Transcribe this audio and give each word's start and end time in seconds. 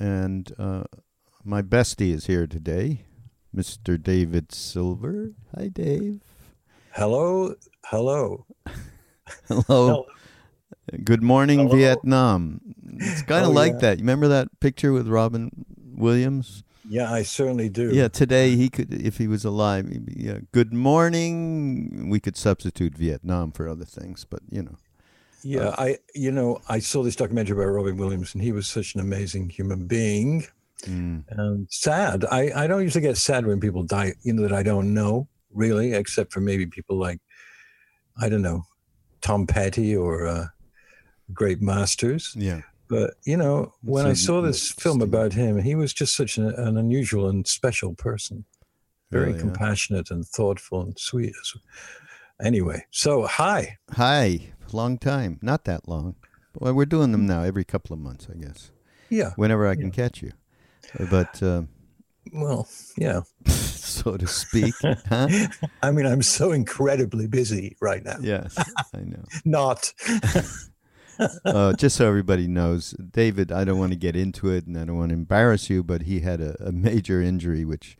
And 0.00 0.50
uh, 0.58 0.84
my 1.44 1.60
bestie 1.62 2.12
is 2.14 2.26
here 2.26 2.46
today, 2.46 3.04
Mr. 3.54 4.02
David 4.02 4.50
Silver. 4.50 5.32
Hi, 5.56 5.68
Dave. 5.68 6.20
Hello, 6.92 7.54
hello. 7.86 8.46
Hello. 9.48 10.06
Good 11.04 11.22
morning, 11.22 11.60
Hello. 11.60 11.76
Vietnam. 11.76 12.60
It's 12.96 13.22
kind 13.22 13.44
of 13.44 13.50
Oh, 13.50 13.54
like 13.54 13.74
yeah. 13.74 13.78
that. 13.78 13.98
You 13.98 14.02
remember 14.02 14.26
that 14.28 14.48
picture 14.58 14.92
with 14.92 15.06
Robin 15.06 15.50
Williams? 15.94 16.64
Yeah, 16.88 17.12
I 17.12 17.22
certainly 17.22 17.68
do. 17.68 17.90
Yeah, 17.94 18.08
today 18.08 18.56
he 18.56 18.68
could, 18.70 18.92
if 18.92 19.18
he 19.18 19.28
was 19.28 19.44
alive, 19.44 19.88
he'd 19.88 20.06
be, 20.06 20.14
yeah, 20.16 20.38
good 20.50 20.72
morning. 20.72 22.08
We 22.10 22.18
could 22.18 22.36
substitute 22.36 22.96
Vietnam 22.96 23.52
for 23.52 23.68
other 23.68 23.84
things, 23.84 24.26
but 24.28 24.40
you 24.50 24.62
know. 24.62 24.76
Yeah, 25.42 25.74
I 25.78 25.98
you 26.14 26.30
know, 26.30 26.60
I 26.68 26.78
saw 26.80 27.02
this 27.02 27.16
documentary 27.16 27.56
about 27.56 27.72
Robin 27.72 27.96
Williams 27.96 28.34
and 28.34 28.42
he 28.42 28.52
was 28.52 28.66
such 28.66 28.94
an 28.94 29.00
amazing 29.00 29.50
human 29.50 29.86
being 29.86 30.46
Mm. 30.86 31.24
and 31.28 31.66
sad. 31.70 32.24
I, 32.30 32.50
I 32.56 32.66
don't 32.66 32.80
usually 32.82 33.02
get 33.02 33.18
sad 33.18 33.44
when 33.46 33.60
people 33.60 33.82
die, 33.82 34.14
you 34.22 34.32
know, 34.32 34.40
that 34.48 34.52
I 34.54 34.62
don't 34.62 34.94
know 34.94 35.28
really, 35.52 35.92
except 35.92 36.32
for 36.32 36.40
maybe 36.40 36.64
people 36.64 36.96
like 36.96 37.20
I 38.18 38.28
don't 38.30 38.40
know, 38.40 38.62
Tom 39.20 39.46
Petty 39.46 39.94
or 39.94 40.26
uh, 40.26 40.46
Great 41.34 41.60
Masters. 41.60 42.32
Yeah. 42.34 42.62
But 42.88 43.14
you 43.26 43.36
know, 43.36 43.74
when 43.82 44.06
I 44.06 44.14
saw 44.14 44.40
this 44.40 44.72
uh, 44.72 44.74
film 44.80 45.02
about 45.02 45.34
him, 45.34 45.58
he 45.60 45.74
was 45.74 45.92
just 45.92 46.16
such 46.16 46.38
an, 46.38 46.48
an 46.48 46.78
unusual 46.78 47.28
and 47.28 47.46
special 47.46 47.94
person. 47.94 48.44
Very 49.10 49.26
Really, 49.26 49.36
yeah. 49.36 49.42
compassionate 49.42 50.10
and 50.10 50.24
thoughtful 50.26 50.80
and 50.82 50.98
sweet. 50.98 51.34
Anyway, 52.42 52.84
so 52.90 53.26
hi. 53.26 53.76
Hi, 53.92 54.50
long 54.72 54.98
time. 54.98 55.38
Not 55.42 55.64
that 55.64 55.88
long. 55.88 56.16
Well, 56.58 56.74
we're 56.74 56.84
doing 56.86 57.12
them 57.12 57.26
now 57.26 57.42
every 57.42 57.64
couple 57.64 57.94
of 57.94 58.00
months, 58.00 58.26
I 58.30 58.36
guess. 58.36 58.70
Yeah. 59.08 59.32
Whenever 59.36 59.66
I 59.66 59.74
can 59.76 59.90
catch 59.90 60.22
you. 60.22 60.32
But 61.10 61.42
uh, 61.42 61.62
Well, 62.32 62.68
yeah. 62.96 63.22
so 63.46 64.16
to 64.16 64.26
speak. 64.26 64.74
huh? 64.82 65.28
I 65.82 65.90
mean, 65.90 66.06
I'm 66.06 66.22
so 66.22 66.52
incredibly 66.52 67.26
busy 67.26 67.76
right 67.80 68.04
now. 68.04 68.16
Yes, 68.20 68.56
I 68.94 69.00
know. 69.00 69.24
Not. 69.44 69.92
Uh, 71.44 71.74
just 71.74 71.96
so 71.96 72.08
everybody 72.08 72.48
knows, 72.48 72.92
David, 72.92 73.52
I 73.52 73.64
don't 73.64 73.78
want 73.78 73.92
to 73.92 73.98
get 73.98 74.16
into 74.16 74.48
it 74.50 74.66
and 74.66 74.78
I 74.78 74.84
don't 74.86 74.96
want 74.96 75.10
to 75.10 75.14
embarrass 75.14 75.68
you, 75.68 75.82
but 75.82 76.02
he 76.02 76.20
had 76.20 76.40
a, 76.40 76.56
a 76.64 76.72
major 76.72 77.20
injury 77.20 77.64
which 77.64 77.96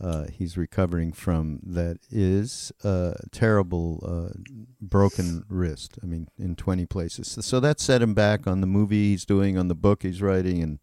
uh, 0.00 0.26
he's 0.32 0.56
recovering 0.56 1.12
from 1.12 1.60
that 1.62 1.98
is 2.10 2.72
a 2.84 3.14
terrible 3.32 4.02
uh, 4.06 4.38
broken 4.80 5.44
wrist. 5.48 5.98
I 6.02 6.06
mean, 6.06 6.28
in 6.38 6.54
20 6.56 6.86
places. 6.86 7.28
So, 7.28 7.40
so 7.40 7.60
that 7.60 7.80
set 7.80 8.02
him 8.02 8.14
back 8.14 8.46
on 8.46 8.60
the 8.60 8.66
movie 8.66 9.10
he's 9.10 9.24
doing, 9.24 9.56
on 9.58 9.68
the 9.68 9.74
book 9.74 10.02
he's 10.02 10.20
writing, 10.22 10.62
and 10.62 10.78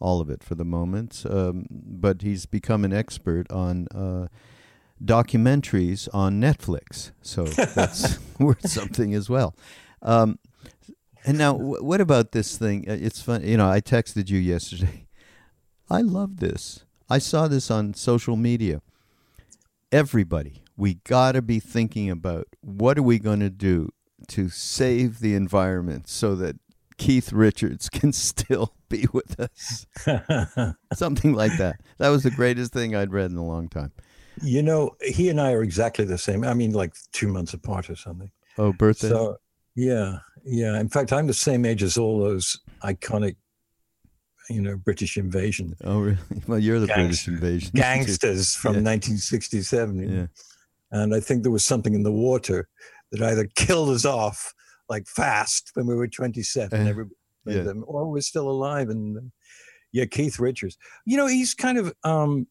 all 0.00 0.20
of 0.20 0.30
it 0.30 0.42
for 0.42 0.54
the 0.54 0.64
moment. 0.64 1.24
Um, 1.28 1.66
but 1.70 2.22
he's 2.22 2.46
become 2.46 2.84
an 2.84 2.92
expert 2.92 3.50
on. 3.52 3.86
Uh, 3.94 4.28
documentaries 5.04 6.08
on 6.12 6.40
Netflix. 6.40 7.12
So 7.22 7.44
that's 7.44 8.18
worth 8.40 8.68
something 8.68 9.14
as 9.14 9.30
well. 9.30 9.54
Um, 10.02 10.38
and 11.24 11.38
now, 11.38 11.54
wh- 11.54 11.84
what 11.84 12.00
about 12.00 12.32
this 12.32 12.56
thing? 12.58 12.84
Uh, 12.88 12.96
It's 13.00 13.20
fun. 13.20 13.44
You 13.46 13.56
know, 13.56 13.70
I 13.70 13.80
texted 13.80 14.28
you 14.28 14.38
yesterday. 14.38 15.06
I 15.90 16.00
love 16.02 16.38
this. 16.40 16.84
I 17.10 17.18
saw 17.18 17.48
this 17.48 17.70
on 17.70 17.94
social 17.94 18.36
media. 18.36 18.80
Everybody, 19.90 20.62
we 20.76 20.94
got 21.04 21.32
to 21.32 21.42
be 21.42 21.58
thinking 21.60 22.10
about 22.10 22.46
what 22.60 22.98
are 22.98 23.02
we 23.02 23.18
going 23.18 23.40
to 23.40 23.50
do 23.50 23.90
to 24.28 24.48
save 24.50 25.20
the 25.20 25.34
environment 25.34 26.08
so 26.08 26.34
that 26.36 26.56
Keith 26.98 27.32
Richards 27.32 27.88
can 27.92 28.12
still 28.12 28.74
be 28.88 29.06
with 29.12 29.40
us. 29.40 29.86
Something 30.92 31.34
like 31.34 31.56
that. 31.56 31.80
That 31.98 32.10
was 32.10 32.24
the 32.24 32.30
greatest 32.30 32.72
thing 32.72 32.94
I'd 32.94 33.12
read 33.12 33.30
in 33.30 33.36
a 33.36 33.44
long 33.44 33.68
time. 33.68 33.92
you 34.42 34.62
know, 34.62 34.96
he 35.00 35.30
and 35.30 35.40
I 35.40 35.52
are 35.52 35.62
exactly 35.62 36.04
the 36.04 36.18
same. 36.18 36.44
I 36.44 36.54
mean, 36.54 36.72
like 36.72 36.94
two 37.12 37.28
months 37.28 37.54
apart 37.54 37.88
or 37.88 37.96
something. 37.96 38.30
Oh, 38.58 38.72
birthday. 38.72 39.08
So, 39.08 39.36
yeah, 39.74 40.18
yeah. 40.44 40.78
In 40.78 40.88
fact, 40.88 41.12
I'm 41.12 41.26
the 41.26 41.34
same 41.34 41.64
age 41.64 41.82
as 41.82 41.96
all 41.96 42.18
those 42.20 42.58
iconic, 42.82 43.36
you 44.48 44.62
know, 44.62 44.76
British 44.76 45.16
invasion 45.16 45.74
oh, 45.84 46.00
really? 46.00 46.18
Well, 46.46 46.58
you're 46.58 46.80
the 46.80 46.86
British 46.86 47.28
invasion. 47.28 47.70
gangsters 47.74 48.54
from 48.54 48.74
Yeah. 48.74 48.82
1967. 48.82 50.08
Yeah. 50.08 50.26
And 50.90 51.14
I 51.14 51.20
think 51.20 51.42
there 51.42 51.52
was 51.52 51.64
something 51.64 51.94
in 51.94 52.02
the 52.02 52.12
water 52.12 52.68
that 53.12 53.22
either 53.22 53.46
killed 53.54 53.90
us 53.90 54.04
off 54.04 54.54
like 54.88 55.06
fast 55.06 55.70
when 55.74 55.86
we 55.86 55.94
were 55.94 56.08
27, 56.08 56.80
Uh, 56.80 56.88
everybody, 56.88 57.14
yeah. 57.46 57.62
them, 57.62 57.84
or 57.86 58.10
we're 58.10 58.20
still 58.22 58.48
alive. 58.50 58.88
And 58.88 59.30
yeah, 59.92 60.06
Keith 60.06 60.38
Richards. 60.38 60.78
You 61.04 61.16
know, 61.18 61.26
he's 61.26 61.52
kind 61.54 61.76
of, 61.78 61.92
um, 62.04 62.46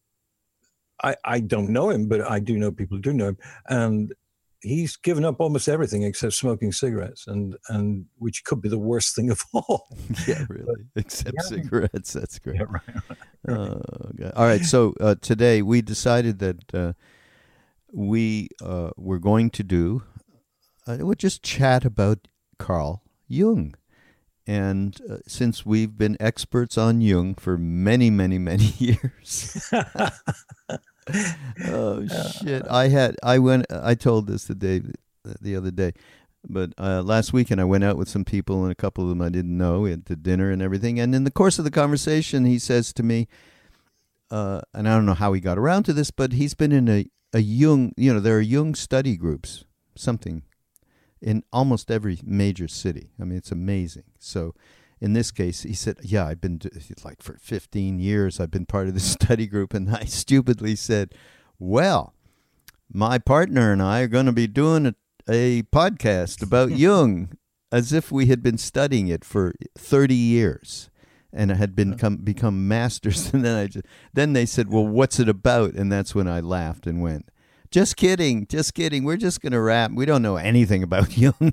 I, 1.02 1.16
I 1.24 1.40
don't 1.40 1.70
know 1.70 1.90
him, 1.90 2.08
but 2.08 2.20
I 2.28 2.38
do 2.40 2.58
know 2.58 2.70
people 2.72 2.96
who 2.96 3.02
do 3.02 3.12
know 3.12 3.28
him. 3.28 3.38
And 3.68 4.14
he's 4.60 4.96
given 4.96 5.24
up 5.24 5.40
almost 5.40 5.68
everything 5.68 6.02
except 6.02 6.34
smoking 6.34 6.72
cigarettes, 6.72 7.26
and, 7.26 7.56
and 7.68 8.06
which 8.16 8.44
could 8.44 8.60
be 8.60 8.68
the 8.68 8.78
worst 8.78 9.14
thing 9.14 9.30
of 9.30 9.42
all. 9.52 9.88
Yeah, 10.26 10.44
really. 10.48 10.84
Except 10.96 11.36
yeah. 11.36 11.42
cigarettes. 11.42 12.12
That's 12.12 12.38
great. 12.44 12.56
Yeah, 12.56 12.66
right. 12.68 13.18
Oh, 13.48 13.80
God. 14.16 14.32
All 14.34 14.46
right. 14.46 14.64
So 14.64 14.94
uh, 15.00 15.14
today 15.20 15.62
we 15.62 15.80
decided 15.80 16.38
that 16.40 16.74
uh, 16.74 16.92
we 17.92 18.48
uh, 18.62 18.90
were 18.96 19.18
going 19.18 19.50
to 19.50 19.62
do, 19.62 20.02
uh, 20.86 20.98
we'll 21.00 21.14
just 21.14 21.42
chat 21.42 21.84
about 21.84 22.28
Carl 22.58 23.02
Jung. 23.28 23.74
And 24.46 24.98
uh, 25.08 25.18
since 25.26 25.66
we've 25.66 25.96
been 25.96 26.16
experts 26.18 26.78
on 26.78 27.00
Jung 27.02 27.34
for 27.34 27.58
many, 27.58 28.08
many, 28.08 28.38
many 28.38 28.72
years, 28.78 29.70
oh 31.66 32.06
shit! 32.42 32.66
I 32.68 32.88
had 32.88 33.16
I 33.22 33.38
went. 33.38 33.66
I 33.70 33.94
told 33.94 34.26
this 34.26 34.44
to 34.44 34.54
Dave 34.54 34.92
the 35.40 35.56
other 35.56 35.70
day, 35.70 35.92
but 36.48 36.72
uh, 36.78 37.02
last 37.02 37.32
weekend 37.32 37.60
I 37.60 37.64
went 37.64 37.84
out 37.84 37.96
with 37.96 38.08
some 38.08 38.24
people 38.24 38.62
and 38.62 38.72
a 38.72 38.76
couple 38.76 39.04
of 39.04 39.10
them 39.10 39.22
I 39.22 39.28
didn't 39.28 39.56
know. 39.56 39.84
Had 39.84 40.06
to 40.06 40.16
dinner 40.16 40.50
and 40.50 40.62
everything. 40.62 40.98
And 41.00 41.14
in 41.14 41.24
the 41.24 41.30
course 41.30 41.58
of 41.58 41.64
the 41.64 41.70
conversation, 41.70 42.44
he 42.44 42.58
says 42.58 42.92
to 42.94 43.02
me, 43.02 43.28
uh, 44.30 44.60
and 44.74 44.88
I 44.88 44.94
don't 44.94 45.06
know 45.06 45.14
how 45.14 45.32
he 45.32 45.40
got 45.40 45.58
around 45.58 45.84
to 45.84 45.92
this, 45.92 46.10
but 46.10 46.32
he's 46.32 46.54
been 46.54 46.72
in 46.72 46.88
a 46.88 47.06
a 47.32 47.40
Jung. 47.40 47.92
You 47.96 48.14
know, 48.14 48.20
there 48.20 48.38
are 48.38 48.42
Jung 48.42 48.74
study 48.74 49.16
groups, 49.16 49.64
something, 49.94 50.42
in 51.20 51.42
almost 51.52 51.90
every 51.90 52.18
major 52.24 52.68
city. 52.68 53.10
I 53.20 53.24
mean, 53.24 53.38
it's 53.38 53.52
amazing. 53.52 54.04
So. 54.18 54.54
In 55.00 55.12
this 55.12 55.30
case, 55.30 55.62
he 55.62 55.74
said, 55.74 55.98
"Yeah, 56.02 56.26
I've 56.26 56.40
been 56.40 56.60
like 57.04 57.22
for 57.22 57.38
15 57.40 57.98
years. 58.00 58.40
I've 58.40 58.50
been 58.50 58.66
part 58.66 58.88
of 58.88 58.94
this 58.94 59.10
study 59.20 59.46
group." 59.46 59.74
And 59.74 59.94
I 59.94 60.04
stupidly 60.04 60.76
said, 60.76 61.14
"Well, 61.58 62.14
my 62.92 63.18
partner 63.18 63.72
and 63.72 63.82
I 63.82 64.00
are 64.00 64.08
going 64.08 64.26
to 64.26 64.32
be 64.32 64.46
doing 64.46 64.86
a, 64.86 64.94
a 65.28 65.62
podcast 65.64 66.42
about 66.42 66.70
Jung 66.78 67.36
as 67.70 67.92
if 67.92 68.10
we 68.10 68.26
had 68.26 68.42
been 68.42 68.58
studying 68.58 69.08
it 69.08 69.24
for 69.24 69.54
30 69.76 70.14
years 70.14 70.90
and 71.32 71.50
had 71.50 71.76
been 71.76 71.96
come, 71.98 72.16
become 72.18 72.66
masters 72.66 73.30
and 73.34 73.44
then 73.44 73.56
I 73.56 73.66
just, 73.66 73.84
then 74.14 74.32
they 74.32 74.46
said 74.46 74.70
well 74.70 74.86
what's 74.86 75.20
it 75.20 75.28
about 75.28 75.74
and 75.74 75.92
that's 75.92 76.14
when 76.14 76.28
I 76.28 76.40
laughed 76.40 76.86
and 76.86 77.02
went 77.02 77.30
just 77.70 77.96
kidding 77.96 78.46
just 78.46 78.74
kidding 78.74 79.04
we're 79.04 79.18
just 79.18 79.42
going 79.42 79.52
to 79.52 79.60
rap 79.60 79.90
we 79.92 80.06
don't 80.06 80.22
know 80.22 80.36
anything 80.36 80.82
about 80.82 81.16
Jung 81.18 81.52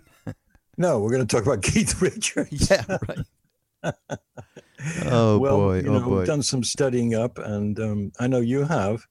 No, 0.77 0.99
we're 0.99 1.11
going 1.11 1.25
to 1.25 1.35
talk 1.35 1.45
about 1.45 1.63
Keith 1.63 2.01
Richards. 2.01 2.69
yeah 2.69 2.97
right 3.07 3.95
Oh 5.05 5.39
well, 5.39 5.57
boy! 5.57 5.79
you 5.79 5.89
oh 5.89 5.99
know, 5.99 6.09
boy! 6.09 6.25
done 6.25 6.43
some 6.43 6.63
studying 6.63 7.15
up, 7.15 7.39
and 7.39 7.79
um, 7.79 8.11
I 8.19 8.27
know 8.27 8.39
you 8.39 8.65
have. 8.65 9.07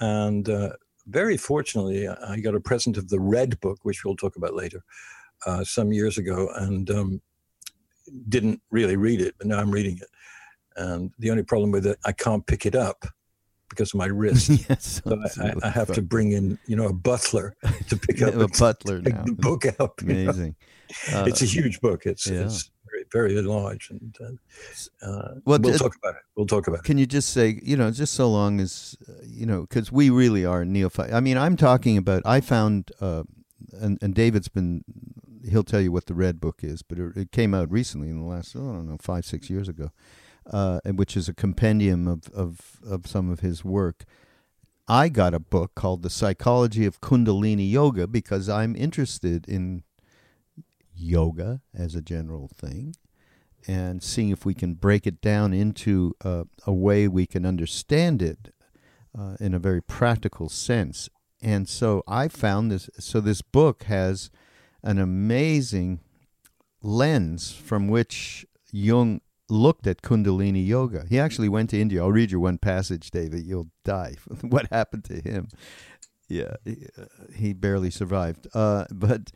And 0.00 0.48
uh, 0.48 0.70
very 1.06 1.36
fortunately, 1.38 2.06
I 2.08 2.40
got 2.40 2.54
a 2.54 2.60
present 2.60 2.98
of 2.98 3.08
the 3.08 3.20
Red 3.20 3.58
Book, 3.60 3.78
which 3.84 4.04
we'll 4.04 4.16
talk 4.16 4.36
about 4.36 4.54
later, 4.54 4.82
uh, 5.46 5.64
some 5.64 5.92
years 5.92 6.18
ago, 6.18 6.50
and 6.56 6.90
um, 6.90 7.22
didn't 8.28 8.60
really 8.70 8.96
read 8.96 9.20
it, 9.20 9.34
but 9.38 9.46
now 9.46 9.58
I'm 9.58 9.70
reading 9.70 9.98
it. 9.98 10.08
And 10.76 11.12
the 11.18 11.30
only 11.30 11.42
problem 11.42 11.70
with 11.70 11.86
it, 11.86 11.98
I 12.04 12.12
can't 12.12 12.46
pick 12.46 12.66
it 12.66 12.74
up 12.74 13.06
because 13.74 13.92
of 13.92 13.98
my 13.98 14.06
wrist. 14.20 14.50
yes, 14.68 15.02
So 15.04 15.20
I, 15.40 15.52
I, 15.62 15.70
have 15.70 15.92
to 15.92 16.02
bring 16.02 16.32
in, 16.32 16.58
you 16.66 16.76
know, 16.76 16.86
a 16.86 16.92
butler 16.92 17.56
to 17.88 17.96
pick 17.96 18.22
up 18.22 18.34
a 18.34 18.48
butler 18.48 19.00
now. 19.00 19.22
the 19.24 19.32
book 19.32 19.64
you 19.64 19.72
know. 19.78 19.92
Amazing. 20.00 20.56
Uh, 21.12 21.24
it's 21.26 21.42
a 21.42 21.46
huge 21.46 21.80
book. 21.80 22.06
It's, 22.06 22.26
yeah. 22.26 22.44
it's 22.44 22.70
very, 23.10 23.32
very 23.34 23.42
large, 23.42 23.90
and 23.90 24.16
uh, 24.20 25.06
uh, 25.06 25.34
Well, 25.44 25.58
we'll 25.58 25.78
talk 25.78 25.96
about 25.96 26.14
it. 26.14 26.22
We'll 26.36 26.46
talk 26.46 26.68
about 26.68 26.80
it. 26.80 26.84
Can 26.84 26.98
you 26.98 27.06
just 27.06 27.30
say, 27.30 27.58
you 27.62 27.76
know, 27.76 27.90
just 27.90 28.14
so 28.14 28.30
long 28.30 28.60
as, 28.60 28.96
uh, 29.08 29.12
you 29.24 29.46
know, 29.46 29.62
because 29.62 29.90
we 29.90 30.10
really 30.10 30.44
are 30.44 30.64
neophyte. 30.64 31.12
I 31.12 31.20
mean, 31.20 31.36
I'm 31.36 31.56
talking 31.56 31.96
about, 31.96 32.22
I 32.24 32.40
found, 32.40 32.92
uh, 33.00 33.24
and, 33.72 33.98
and 34.00 34.14
David's 34.14 34.48
been, 34.48 34.84
he'll 35.48 35.64
tell 35.64 35.80
you 35.80 35.90
what 35.90 36.06
the 36.06 36.14
Red 36.14 36.40
Book 36.40 36.60
is, 36.62 36.82
but 36.82 36.98
it, 36.98 37.16
it 37.16 37.32
came 37.32 37.54
out 37.54 37.70
recently 37.70 38.08
in 38.08 38.20
the 38.20 38.26
last, 38.26 38.54
oh, 38.56 38.70
I 38.70 38.72
don't 38.74 38.88
know, 38.88 38.98
five, 39.00 39.24
six 39.24 39.50
years 39.50 39.68
ago, 39.68 39.90
uh, 40.50 40.80
which 40.86 41.16
is 41.16 41.28
a 41.28 41.34
compendium 41.34 42.06
of, 42.06 42.28
of, 42.34 42.78
of 42.86 43.06
some 43.06 43.30
of 43.30 43.40
his 43.40 43.64
work. 43.64 44.04
I 44.86 45.08
got 45.08 45.32
a 45.32 45.40
book 45.40 45.74
called 45.74 46.02
The 46.02 46.10
Psychology 46.10 46.84
of 46.84 47.00
Kundalini 47.00 47.70
Yoga 47.70 48.06
because 48.06 48.48
I'm 48.48 48.76
interested 48.76 49.48
in 49.48 49.82
yoga 50.94 51.62
as 51.74 51.94
a 51.94 52.02
general 52.02 52.48
thing 52.48 52.94
and 53.66 54.02
seeing 54.02 54.30
if 54.30 54.44
we 54.44 54.54
can 54.54 54.74
break 54.74 55.06
it 55.06 55.20
down 55.20 55.52
into 55.52 56.14
uh, 56.24 56.44
a 56.66 56.72
way 56.72 57.08
we 57.08 57.26
can 57.26 57.46
understand 57.46 58.20
it 58.20 58.52
uh, 59.18 59.36
in 59.40 59.54
a 59.54 59.58
very 59.58 59.82
practical 59.82 60.48
sense. 60.48 61.08
And 61.42 61.68
so 61.68 62.02
I 62.06 62.28
found 62.28 62.70
this. 62.70 62.90
So 62.98 63.20
this 63.20 63.42
book 63.42 63.84
has 63.84 64.30
an 64.82 64.98
amazing 64.98 66.00
lens 66.82 67.52
from 67.52 67.88
which 67.88 68.46
Jung 68.70 69.20
looked 69.48 69.86
at 69.86 70.02
Kundalini 70.02 70.66
yoga. 70.66 71.04
He 71.08 71.18
actually 71.18 71.48
went 71.48 71.70
to 71.70 71.80
India. 71.80 72.02
I'll 72.02 72.12
read 72.12 72.30
you 72.30 72.40
one 72.40 72.58
passage, 72.58 73.10
David. 73.10 73.44
You'll 73.44 73.70
die. 73.84 74.14
what 74.42 74.66
happened 74.70 75.04
to 75.04 75.20
him? 75.20 75.48
Yeah, 76.28 76.54
he, 76.64 76.86
uh, 76.98 77.04
he 77.34 77.52
barely 77.52 77.90
survived. 77.90 78.48
Uh, 78.54 78.86
but 78.90 79.30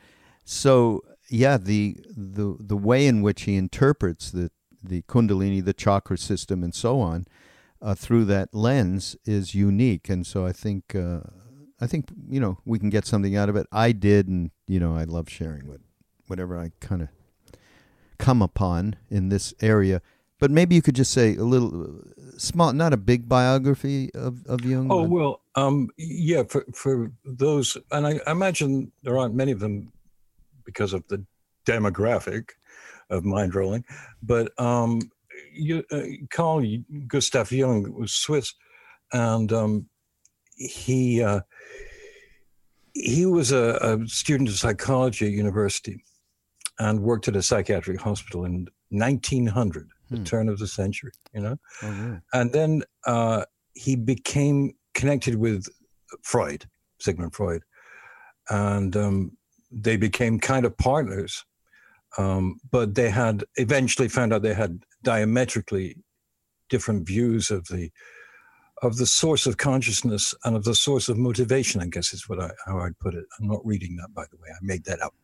so 0.44 1.02
yeah, 1.28 1.58
the 1.58 1.96
the 2.08 2.56
the 2.58 2.76
way 2.76 3.06
in 3.06 3.22
which 3.22 3.42
he 3.42 3.56
interprets 3.56 4.30
the 4.30 4.50
the 4.82 5.02
Kundalini, 5.02 5.64
the 5.64 5.74
chakra 5.74 6.16
system, 6.16 6.62
and 6.62 6.74
so 6.74 7.00
on 7.00 7.26
uh, 7.80 7.94
through 7.94 8.24
that 8.26 8.54
lens 8.54 9.16
is 9.24 9.54
unique. 9.54 10.08
And 10.08 10.26
so 10.26 10.46
I 10.46 10.52
think 10.52 10.94
uh, 10.94 11.20
I 11.80 11.86
think 11.86 12.06
you 12.28 12.40
know 12.40 12.58
we 12.64 12.78
can 12.78 12.90
get 12.90 13.06
something 13.06 13.36
out 13.36 13.48
of 13.48 13.56
it. 13.56 13.66
I 13.70 13.92
did, 13.92 14.28
and 14.28 14.50
you 14.66 14.80
know 14.80 14.96
I 14.96 15.04
love 15.04 15.28
sharing 15.28 15.68
what 15.68 15.80
whatever 16.26 16.58
I 16.58 16.72
kind 16.80 17.02
of 17.02 17.08
come 18.18 18.42
upon 18.42 18.96
in 19.10 19.28
this 19.28 19.54
area. 19.60 20.02
But 20.40 20.50
maybe 20.50 20.74
you 20.74 20.82
could 20.82 20.94
just 20.94 21.12
say 21.12 21.34
a 21.34 21.42
little 21.42 22.00
small, 22.36 22.72
not 22.72 22.92
a 22.92 22.96
big 22.96 23.28
biography 23.28 24.10
of, 24.14 24.46
of 24.46 24.64
Jung. 24.64 24.88
Oh 24.90 25.02
well, 25.02 25.40
um, 25.56 25.90
yeah. 25.96 26.44
For 26.44 26.64
for 26.72 27.10
those, 27.24 27.76
and 27.90 28.06
I, 28.06 28.20
I 28.26 28.30
imagine 28.30 28.92
there 29.02 29.18
aren't 29.18 29.34
many 29.34 29.50
of 29.50 29.58
them 29.58 29.92
because 30.64 30.92
of 30.92 31.06
the 31.08 31.24
demographic 31.66 32.50
of 33.10 33.24
Mindrolling. 33.24 33.82
But 34.22 34.52
um, 34.60 35.00
you, 35.52 35.84
uh, 35.90 36.02
Carl 36.30 36.64
Gustav 37.08 37.50
Jung 37.50 37.92
was 37.92 38.12
Swiss, 38.12 38.54
and 39.12 39.52
um, 39.52 39.88
he 40.56 41.22
uh, 41.22 41.40
he 42.94 43.26
was 43.26 43.52
a, 43.52 43.78
a 43.80 44.08
student 44.08 44.48
of 44.48 44.56
psychology 44.56 45.26
at 45.26 45.32
university, 45.32 46.04
and 46.78 47.02
worked 47.02 47.28
at 47.28 47.36
a 47.36 47.42
psychiatric 47.42 48.00
hospital 48.00 48.44
in 48.44 48.68
1900, 48.90 49.88
the 50.10 50.16
Hmm. 50.18 50.24
turn 50.24 50.48
of 50.48 50.58
the 50.58 50.66
century. 50.66 51.12
You 51.34 51.40
know 51.42 51.56
oh, 51.82 51.90
really? 51.90 52.20
and 52.32 52.52
then 52.52 52.82
uh, 53.06 53.44
he 53.74 53.96
became 53.96 54.74
connected 54.94 55.34
with 55.36 55.66
Freud, 56.22 56.66
Sigmund 57.00 57.34
Freud, 57.34 57.62
and 58.48 58.96
um, 58.96 59.36
they 59.70 59.96
became 59.96 60.38
kind 60.40 60.64
of 60.64 60.76
partners. 60.78 61.44
Um, 62.16 62.58
but 62.70 62.94
they 62.94 63.10
had 63.10 63.44
eventually 63.56 64.08
found 64.08 64.32
out 64.32 64.40
they 64.42 64.54
had 64.54 64.82
diametrically 65.02 65.96
different 66.70 67.06
views 67.06 67.50
of 67.50 67.66
the 67.68 67.90
of 68.82 68.96
the 68.96 69.06
source 69.06 69.46
of 69.46 69.56
consciousness 69.56 70.34
and 70.44 70.56
of 70.56 70.64
the 70.64 70.74
source 70.74 71.08
of 71.08 71.18
motivation. 71.18 71.80
I 71.80 71.86
guess 71.86 72.12
is 72.12 72.28
what 72.28 72.40
I 72.40 72.50
how 72.66 72.78
I'd 72.78 72.98
put 72.98 73.14
it. 73.14 73.24
I'm 73.38 73.48
not 73.48 73.64
reading 73.64 73.96
that, 73.96 74.14
by 74.14 74.24
the 74.30 74.36
way. 74.36 74.48
I 74.50 74.58
made 74.62 74.84
that 74.84 75.02
up. 75.02 75.14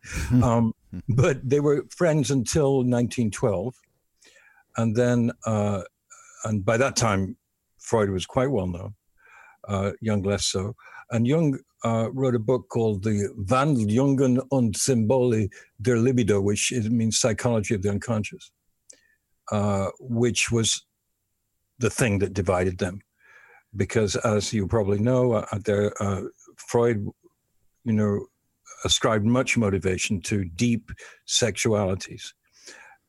um, 0.43 0.73
but 1.09 1.37
they 1.47 1.59
were 1.59 1.85
friends 1.89 2.31
until 2.31 2.77
1912, 2.77 3.73
and 4.77 4.95
then. 4.95 5.31
Uh, 5.45 5.81
and 6.45 6.63
by 6.63 6.77
that 6.77 6.95
time, 6.95 7.35
Freud 7.79 8.09
was 8.09 8.25
quite 8.25 8.51
well 8.51 8.67
known, 8.67 8.93
uh, 9.67 9.91
Jung 9.99 10.23
less 10.23 10.45
so. 10.45 10.75
And 11.11 11.27
Jung 11.27 11.59
uh, 11.83 12.09
wrote 12.13 12.35
a 12.35 12.39
book 12.39 12.69
called 12.69 13.03
The 13.03 13.29
Wandlungen 13.37 14.39
und 14.51 14.75
Symbole 14.75 15.49
der 15.81 15.97
Libido, 15.97 16.41
which 16.41 16.71
means 16.71 17.19
psychology 17.19 17.75
of 17.75 17.81
the 17.81 17.89
unconscious, 17.89 18.51
uh, 19.51 19.87
which 19.99 20.51
was 20.51 20.85
the 21.79 21.89
thing 21.89 22.19
that 22.19 22.33
divided 22.33 22.77
them. 22.77 23.01
Because 23.75 24.15
as 24.17 24.53
you 24.53 24.67
probably 24.67 24.99
know, 24.99 25.33
uh, 25.33 25.59
there, 25.63 25.91
uh, 26.01 26.21
Freud, 26.57 27.07
you 27.83 27.93
know, 27.93 28.25
ascribed 28.83 29.25
much 29.25 29.57
motivation 29.57 30.21
to 30.21 30.45
deep 30.45 30.91
sexualities. 31.27 32.33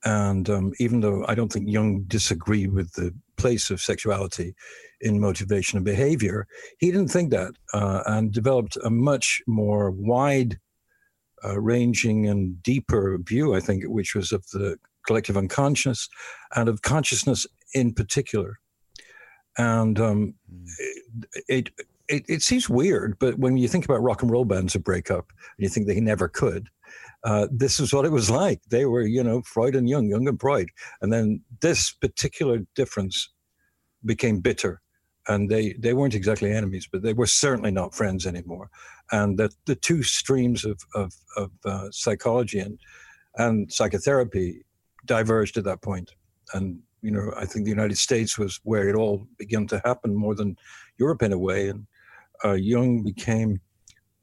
And 0.04 0.48
um, 0.48 0.72
even 0.78 1.00
though 1.00 1.24
I 1.28 1.34
don't 1.34 1.52
think 1.52 1.68
Jung 1.68 2.04
disagreed 2.06 2.72
with 2.72 2.92
the 2.92 3.14
place 3.36 3.70
of 3.70 3.80
sexuality 3.80 4.54
in 5.00 5.20
motivation 5.20 5.76
and 5.76 5.84
behavior, 5.84 6.46
he 6.78 6.90
didn't 6.90 7.08
think 7.08 7.30
that 7.30 7.52
uh, 7.72 8.02
and 8.06 8.32
developed 8.32 8.76
a 8.84 8.90
much 8.90 9.42
more 9.46 9.90
wide 9.90 10.58
uh, 11.44 11.60
ranging 11.60 12.26
and 12.28 12.62
deeper 12.62 13.18
view, 13.18 13.54
I 13.54 13.60
think, 13.60 13.84
which 13.84 14.14
was 14.14 14.32
of 14.32 14.46
the 14.52 14.78
collective 15.06 15.36
unconscious 15.36 16.08
and 16.54 16.68
of 16.68 16.82
consciousness 16.82 17.46
in 17.74 17.92
particular. 17.92 18.58
And 19.58 19.98
um, 20.00 20.34
it, 21.48 21.70
it, 22.08 22.24
it 22.28 22.42
seems 22.42 22.68
weird, 22.68 23.18
but 23.18 23.38
when 23.38 23.56
you 23.56 23.68
think 23.68 23.84
about 23.84 24.02
rock 24.02 24.22
and 24.22 24.30
roll 24.30 24.44
bands 24.44 24.72
that 24.72 24.84
break 24.84 25.10
up 25.10 25.32
and 25.38 25.64
you 25.64 25.68
think 25.68 25.86
they 25.86 26.00
never 26.00 26.28
could, 26.28 26.68
uh, 27.24 27.48
this 27.50 27.80
is 27.80 27.92
what 27.92 28.04
it 28.04 28.12
was 28.12 28.30
like. 28.30 28.60
They 28.68 28.84
were, 28.86 29.02
you 29.02 29.22
know, 29.22 29.42
Freud 29.42 29.74
and 29.74 29.88
Jung, 29.88 30.08
Jung 30.08 30.28
and 30.28 30.40
Freud. 30.40 30.68
And 31.00 31.12
then 31.12 31.42
this 31.60 31.90
particular 31.90 32.60
difference 32.74 33.30
became 34.04 34.40
bitter. 34.40 34.80
And 35.28 35.50
they, 35.50 35.72
they 35.72 35.92
weren't 35.92 36.14
exactly 36.14 36.52
enemies, 36.52 36.88
but 36.90 37.02
they 37.02 37.12
were 37.12 37.26
certainly 37.26 37.72
not 37.72 37.94
friends 37.94 38.26
anymore. 38.26 38.70
And 39.10 39.38
that 39.38 39.54
the 39.64 39.74
two 39.74 40.04
streams 40.04 40.64
of, 40.64 40.80
of, 40.94 41.12
of 41.36 41.50
uh, 41.64 41.88
psychology 41.90 42.60
and, 42.60 42.78
and 43.36 43.72
psychotherapy 43.72 44.64
diverged 45.04 45.56
at 45.56 45.64
that 45.64 45.82
point. 45.82 46.14
And, 46.54 46.80
you 47.06 47.12
know, 47.12 47.32
I 47.36 47.46
think 47.46 47.64
the 47.64 47.70
United 47.70 47.98
States 47.98 48.36
was 48.36 48.58
where 48.64 48.88
it 48.88 48.96
all 48.96 49.28
began 49.38 49.68
to 49.68 49.80
happen 49.84 50.12
more 50.12 50.34
than 50.34 50.56
Europe 50.98 51.22
in 51.22 51.32
a 51.32 51.38
way. 51.38 51.68
And 51.68 51.86
uh, 52.44 52.54
Jung 52.54 53.04
became 53.04 53.60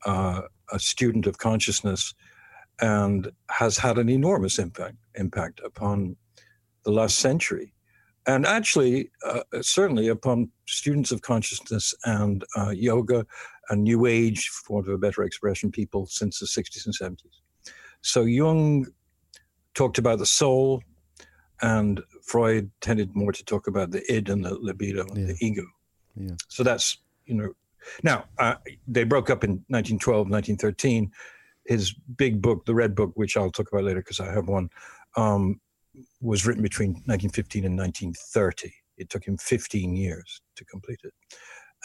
uh, 0.06 0.42
a 0.70 0.80
student 0.80 1.25
of 1.25 1.38
consciousness 1.38 2.13
and 2.82 3.32
has 3.50 3.78
had 3.78 3.98
an 3.98 4.10
enormous 4.10 4.60
impact 4.60 4.98
impact 5.16 5.62
upon 5.63 6.18
the 6.84 6.92
last 6.92 7.20
century, 7.20 7.74
and 8.28 8.46
actually 8.46 9.12
uh, 9.25 9.44
certainly 9.62 10.10
upon 10.10 10.52
students 10.68 11.13
of 11.13 11.22
consciousness 11.22 11.96
and 12.04 12.44
uh, 12.58 12.72
yoga 12.72 13.25
and 13.70 13.84
New 13.84 14.06
Age, 14.06 14.50
for 14.50 14.74
want 14.74 14.90
of 14.90 14.94
a 14.94 14.98
better 14.98 15.24
expression, 15.24 15.72
people 15.72 16.06
since 16.08 16.40
the 16.40 16.48
60s 16.48 16.86
and 16.86 16.96
70s. 17.00 17.40
So 18.02 18.24
Jung 18.24 18.88
talked 19.74 19.98
about 19.98 20.20
the 20.20 20.25
soul, 20.25 20.84
and 21.62 22.02
Freud 22.24 22.70
tended 22.82 23.16
more 23.16 23.32
to 23.32 23.44
talk 23.46 23.68
about 23.68 23.92
the 23.92 24.04
id 24.12 24.30
and 24.30 24.44
the 24.46 24.54
libido 24.56 25.06
and 25.08 25.18
Yeah. 25.18 25.34
the 25.34 25.46
ego. 25.46 25.66
Yeah. 26.16 26.36
So 26.48 26.64
that's 26.64 26.98
you 27.26 27.36
know. 27.36 27.54
Now 28.02 28.26
uh, 28.40 28.56
they 28.88 29.04
broke 29.04 29.30
up 29.30 29.44
in 29.44 29.52
1912, 29.68 30.30
1913 30.30 31.12
his 31.66 31.94
big 32.18 32.42
book, 32.42 32.66
the 32.66 32.76
Red 32.76 32.96
Book, 32.96 33.12
which 33.16 33.38
I'll 33.38 33.52
talk 33.52 33.72
about 33.72 33.86
later 33.86 34.02
because 34.02 34.20
I 34.20 34.32
have 34.32 34.48
one, 34.48 34.70
um, 35.16 35.60
was 36.22 36.46
written 36.46 36.64
between 36.64 36.90
1915 37.06 37.66
and 37.66 37.78
1930. 37.78 38.74
It 38.98 39.10
took 39.10 39.26
him 39.26 39.38
15 39.38 39.96
years 39.96 40.42
to 40.56 40.66
complete 40.66 41.00
it, 41.04 41.14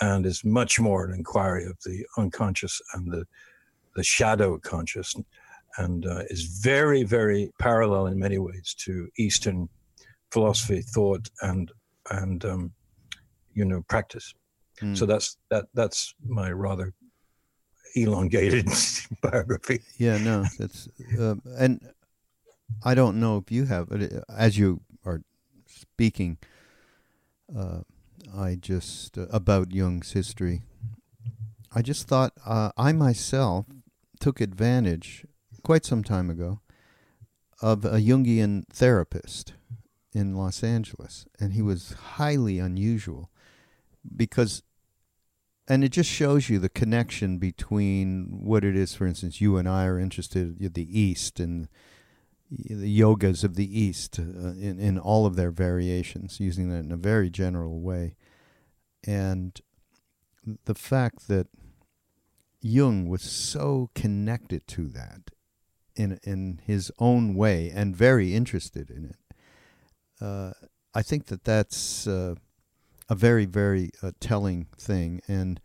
and 0.01 0.27
is 0.27 0.45
much 0.45 0.81
more 0.81 1.07
an 1.07 1.15
inquiry 1.15 1.65
of 1.65 1.77
the 1.85 2.05
unconscious 2.17 2.81
and 2.95 3.11
the 3.11 3.25
the 3.97 4.03
shadow 4.05 4.59
conscious, 4.59 5.15
and 5.79 6.07
uh, 6.07 6.23
is 6.29 6.61
very, 6.63 7.03
very 7.05 7.51
parallel 7.59 8.07
in 8.07 8.19
many 8.19 8.39
ways 8.39 8.75
to 8.85 9.09
Eastern 9.17 9.69
philosophy, 10.31 10.83
thought, 10.83 11.29
and 11.43 11.71
and 12.11 12.45
um, 12.45 12.73
you 13.55 13.65
know 13.65 13.83
practice. 13.89 14.35
Mm. 14.81 14.97
So 14.97 15.07
that's 15.07 15.37
that 15.51 15.67
that's 15.75 16.15
my 16.27 16.51
rather 16.51 16.93
elongated 17.95 18.69
biography. 19.23 19.81
Yeah, 19.97 20.19
no, 20.19 20.45
that's 20.59 20.89
uh, 21.19 21.37
and 21.57 21.81
I 22.85 22.95
don't 22.95 23.19
know 23.21 23.39
if 23.39 23.51
you 23.51 23.65
have, 23.65 23.91
uh, 23.91 24.21
as 24.37 24.59
you 24.59 24.81
are 25.05 25.23
speaking, 25.67 26.39
uh, 27.57 27.81
I 28.37 28.57
just 28.57 29.17
uh, 29.17 29.27
about 29.31 29.73
Jung's 29.73 30.13
history. 30.13 30.63
I 31.75 31.83
just 31.83 32.09
thought 32.09 32.33
uh, 32.47 32.71
I 32.77 32.93
myself 32.93 33.67
took 34.21 34.41
advantage 34.41 35.27
quite 35.69 35.85
some 35.85 36.03
time 36.03 36.31
ago 36.31 36.63
of 37.61 37.85
a 37.85 37.99
Jungian 38.01 38.65
therapist 38.73 39.53
in 40.15 40.35
Los 40.35 40.65
Angeles, 40.65 41.27
and 41.39 41.53
he 41.53 41.61
was 41.61 41.93
highly 42.17 42.59
unusual 42.59 43.31
because 44.17 44.63
and 45.69 45.85
it 45.85 45.91
just 45.91 46.09
shows 46.09 46.49
you 46.49 46.59
the 46.59 46.71
connection 46.71 47.37
between 47.37 48.41
what 48.43 48.65
it 48.65 48.75
is 48.75 48.95
for 48.95 49.07
instance 49.07 49.43
you 49.43 49.59
and 49.59 49.69
I 49.69 49.85
are 49.85 49.99
interested 49.99 50.59
in 50.59 50.73
the 50.73 51.01
east 51.01 51.39
and 51.39 51.69
the 52.51 53.01
yogas 53.01 53.45
of 53.45 53.57
the 53.57 53.79
east 53.79 54.19
uh, 54.19 54.23
in 54.23 54.81
in 54.81 54.99
all 54.99 55.27
of 55.27 55.37
their 55.37 55.51
variations 55.51 56.41
using 56.41 56.71
that 56.71 56.79
in 56.79 56.93
a 56.93 56.97
very 56.97 57.29
general 57.29 57.83
way. 57.83 58.17
And 59.07 59.61
the 60.65 60.75
fact 60.75 61.29
that 61.29 61.49
Jung 62.63 63.07
was 63.07 63.21
so 63.21 63.91
connected 63.95 64.67
to 64.69 64.89
that 64.89 65.33
in 65.99 66.19
in 66.23 66.61
his 66.65 66.91
own 66.99 67.35
way 67.35 67.71
and 67.75 67.95
very 67.95 68.35
interested 68.35 68.91
in 68.91 69.05
it 69.05 69.17
uh, 70.21 70.53
I 70.95 71.03
think 71.03 71.27
that 71.27 71.45
that's 71.45 72.07
uh, 72.07 72.35
a 73.09 73.15
very, 73.15 73.45
very 73.45 73.91
uh, 74.03 74.13
telling 74.21 74.67
thing. 74.77 75.21
And 75.29 75.61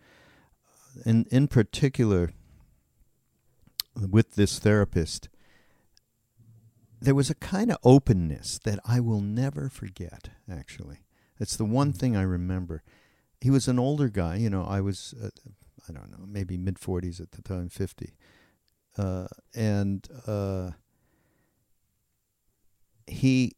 in, 1.05 1.25
in 1.31 1.47
particular, 1.47 2.33
with 3.95 4.35
this 4.35 4.59
therapist, 4.59 5.29
there 7.01 7.15
was 7.15 7.29
a 7.29 7.35
kind 7.35 7.71
of 7.71 7.77
openness 7.83 8.59
that 8.63 8.79
I 8.85 8.99
will 8.99 9.21
never 9.21 9.69
forget, 9.69 10.29
actually. 10.49 10.99
It's 11.39 11.57
the 11.57 11.65
one 11.65 11.91
thing 11.91 12.15
I 12.15 12.21
remember. 12.21 12.83
He 13.41 13.49
was 13.49 13.67
an 13.67 13.79
older 13.79 14.07
guy, 14.07 14.37
you 14.37 14.49
know, 14.49 14.63
I 14.63 14.79
was, 14.79 15.13
uh, 15.21 15.29
I 15.89 15.91
don't 15.91 16.11
know, 16.11 16.25
maybe 16.25 16.57
mid 16.57 16.75
40s 16.75 17.19
at 17.19 17.31
the 17.31 17.41
time, 17.41 17.67
50. 17.67 18.13
Uh, 18.97 19.27
and 19.55 20.07
uh, 20.27 20.71
he 23.07 23.53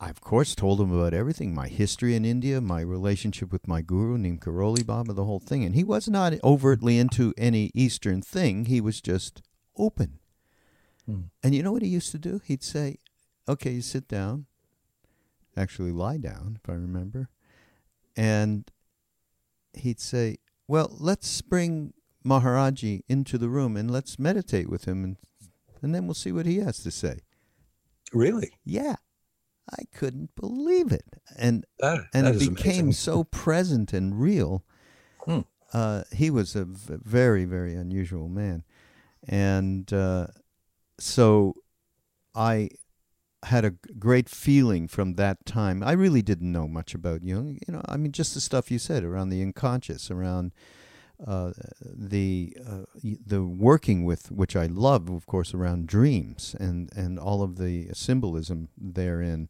I, 0.00 0.08
of 0.08 0.22
course, 0.22 0.54
told 0.54 0.80
him 0.80 0.90
about 0.92 1.12
everything 1.12 1.54
my 1.54 1.68
history 1.68 2.14
in 2.14 2.24
India, 2.24 2.62
my 2.62 2.80
relationship 2.80 3.52
with 3.52 3.68
my 3.68 3.82
guru, 3.82 4.16
named 4.16 4.40
Karoli 4.40 4.84
Baba, 4.84 5.12
the 5.12 5.26
whole 5.26 5.40
thing. 5.40 5.62
And 5.62 5.74
he 5.74 5.84
was 5.84 6.08
not 6.08 6.32
overtly 6.42 6.98
into 6.98 7.34
any 7.36 7.70
Eastern 7.74 8.22
thing, 8.22 8.64
he 8.64 8.80
was 8.80 9.02
just 9.02 9.42
open. 9.76 10.18
Hmm. 11.04 11.24
And 11.42 11.54
you 11.54 11.62
know 11.62 11.72
what 11.72 11.82
he 11.82 11.88
used 11.88 12.12
to 12.12 12.18
do? 12.18 12.40
He'd 12.42 12.62
say, 12.62 12.96
Okay, 13.46 13.72
you 13.72 13.82
sit 13.82 14.08
down, 14.08 14.46
actually 15.54 15.92
lie 15.92 16.16
down, 16.16 16.58
if 16.62 16.70
I 16.70 16.74
remember. 16.74 17.28
And 18.16 18.70
he'd 19.74 20.00
say, 20.00 20.38
Well, 20.66 20.96
let's 20.98 21.42
bring 21.42 21.92
Maharaji 22.24 23.02
into 23.08 23.38
the 23.38 23.48
room 23.48 23.76
and 23.76 23.90
let's 23.90 24.18
meditate 24.18 24.68
with 24.68 24.84
him, 24.84 25.04
and, 25.04 25.16
and 25.82 25.94
then 25.94 26.06
we'll 26.06 26.14
see 26.14 26.32
what 26.32 26.46
he 26.46 26.58
has 26.58 26.82
to 26.82 26.90
say. 26.90 27.20
Really? 28.12 28.52
Yeah. 28.64 28.96
I 29.72 29.84
couldn't 29.94 30.34
believe 30.34 30.90
it, 30.90 31.04
and 31.36 31.64
that, 31.78 32.00
and 32.12 32.26
that 32.26 32.36
it 32.36 32.38
became 32.40 32.86
amazing. 32.86 32.92
so 32.92 33.24
present 33.24 33.92
and 33.92 34.20
real. 34.20 34.64
Hmm. 35.24 35.40
Uh, 35.72 36.02
he 36.12 36.30
was 36.30 36.56
a 36.56 36.64
v- 36.64 36.96
very 37.04 37.44
very 37.44 37.74
unusual 37.74 38.28
man, 38.28 38.64
and 39.28 39.92
uh, 39.92 40.26
so 40.98 41.54
I 42.34 42.70
had 43.44 43.64
a 43.64 43.70
great 43.98 44.28
feeling 44.28 44.88
from 44.88 45.14
that 45.14 45.46
time. 45.46 45.82
I 45.82 45.92
really 45.92 46.22
didn't 46.22 46.50
know 46.50 46.66
much 46.66 46.94
about 46.94 47.22
Jung. 47.22 47.58
You 47.66 47.74
know, 47.74 47.82
I 47.88 47.96
mean, 47.96 48.12
just 48.12 48.34
the 48.34 48.40
stuff 48.40 48.70
you 48.70 48.78
said 48.78 49.04
around 49.04 49.28
the 49.28 49.42
unconscious, 49.42 50.10
around 50.10 50.52
uh, 51.26 51.52
the 51.82 52.56
uh, 52.66 52.84
the 53.02 53.42
working 53.44 54.04
with 54.04 54.30
which 54.30 54.56
I 54.56 54.66
love, 54.66 55.10
of 55.10 55.26
course, 55.26 55.52
around 55.52 55.86
dreams 55.86 56.56
and 56.58 56.90
and 56.96 57.18
all 57.18 57.42
of 57.42 57.58
the 57.58 57.88
symbolism 57.92 58.68
therein, 58.76 59.48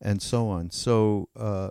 and 0.00 0.22
so 0.22 0.48
on. 0.48 0.70
So. 0.70 1.28
Uh, 1.36 1.70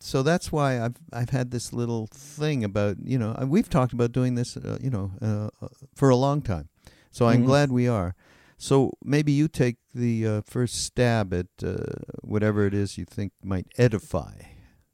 so 0.00 0.22
that's 0.22 0.52
why 0.52 0.80
I've 0.80 0.94
I've 1.12 1.30
had 1.30 1.50
this 1.50 1.72
little 1.72 2.06
thing 2.06 2.62
about 2.62 2.98
you 3.02 3.18
know 3.18 3.34
we've 3.48 3.68
talked 3.68 3.92
about 3.92 4.12
doing 4.12 4.36
this 4.36 4.56
uh, 4.56 4.78
you 4.80 4.90
know 4.90 5.10
uh, 5.20 5.66
for 5.92 6.08
a 6.08 6.14
long 6.14 6.40
time, 6.40 6.68
so 7.10 7.26
I'm 7.26 7.38
mm-hmm. 7.38 7.46
glad 7.46 7.72
we 7.72 7.88
are. 7.88 8.14
So 8.58 8.92
maybe 9.02 9.32
you 9.32 9.48
take 9.48 9.78
the 9.92 10.24
uh, 10.24 10.42
first 10.42 10.84
stab 10.84 11.34
at 11.34 11.48
whatever 12.22 12.64
it 12.64 12.74
is 12.74 12.96
you 12.96 13.06
think 13.06 13.32
might 13.42 13.66
edify. 13.76 14.34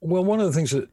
Well, 0.01 0.25
one 0.25 0.41
of 0.41 0.47
the 0.47 0.53
things 0.55 0.71
that 0.71 0.89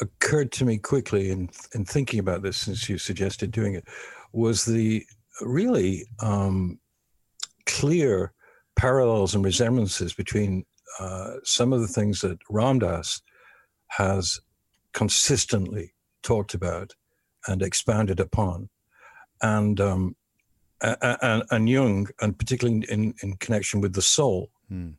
occurred 0.00 0.52
to 0.52 0.64
me 0.64 0.78
quickly 0.78 1.30
in 1.30 1.48
in 1.74 1.84
thinking 1.84 2.20
about 2.20 2.42
this 2.42 2.56
since 2.56 2.88
you 2.88 2.98
suggested 2.98 3.50
doing 3.50 3.74
it 3.74 3.84
was 4.32 4.64
the 4.64 5.04
really 5.40 6.06
um, 6.20 6.78
clear 7.66 8.32
parallels 8.76 9.34
and 9.34 9.44
resemblances 9.44 10.12
between 10.12 10.64
uh, 11.00 11.34
some 11.44 11.72
of 11.72 11.80
the 11.80 11.88
things 11.88 12.20
that 12.20 12.38
Ram 12.50 12.78
Dass 12.78 13.22
has 13.88 14.40
consistently 14.92 15.94
talked 16.22 16.54
about 16.54 16.94
and 17.46 17.62
expounded 17.62 18.20
upon, 18.20 18.68
and 19.42 19.80
um, 19.80 20.16
and, 20.80 21.42
and 21.50 21.68
Jung, 21.68 22.08
and 22.20 22.38
particularly 22.38 22.84
in, 22.88 23.14
in 23.22 23.36
connection 23.36 23.80
with 23.80 23.94
the 23.94 24.02
soul, 24.02 24.50
hmm. 24.68 24.90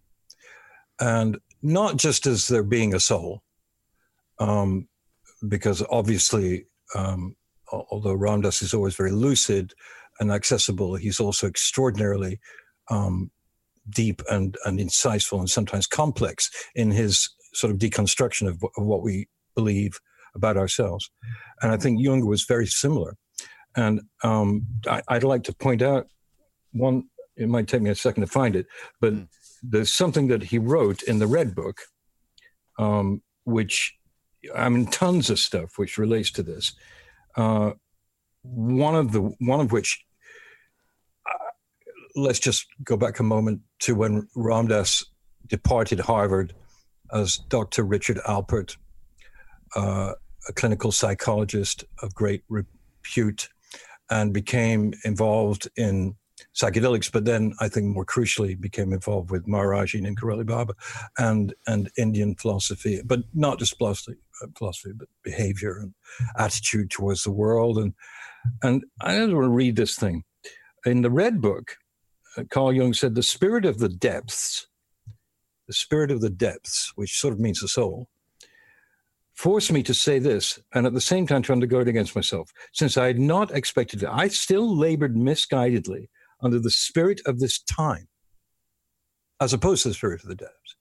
and 0.99 1.37
not 1.61 1.97
just 1.97 2.25
as 2.25 2.47
there 2.47 2.63
being 2.63 2.93
a 2.93 2.99
soul, 2.99 3.43
um, 4.39 4.87
because 5.47 5.83
obviously, 5.89 6.65
um, 6.95 7.35
although 7.71 8.13
Ram 8.13 8.41
Dass 8.41 8.61
is 8.61 8.73
always 8.73 8.95
very 8.95 9.11
lucid 9.11 9.73
and 10.19 10.31
accessible, 10.31 10.95
he's 10.95 11.19
also 11.19 11.47
extraordinarily 11.47 12.39
um, 12.89 13.31
deep 13.89 14.21
and, 14.29 14.57
and 14.65 14.79
insightful 14.79 15.39
and 15.39 15.49
sometimes 15.49 15.87
complex 15.87 16.49
in 16.75 16.91
his 16.91 17.29
sort 17.53 17.71
of 17.71 17.79
deconstruction 17.79 18.47
of, 18.47 18.61
of 18.77 18.85
what 18.85 19.01
we 19.01 19.27
believe 19.55 19.99
about 20.35 20.57
ourselves. 20.57 21.09
And 21.61 21.71
I 21.71 21.77
think 21.77 21.99
Jung 22.01 22.25
was 22.25 22.43
very 22.43 22.67
similar. 22.67 23.15
And 23.75 24.01
um, 24.23 24.65
I, 24.87 25.01
would 25.11 25.23
like 25.23 25.43
to 25.43 25.53
point 25.53 25.81
out 25.81 26.07
one, 26.71 27.03
it 27.35 27.47
might 27.47 27.67
take 27.67 27.81
me 27.81 27.89
a 27.89 27.95
second 27.95 28.21
to 28.21 28.27
find 28.27 28.55
it, 28.55 28.65
but 28.99 29.13
mm. 29.13 29.27
there's 29.63 29.91
something 29.91 30.27
that 30.27 30.43
he 30.43 30.57
wrote 30.57 31.03
in 31.03 31.19
the 31.19 31.27
Red 31.27 31.55
Book, 31.55 31.81
um, 32.77 33.21
which 33.45 33.93
I 34.55 34.69
mean, 34.69 34.85
tons 34.87 35.29
of 35.29 35.39
stuff 35.39 35.77
which 35.77 35.97
relates 35.97 36.31
to 36.31 36.43
this. 36.43 36.73
Uh, 37.35 37.71
one 38.41 38.95
of 38.95 39.11
the 39.11 39.21
one 39.39 39.59
of 39.59 39.71
which, 39.71 40.03
uh, 41.25 41.49
let's 42.15 42.39
just 42.39 42.65
go 42.83 42.97
back 42.97 43.19
a 43.19 43.23
moment 43.23 43.61
to 43.79 43.95
when 43.95 44.27
Ram 44.35 44.67
Dass 44.67 45.03
departed 45.47 45.99
Harvard 45.99 46.53
as 47.11 47.37
Dr. 47.49 47.83
Richard 47.83 48.17
Alpert, 48.27 48.77
uh, 49.75 50.13
a 50.47 50.53
clinical 50.53 50.91
psychologist 50.91 51.83
of 52.01 52.13
great 52.13 52.43
repute, 52.49 53.49
and 54.09 54.33
became 54.33 54.93
involved 55.03 55.69
in 55.75 56.15
psychedelics, 56.55 57.11
but 57.11 57.25
then 57.25 57.53
I 57.59 57.67
think 57.67 57.87
more 57.87 58.05
crucially 58.05 58.59
became 58.59 58.93
involved 58.93 59.31
with 59.31 59.47
Maharaji 59.47 60.05
and 60.05 60.19
Karoli 60.19 60.45
Baba 60.45 60.73
and, 61.17 61.53
and 61.67 61.89
Indian 61.97 62.35
philosophy, 62.35 63.01
but 63.05 63.21
not 63.33 63.59
just 63.59 63.77
philosophy, 63.77 64.17
philosophy, 64.57 64.91
but 64.95 65.07
behavior 65.23 65.79
and 65.79 65.93
attitude 66.37 66.91
towards 66.91 67.23
the 67.23 67.31
world. 67.31 67.77
And, 67.77 67.93
and 68.63 68.83
I 69.01 69.17
just 69.17 69.33
want 69.33 69.45
to 69.45 69.49
read 69.49 69.75
this 69.75 69.95
thing. 69.95 70.23
In 70.85 71.01
the 71.01 71.11
Red 71.11 71.41
Book, 71.41 71.77
uh, 72.37 72.43
Carl 72.49 72.73
Jung 72.73 72.93
said, 72.93 73.15
the 73.15 73.23
spirit 73.23 73.65
of 73.65 73.79
the 73.79 73.89
depths, 73.89 74.67
the 75.67 75.73
spirit 75.73 76.11
of 76.11 76.21
the 76.21 76.29
depths, 76.29 76.93
which 76.95 77.19
sort 77.19 77.33
of 77.33 77.39
means 77.39 77.59
the 77.59 77.67
soul, 77.67 78.09
forced 79.33 79.71
me 79.71 79.81
to 79.83 79.93
say 79.93 80.19
this 80.19 80.59
and 80.73 80.85
at 80.85 80.93
the 80.93 80.99
same 80.99 81.25
time 81.25 81.41
to 81.41 81.53
undergo 81.53 81.79
it 81.79 81.87
against 81.87 82.15
myself. 82.15 82.51
Since 82.73 82.97
I 82.97 83.07
had 83.07 83.19
not 83.19 83.51
expected 83.51 84.03
it, 84.03 84.09
I 84.11 84.27
still 84.27 84.77
labored 84.77 85.15
misguidedly 85.15 86.09
under 86.41 86.59
the 86.59 86.71
spirit 86.71 87.21
of 87.25 87.39
this 87.39 87.61
time, 87.61 88.07
as 89.39 89.53
opposed 89.53 89.83
to 89.83 89.89
the 89.89 89.93
spirit 89.93 90.23
of 90.23 90.29
the 90.29 90.35
depths, 90.35 90.75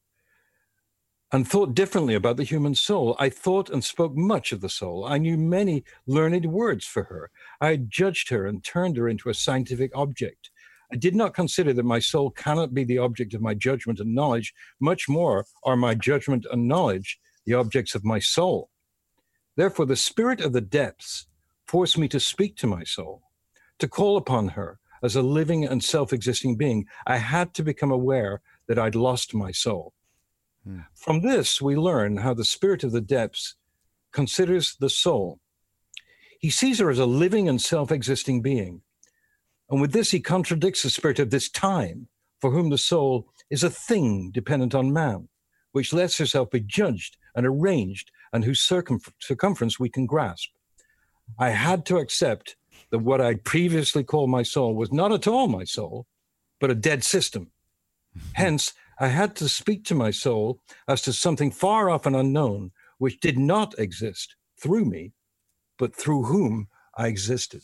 and 1.30 1.46
thought 1.46 1.74
differently 1.74 2.14
about 2.14 2.36
the 2.36 2.44
human 2.44 2.74
soul. 2.74 3.14
I 3.18 3.28
thought 3.28 3.68
and 3.68 3.84
spoke 3.84 4.16
much 4.16 4.52
of 4.52 4.60
the 4.60 4.68
soul. 4.68 5.04
I 5.04 5.18
knew 5.18 5.36
many 5.36 5.84
learned 6.06 6.46
words 6.46 6.86
for 6.86 7.04
her. 7.04 7.30
I 7.60 7.76
judged 7.76 8.30
her 8.30 8.46
and 8.46 8.64
turned 8.64 8.96
her 8.96 9.08
into 9.08 9.28
a 9.28 9.34
scientific 9.34 9.90
object. 9.94 10.50
I 10.90 10.96
did 10.96 11.14
not 11.14 11.34
consider 11.34 11.74
that 11.74 11.84
my 11.84 11.98
soul 11.98 12.30
cannot 12.30 12.72
be 12.72 12.82
the 12.82 12.98
object 12.98 13.34
of 13.34 13.42
my 13.42 13.52
judgment 13.52 14.00
and 14.00 14.14
knowledge, 14.14 14.54
much 14.80 15.06
more 15.08 15.44
are 15.62 15.76
my 15.76 15.94
judgment 15.94 16.46
and 16.50 16.66
knowledge 16.66 17.20
the 17.44 17.54
objects 17.54 17.94
of 17.94 18.04
my 18.04 18.18
soul. 18.18 18.70
Therefore, 19.56 19.84
the 19.84 19.96
spirit 19.96 20.40
of 20.40 20.54
the 20.54 20.62
depths 20.62 21.26
forced 21.66 21.98
me 21.98 22.08
to 22.08 22.20
speak 22.20 22.56
to 22.56 22.66
my 22.66 22.84
soul, 22.84 23.22
to 23.78 23.88
call 23.88 24.16
upon 24.16 24.48
her 24.48 24.78
as 25.02 25.14
a 25.14 25.22
living 25.22 25.64
and 25.64 25.84
self 25.84 26.12
existing 26.12 26.56
being. 26.56 26.86
I 27.06 27.18
had 27.18 27.52
to 27.54 27.62
become 27.62 27.90
aware 27.90 28.40
that 28.66 28.78
I'd 28.78 28.94
lost 28.94 29.34
my 29.34 29.52
soul. 29.52 29.92
Hmm. 30.68 30.80
From 30.94 31.22
this, 31.22 31.62
we 31.62 31.76
learn 31.76 32.18
how 32.18 32.34
the 32.34 32.44
spirit 32.44 32.84
of 32.84 32.92
the 32.92 33.00
depths 33.00 33.54
considers 34.12 34.76
the 34.78 34.90
soul. 34.90 35.40
He 36.38 36.50
sees 36.50 36.78
her 36.78 36.90
as 36.90 36.98
a 36.98 37.06
living 37.06 37.48
and 37.48 37.60
self 37.60 37.90
existing 37.90 38.42
being. 38.42 38.82
And 39.70 39.80
with 39.80 39.92
this, 39.92 40.10
he 40.10 40.20
contradicts 40.20 40.82
the 40.82 40.90
spirit 40.90 41.18
of 41.18 41.30
this 41.30 41.48
time, 41.48 42.08
for 42.40 42.50
whom 42.50 42.68
the 42.68 42.78
soul 42.78 43.28
is 43.50 43.64
a 43.64 43.70
thing 43.70 44.30
dependent 44.30 44.74
on 44.74 44.92
man, 44.92 45.28
which 45.72 45.92
lets 45.92 46.18
herself 46.18 46.50
be 46.50 46.60
judged 46.60 47.16
and 47.34 47.46
arranged, 47.46 48.10
and 48.32 48.44
whose 48.44 48.60
circum- 48.60 49.00
circumference 49.20 49.80
we 49.80 49.88
can 49.88 50.06
grasp. 50.06 50.50
I 51.38 51.50
had 51.50 51.86
to 51.86 51.96
accept 51.96 52.56
that 52.90 52.98
what 52.98 53.20
I'd 53.20 53.44
previously 53.44 54.04
called 54.04 54.30
my 54.30 54.42
soul 54.42 54.74
was 54.74 54.92
not 54.92 55.12
at 55.12 55.26
all 55.26 55.48
my 55.48 55.64
soul, 55.64 56.06
but 56.60 56.70
a 56.70 56.74
dead 56.74 57.04
system. 57.04 57.50
Hence, 58.34 58.74
I 59.00 59.08
had 59.08 59.36
to 59.36 59.48
speak 59.48 59.84
to 59.84 59.94
my 59.94 60.10
soul 60.10 60.60
as 60.86 61.02
to 61.02 61.12
something 61.12 61.50
far 61.50 61.88
off 61.88 62.06
and 62.06 62.16
unknown, 62.16 62.72
which 62.98 63.20
did 63.20 63.38
not 63.38 63.78
exist 63.78 64.36
through 64.60 64.84
me, 64.84 65.12
but 65.78 65.94
through 65.94 66.24
whom 66.24 66.68
I 66.96 67.06
existed. 67.06 67.62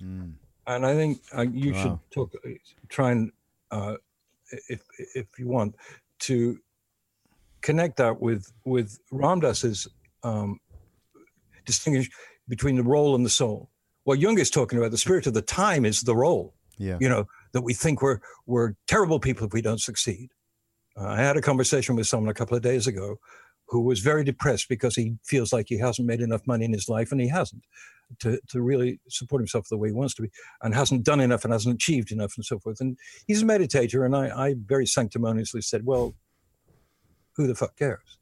Mm. 0.00 0.34
And 0.66 0.86
I 0.86 0.94
think 0.94 1.20
uh, 1.36 1.42
you 1.42 1.72
wow. 1.72 1.82
should 1.82 1.98
talk, 2.12 2.32
uh, 2.46 2.50
try 2.88 3.10
and, 3.10 3.32
uh, 3.70 3.96
if 4.68 4.82
if 5.14 5.26
you 5.38 5.48
want, 5.48 5.74
to 6.20 6.58
connect 7.62 7.96
that 7.96 8.20
with 8.20 8.52
with 8.64 8.98
Ram 9.10 9.40
Dass's 9.40 9.88
um, 10.22 10.60
distinguish 11.64 12.10
between 12.48 12.76
the 12.76 12.82
role 12.82 13.14
and 13.14 13.26
the 13.26 13.30
soul. 13.30 13.70
What 14.04 14.18
Jung 14.18 14.38
is 14.38 14.50
talking 14.50 14.78
about, 14.78 14.90
the 14.90 14.98
spirit 14.98 15.26
of 15.26 15.34
the 15.34 15.42
time, 15.42 15.84
is 15.84 16.02
the 16.02 16.14
role. 16.14 16.54
Yeah. 16.78 16.98
You 17.00 17.08
know 17.08 17.26
that 17.52 17.62
we 17.62 17.74
think 17.74 18.02
we're 18.02 18.20
we're 18.46 18.74
terrible 18.86 19.18
people 19.18 19.46
if 19.46 19.52
we 19.52 19.62
don't 19.62 19.80
succeed. 19.80 20.30
Uh, 20.96 21.08
I 21.08 21.18
had 21.18 21.36
a 21.36 21.42
conversation 21.42 21.96
with 21.96 22.06
someone 22.06 22.30
a 22.30 22.34
couple 22.34 22.56
of 22.56 22.62
days 22.62 22.86
ago 22.86 23.16
who 23.68 23.80
was 23.80 24.00
very 24.00 24.24
depressed 24.24 24.68
because 24.68 24.94
he 24.94 25.16
feels 25.24 25.52
like 25.52 25.66
he 25.68 25.78
hasn't 25.78 26.06
made 26.06 26.20
enough 26.20 26.46
money 26.46 26.64
in 26.64 26.72
his 26.72 26.88
life 26.88 27.10
and 27.10 27.20
he 27.20 27.28
hasn't 27.28 27.62
to, 28.20 28.38
to 28.48 28.60
really 28.60 29.00
support 29.08 29.40
himself 29.40 29.68
the 29.68 29.78
way 29.78 29.88
he 29.88 29.94
wants 29.94 30.14
to 30.14 30.22
be 30.22 30.30
and 30.62 30.74
hasn't 30.74 31.04
done 31.04 31.20
enough 31.20 31.44
and 31.44 31.52
hasn't 31.52 31.74
achieved 31.74 32.12
enough 32.12 32.34
and 32.36 32.44
so 32.44 32.58
forth. 32.58 32.80
And 32.80 32.98
he's 33.26 33.42
a 33.42 33.46
meditator. 33.46 34.04
And 34.04 34.14
I, 34.14 34.48
I 34.48 34.54
very 34.58 34.86
sanctimoniously 34.86 35.62
said, 35.62 35.86
well, 35.86 36.14
who 37.36 37.46
the 37.46 37.54
fuck 37.54 37.76
cares? 37.76 38.18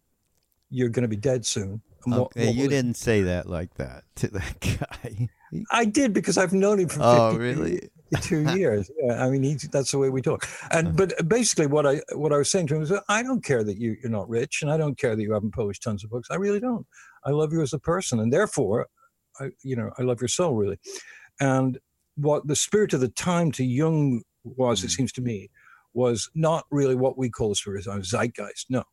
You're 0.70 0.88
going 0.88 1.02
to 1.02 1.08
be 1.08 1.16
dead 1.16 1.44
soon. 1.44 1.82
What, 2.04 2.20
okay, 2.20 2.46
what 2.46 2.54
you 2.54 2.68
didn't 2.68 2.94
say 2.94 3.22
that 3.22 3.48
like 3.48 3.74
that 3.74 4.04
to 4.16 4.28
that 4.28 4.60
guy. 5.02 5.28
I 5.70 5.84
did 5.84 6.12
because 6.12 6.38
I've 6.38 6.52
known 6.52 6.78
him 6.78 6.88
for 6.88 7.00
oh, 7.02 7.36
really? 7.36 7.90
Two 8.20 8.42
years. 8.56 8.90
Yeah, 9.02 9.24
I 9.24 9.30
mean, 9.30 9.42
he, 9.42 9.54
that's 9.54 9.90
the 9.90 9.98
way 9.98 10.10
we 10.10 10.22
talk. 10.22 10.48
And 10.70 10.88
uh-huh. 10.88 10.96
but 10.96 11.28
basically, 11.28 11.66
what 11.66 11.86
I 11.86 12.00
what 12.14 12.32
I 12.32 12.38
was 12.38 12.50
saying 12.50 12.68
to 12.68 12.74
him 12.74 12.80
was, 12.80 12.92
I 13.08 13.22
don't 13.22 13.44
care 13.44 13.64
that 13.64 13.78
you, 13.78 13.96
you're 14.02 14.10
not 14.10 14.28
rich, 14.28 14.62
and 14.62 14.70
I 14.70 14.76
don't 14.76 14.98
care 14.98 15.16
that 15.16 15.22
you 15.22 15.32
haven't 15.32 15.54
published 15.54 15.82
tons 15.82 16.04
of 16.04 16.10
books. 16.10 16.28
I 16.30 16.36
really 16.36 16.60
don't. 16.60 16.86
I 17.24 17.30
love 17.30 17.52
you 17.52 17.62
as 17.62 17.72
a 17.72 17.78
person, 17.78 18.20
and 18.20 18.32
therefore, 18.32 18.86
I 19.40 19.50
you 19.62 19.76
know 19.76 19.90
I 19.98 20.02
love 20.02 20.20
your 20.20 20.28
soul 20.28 20.54
really. 20.54 20.78
And 21.40 21.78
what 22.16 22.46
the 22.46 22.56
spirit 22.56 22.92
of 22.92 23.00
the 23.00 23.08
time 23.08 23.50
to 23.52 23.64
Jung 23.64 24.22
was, 24.44 24.84
it 24.84 24.88
mm. 24.88 24.96
seems 24.96 25.12
to 25.12 25.22
me, 25.22 25.50
was 25.94 26.30
not 26.34 26.64
really 26.70 26.94
what 26.94 27.16
we 27.16 27.30
call 27.30 27.48
the 27.48 27.54
spirit 27.54 27.86
of 27.86 27.92
time, 27.92 28.02
zeitgeist. 28.02 28.66
No, 28.68 28.84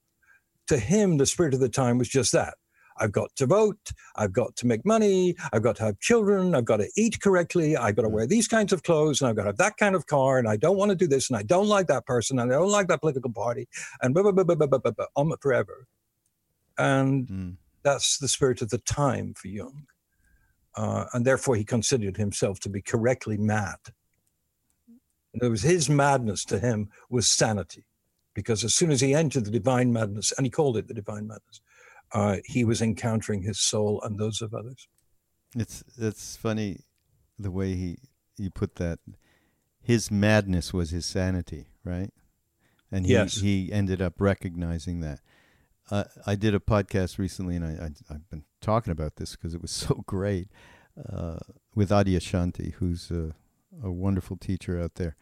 to 0.68 0.78
him, 0.78 1.18
the 1.18 1.26
spirit 1.26 1.54
of 1.54 1.60
the 1.60 1.70
time 1.70 1.98
was 1.98 2.10
just 2.10 2.32
that 2.32 2.56
I've 3.00 3.12
got 3.12 3.36
to 3.36 3.46
vote. 3.46 3.92
I've 4.16 4.34
got 4.34 4.56
to 4.58 4.68
make 4.68 4.86
money. 4.86 5.36
I've 5.54 5.64
got 5.64 5.76
to 5.78 5.84
have 5.84 6.00
children. 6.00 6.56
I've 6.56 6.66
got 6.66 6.78
to 6.78 6.90
eat 6.96 7.20
correctly. 7.22 7.78
I've 7.78 7.96
got 7.96 8.04
to 8.04 8.10
mm. 8.10 8.14
wear 8.14 8.28
these 8.28 8.48
kinds 8.48 8.74
of 8.74 8.84
clothes 8.84 9.22
and 9.22 9.30
I've 9.30 9.36
got 9.36 9.44
to 9.44 9.50
have 9.50 9.58
that 9.58 9.78
kind 9.78 9.96
of 9.96 10.08
car. 10.08 10.38
And 10.38 10.48
I 10.48 10.58
don't 10.58 10.78
want 10.78 10.90
to 10.90 10.96
do 10.96 11.08
this 11.08 11.30
and 11.30 11.38
I 11.38 11.44
don't 11.44 11.68
like 11.68 11.88
that 11.88 12.06
person 12.06 12.40
and 12.40 12.52
I 12.52 12.56
don't 12.56 12.72
like 12.72 12.88
that 12.88 13.02
political 13.02 13.32
party 13.32 13.68
and 14.02 14.14
blah, 14.14 14.24
blah, 14.24 14.32
blah, 14.32 14.44
blah, 14.44 14.56
blah, 14.56 14.68
blah, 14.68 14.80
blah, 14.80 14.92
blah 14.92 15.06
on 15.16 15.32
forever. 15.42 15.88
And 16.78 17.28
mm. 17.28 17.56
that's 17.84 18.18
the 18.18 18.28
spirit 18.28 18.62
of 18.62 18.70
the 18.70 18.78
time 18.80 19.34
for 19.34 19.48
Jung. 19.48 19.88
Uh, 20.76 21.06
and 21.14 21.26
therefore, 21.26 21.56
he 21.56 21.64
considered 21.64 22.18
himself 22.18 22.60
to 22.60 22.70
be 22.70 22.82
correctly 22.82 23.36
mad. 23.36 23.78
And 25.34 25.42
it 25.42 25.50
was 25.50 25.64
his 25.64 25.90
madness 25.90 26.46
to 26.46 26.60
him 26.60 26.90
was 27.10 27.28
sanity, 27.28 27.86
because 28.36 28.64
as 28.64 28.76
soon 28.76 28.92
as 28.92 29.02
he 29.02 29.16
entered 29.16 29.46
the 29.46 29.52
divine 29.52 29.92
madness, 29.92 30.32
and 30.38 30.46
he 30.46 30.52
called 30.52 30.78
it 30.78 30.88
the 30.88 30.94
divine 30.94 31.28
madness, 31.28 31.62
uh, 32.14 32.38
he 32.46 32.64
was 32.64 32.82
encountering 32.82 33.42
his 33.42 33.60
soul 33.60 34.02
and 34.04 34.20
those 34.20 34.42
of 34.42 34.54
others. 34.54 34.88
It's 35.56 35.84
it's 35.98 36.36
funny 36.36 36.82
the 37.40 37.52
way 37.52 37.76
he 37.76 37.98
you 38.38 38.50
put 38.50 38.76
that. 38.76 39.00
His 39.82 40.12
madness 40.12 40.74
was 40.74 40.90
his 40.90 41.06
sanity, 41.06 41.68
right? 41.84 42.12
And 42.92 43.06
he 43.06 43.14
yes. 43.14 43.40
he 43.40 43.72
ended 43.72 44.02
up 44.02 44.20
recognizing 44.20 45.00
that. 45.02 45.20
Uh, 45.90 46.04
I 46.26 46.36
did 46.36 46.54
a 46.54 46.60
podcast 46.60 47.18
recently, 47.18 47.56
and 47.56 47.64
I, 47.64 47.92
I 48.10 48.14
have 48.14 48.30
been 48.30 48.44
talking 48.60 48.92
about 48.92 49.16
this 49.16 49.38
because 49.38 49.54
it 49.54 49.62
was 49.62 49.72
so 49.88 50.04
great 50.06 50.50
uh, 51.12 51.38
with 51.74 51.90
Adyashanti, 51.90 52.74
who's 52.76 53.10
a, 53.10 53.34
a 53.82 53.92
wonderful 53.92 54.36
teacher 54.36 54.82
out 54.82 54.96
there 54.96 55.16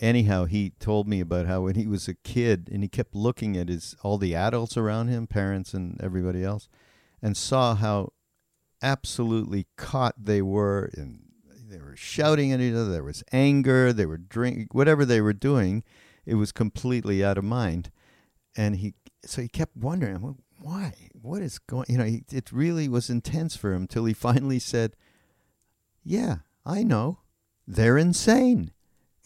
anyhow, 0.00 0.46
he 0.46 0.70
told 0.80 1.06
me 1.06 1.20
about 1.20 1.46
how 1.46 1.62
when 1.62 1.76
he 1.76 1.86
was 1.86 2.08
a 2.08 2.14
kid 2.14 2.68
and 2.72 2.82
he 2.82 2.88
kept 2.88 3.14
looking 3.14 3.56
at 3.56 3.68
his 3.68 3.94
all 4.02 4.18
the 4.18 4.34
adults 4.34 4.76
around 4.76 5.08
him, 5.08 5.26
parents 5.26 5.74
and 5.74 6.00
everybody 6.02 6.42
else, 6.42 6.68
and 7.22 7.36
saw 7.36 7.74
how 7.74 8.12
absolutely 8.82 9.66
caught 9.76 10.14
they 10.18 10.42
were 10.42 10.90
and 10.94 11.20
they 11.68 11.78
were 11.78 11.96
shouting 11.96 12.52
at 12.52 12.60
each 12.60 12.74
other. 12.74 12.90
There 12.90 13.04
was 13.04 13.22
anger. 13.30 13.92
They 13.92 14.06
were 14.06 14.18
drinking 14.18 14.68
whatever 14.72 15.04
they 15.04 15.20
were 15.20 15.32
doing. 15.32 15.84
It 16.26 16.34
was 16.34 16.50
completely 16.50 17.24
out 17.24 17.38
of 17.38 17.44
mind, 17.44 17.90
and 18.56 18.76
he 18.76 18.94
so 19.24 19.42
he 19.42 19.48
kept 19.48 19.76
wondering, 19.76 20.36
why? 20.60 20.94
What 21.12 21.42
is 21.42 21.58
going? 21.58 21.86
You 21.88 21.98
know, 21.98 22.04
he, 22.04 22.24
it 22.30 22.52
really 22.52 22.88
was 22.88 23.10
intense 23.10 23.56
for 23.56 23.72
him 23.72 23.86
till 23.86 24.04
he 24.04 24.12
finally 24.28 24.58
said, 24.58 24.96
"Yeah, 26.02 26.38
I 26.64 26.82
know. 26.82 27.20
They're 27.66 27.98
insane." 27.98 28.72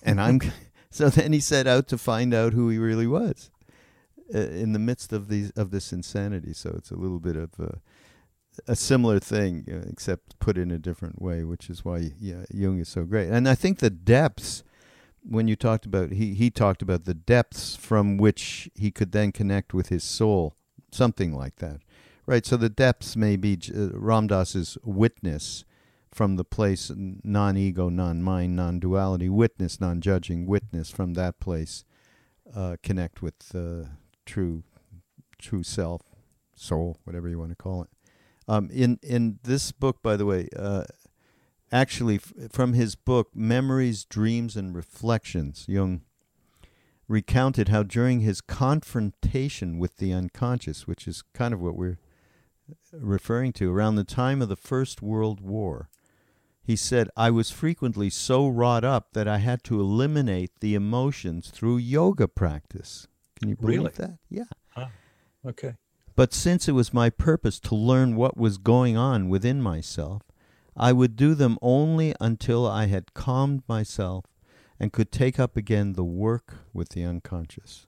And 0.05 0.21
I'm 0.21 0.40
so 0.90 1.09
then 1.09 1.33
he 1.33 1.40
set 1.40 1.67
out 1.67 1.88
to 1.88 1.99
find 1.99 2.33
out 2.33 2.53
who 2.53 2.69
he 2.69 2.79
really 2.79 3.07
was 3.07 3.51
uh, 4.35 4.38
in 4.38 4.73
the 4.73 4.79
midst 4.79 5.12
of 5.12 5.29
these 5.29 5.51
of 5.53 5.71
this 5.71 5.93
insanity. 5.93 6.53
So 6.53 6.75
it's 6.77 6.90
a 6.90 6.97
little 6.97 7.21
bit 7.21 7.37
of 7.37 7.51
a, 7.59 7.79
a 8.69 8.77
similar 8.77 9.19
thing, 9.19 9.67
uh, 9.69 9.88
except 9.90 10.38
put 10.38 10.57
in 10.57 10.71
a 10.71 10.79
different 10.79 11.21
way, 11.21 11.45
which 11.45 11.69
is 11.69 11.85
why 11.85 12.12
yeah, 12.21 12.45
Jung 12.51 12.79
is 12.79 12.88
so 12.88 13.05
great. 13.05 13.29
And 13.29 13.49
I 13.49 13.55
think 13.55 13.79
the 13.79 13.90
depths 13.90 14.62
when 15.27 15.49
you 15.49 15.57
talked 15.57 15.87
about 15.87 16.12
he 16.12 16.35
he 16.35 16.51
talked 16.51 16.83
about 16.83 17.05
the 17.05 17.14
depths 17.14 17.77
from 17.77 18.17
which 18.17 18.71
he 18.75 18.90
could 18.90 19.12
then 19.12 19.33
connect 19.33 19.75
with 19.75 19.88
his 19.88 20.05
soul, 20.05 20.55
something 20.90 21.35
like 21.35 21.57
that. 21.57 21.81
Right, 22.27 22.47
so 22.47 22.57
the 22.57 22.71
depths 22.71 23.17
may 23.17 23.37
be 23.37 23.59
uh, 23.75 23.90
Ram 23.93 24.29
Dass's 24.29 24.79
witness, 24.83 25.67
from 26.14 26.37
the 26.37 26.44
place 26.44 26.90
non 26.96 27.57
ego, 27.57 27.88
non 27.88 28.22
mind, 28.22 28.55
non 28.57 28.79
duality, 28.79 29.29
witness, 29.29 29.81
non 29.81 30.00
judging, 30.00 30.46
witness 30.46 30.90
from 30.90 31.14
that 31.14 31.40
place, 31.40 31.85
uh, 32.55 32.77
connect 32.83 33.20
with 33.20 33.55
uh, 33.55 33.88
true, 34.24 34.62
true 35.38 35.64
self, 35.64 36.03
soul, 36.55 36.98
whatever 37.05 37.29
you 37.29 37.38
want 37.38 37.50
to 37.50 37.57
call 37.57 37.83
it. 37.83 37.88
Um, 38.46 38.70
in 38.72 38.98
in 39.03 39.40
this 39.42 39.72
book, 39.72 40.03
by 40.03 40.16
the 40.16 40.24
way, 40.24 40.48
uh, 40.57 40.85
actually 41.72 42.16
f- 42.16 42.33
from 42.53 42.74
his 42.74 42.94
book 42.94 43.31
Memories, 43.35 44.05
Dreams, 44.05 44.57
and 44.57 44.74
Reflections, 44.74 45.64
Jung 45.68 46.03
recounted 47.09 47.68
how 47.68 47.83
during 47.83 48.20
his 48.20 48.40
confrontation 48.40 49.79
with 49.79 49.96
the 49.96 50.12
unconscious, 50.12 50.87
which 50.87 51.07
is 51.07 51.22
kind 51.35 51.53
of 51.53 51.61
what 51.61 51.77
we're 51.77 51.98
referring 52.92 53.53
to, 53.53 53.70
around 53.70 53.96
the 53.96 54.05
time 54.05 54.40
of 54.40 54.48
the 54.48 54.57
First 54.57 55.03
World 55.03 55.40
War, 55.40 55.88
he 56.64 56.77
said, 56.77 57.11
I 57.14 57.31
was 57.31 57.50
frequently 57.50 58.09
so 58.09 58.48
wrought 58.48 58.85
up 58.85 59.12
that 59.12 59.29
I 59.29 59.38
had 59.38 59.62
to 59.64 59.81
eliminate 59.81 60.61
the 60.61 60.74
emotions 60.74 61.50
through 61.50 61.77
yoga 61.77 62.27
practice. 62.27 63.07
Can 63.38 63.50
you 63.50 63.57
believe 63.57 63.79
really? 63.81 63.92
that? 63.96 64.18
Yeah. 64.31 64.44
Huh. 64.70 64.87
Okay. 65.46 65.74
But 66.16 66.33
since 66.33 66.66
it 66.66 66.72
was 66.72 66.94
my 66.94 67.11
purpose 67.11 67.61
to 67.61 67.74
learn 67.74 68.16
what 68.16 68.38
was 68.38 68.57
going 68.57 68.96
on 68.96 69.29
within 69.29 69.61
myself, 69.61 70.22
I 70.74 70.92
would 70.92 71.16
do 71.16 71.35
them 71.35 71.59
only 71.61 72.14
until 72.18 72.66
I 72.66 72.87
had 72.87 73.12
calmed 73.12 73.62
myself 73.68 74.24
and 74.81 74.92
could 74.92 75.12
take 75.12 75.38
up 75.38 75.57
again 75.57 75.92
the 75.92 76.05
work 76.05 76.55
with 76.72 76.90
the 76.90 77.05
unconscious. 77.05 77.87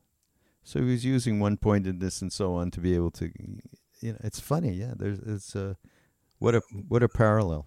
So 0.62 0.80
he 0.80 0.90
was 0.90 1.04
using 1.04 1.40
one 1.40 1.56
pointedness 1.56 2.20
and 2.20 2.32
so 2.32 2.54
on 2.56 2.70
to 2.72 2.80
be 2.80 2.94
able 2.94 3.12
to, 3.12 3.32
you 4.00 4.12
know, 4.12 4.18
it's 4.22 4.40
funny, 4.40 4.72
yeah. 4.72 4.92
There's, 4.96 5.20
it's 5.20 5.54
a, 5.54 5.76
what 6.38 6.54
a, 6.54 6.60
what 6.88 7.02
a 7.02 7.08
parallel. 7.08 7.66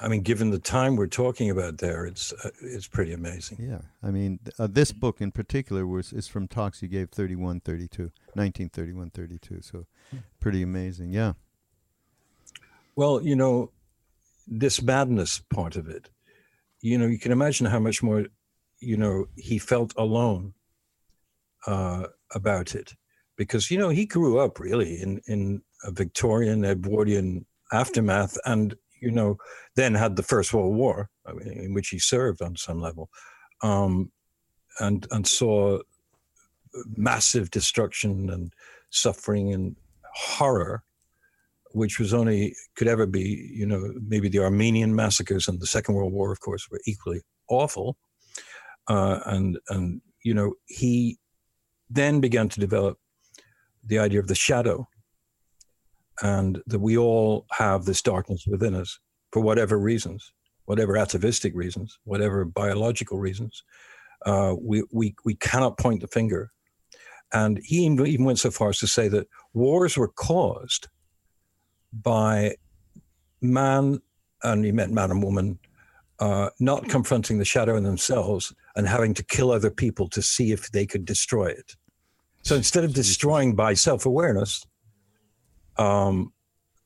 I 0.00 0.08
mean, 0.08 0.22
given 0.22 0.50
the 0.50 0.58
time 0.58 0.96
we're 0.96 1.06
talking 1.06 1.50
about 1.50 1.78
there, 1.78 2.04
it's 2.04 2.32
uh, 2.32 2.50
it's 2.60 2.88
pretty 2.88 3.12
amazing. 3.12 3.58
Yeah, 3.60 3.82
I 4.02 4.10
mean, 4.10 4.40
uh, 4.58 4.66
this 4.66 4.90
book 4.90 5.20
in 5.20 5.30
particular 5.30 5.86
was 5.86 6.12
is 6.12 6.26
from 6.26 6.48
talks 6.48 6.82
you 6.82 6.88
gave 6.88 7.10
31, 7.10 7.60
32, 7.60 8.02
1931, 8.32 9.10
32. 9.10 9.60
So, 9.62 9.86
pretty 10.40 10.62
amazing. 10.62 11.12
Yeah. 11.12 11.34
Well, 12.96 13.22
you 13.22 13.36
know, 13.36 13.70
this 14.48 14.82
madness 14.82 15.38
part 15.38 15.76
of 15.76 15.88
it, 15.88 16.10
you 16.80 16.98
know, 16.98 17.06
you 17.06 17.18
can 17.18 17.32
imagine 17.32 17.66
how 17.66 17.78
much 17.78 18.02
more, 18.02 18.26
you 18.80 18.96
know, 18.96 19.26
he 19.36 19.58
felt 19.58 19.94
alone 19.96 20.54
uh, 21.66 22.08
about 22.34 22.74
it, 22.74 22.94
because 23.36 23.70
you 23.70 23.78
know 23.78 23.90
he 23.90 24.06
grew 24.06 24.40
up 24.40 24.58
really 24.58 25.00
in 25.00 25.20
in 25.28 25.62
a 25.84 25.92
Victorian 25.92 26.64
Edwardian 26.64 27.46
aftermath, 27.72 28.36
and 28.44 28.74
you 29.04 29.10
know, 29.10 29.36
then 29.76 29.94
had 29.94 30.16
the 30.16 30.22
First 30.22 30.54
World 30.54 30.74
War, 30.74 31.10
in 31.44 31.74
which 31.74 31.88
he 31.88 31.98
served 31.98 32.40
on 32.40 32.56
some 32.56 32.80
level, 32.80 33.10
um, 33.62 34.10
and 34.80 35.06
and 35.10 35.26
saw 35.26 35.78
massive 36.96 37.50
destruction 37.50 38.30
and 38.30 38.52
suffering 38.90 39.52
and 39.52 39.76
horror, 40.14 40.82
which 41.72 41.98
was 41.98 42.14
only 42.14 42.54
could 42.76 42.88
ever 42.88 43.06
be, 43.06 43.50
you 43.52 43.66
know, 43.66 43.92
maybe 44.08 44.28
the 44.28 44.38
Armenian 44.38 44.94
massacres 44.94 45.48
and 45.48 45.60
the 45.60 45.66
Second 45.66 45.94
World 45.94 46.12
War, 46.12 46.32
of 46.32 46.40
course, 46.40 46.68
were 46.70 46.80
equally 46.86 47.20
awful, 47.48 47.96
uh, 48.88 49.20
and 49.26 49.58
and 49.68 50.00
you 50.24 50.34
know 50.34 50.54
he 50.66 51.18
then 51.90 52.20
began 52.20 52.48
to 52.48 52.60
develop 52.60 52.98
the 53.86 53.98
idea 53.98 54.18
of 54.18 54.28
the 54.28 54.34
shadow 54.34 54.88
and 56.22 56.62
that 56.66 56.78
we 56.78 56.96
all 56.96 57.46
have 57.52 57.84
this 57.84 58.02
darkness 58.02 58.46
within 58.46 58.74
us 58.74 58.98
for 59.32 59.40
whatever 59.40 59.78
reasons, 59.78 60.32
whatever 60.66 60.96
atavistic 60.96 61.54
reasons, 61.54 61.98
whatever 62.04 62.44
biological 62.44 63.18
reasons. 63.18 63.62
Uh, 64.24 64.54
we, 64.60 64.84
we, 64.92 65.14
we 65.24 65.34
cannot 65.34 65.78
point 65.78 66.00
the 66.00 66.08
finger. 66.08 66.50
And 67.32 67.60
he 67.64 67.84
even 67.84 68.24
went 68.24 68.38
so 68.38 68.50
far 68.50 68.68
as 68.70 68.78
to 68.78 68.86
say 68.86 69.08
that 69.08 69.28
wars 69.52 69.96
were 69.96 70.08
caused 70.08 70.88
by 71.92 72.54
man, 73.40 74.00
and 74.42 74.64
he 74.64 74.72
meant 74.72 74.92
man 74.92 75.10
and 75.10 75.22
woman, 75.22 75.58
uh, 76.20 76.50
not 76.60 76.88
confronting 76.88 77.38
the 77.38 77.44
shadow 77.44 77.76
in 77.76 77.82
themselves 77.82 78.54
and 78.76 78.86
having 78.86 79.14
to 79.14 79.22
kill 79.24 79.50
other 79.50 79.70
people 79.70 80.08
to 80.08 80.22
see 80.22 80.52
if 80.52 80.70
they 80.70 80.86
could 80.86 81.04
destroy 81.04 81.46
it. 81.46 81.76
So 82.42 82.54
instead 82.54 82.84
of 82.84 82.94
destroying 82.94 83.56
by 83.56 83.74
self 83.74 84.06
awareness, 84.06 84.64
um, 85.76 86.32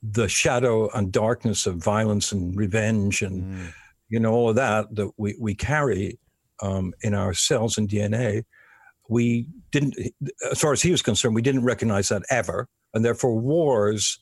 the 0.03 0.29
shadow 0.29 0.88
and 0.90 1.12
darkness 1.12 1.66
of 1.66 1.77
violence 1.77 2.33
and 2.33 2.57
revenge 2.57 3.22
and 3.22 3.42
mm. 3.42 3.72
you 4.09 4.20
know 4.20 4.33
all 4.33 4.51
of 4.51 4.57
that 4.57 4.94
that 4.94 5.11
we, 5.16 5.37
we 5.40 5.55
carry 5.55 6.18
um, 6.62 6.92
in 7.03 7.14
our 7.14 7.35
cells 7.35 7.79
and 7.79 7.88
DNA, 7.88 8.44
we 9.09 9.48
didn't, 9.70 9.96
as 10.51 10.61
far 10.61 10.72
as 10.72 10.83
he 10.83 10.90
was 10.90 11.03
concerned, 11.03 11.35
we 11.35 11.42
didn't 11.42 11.64
recognize 11.64 12.09
that 12.09 12.22
ever, 12.31 12.68
and 12.94 13.05
therefore 13.05 13.38
wars 13.38 14.18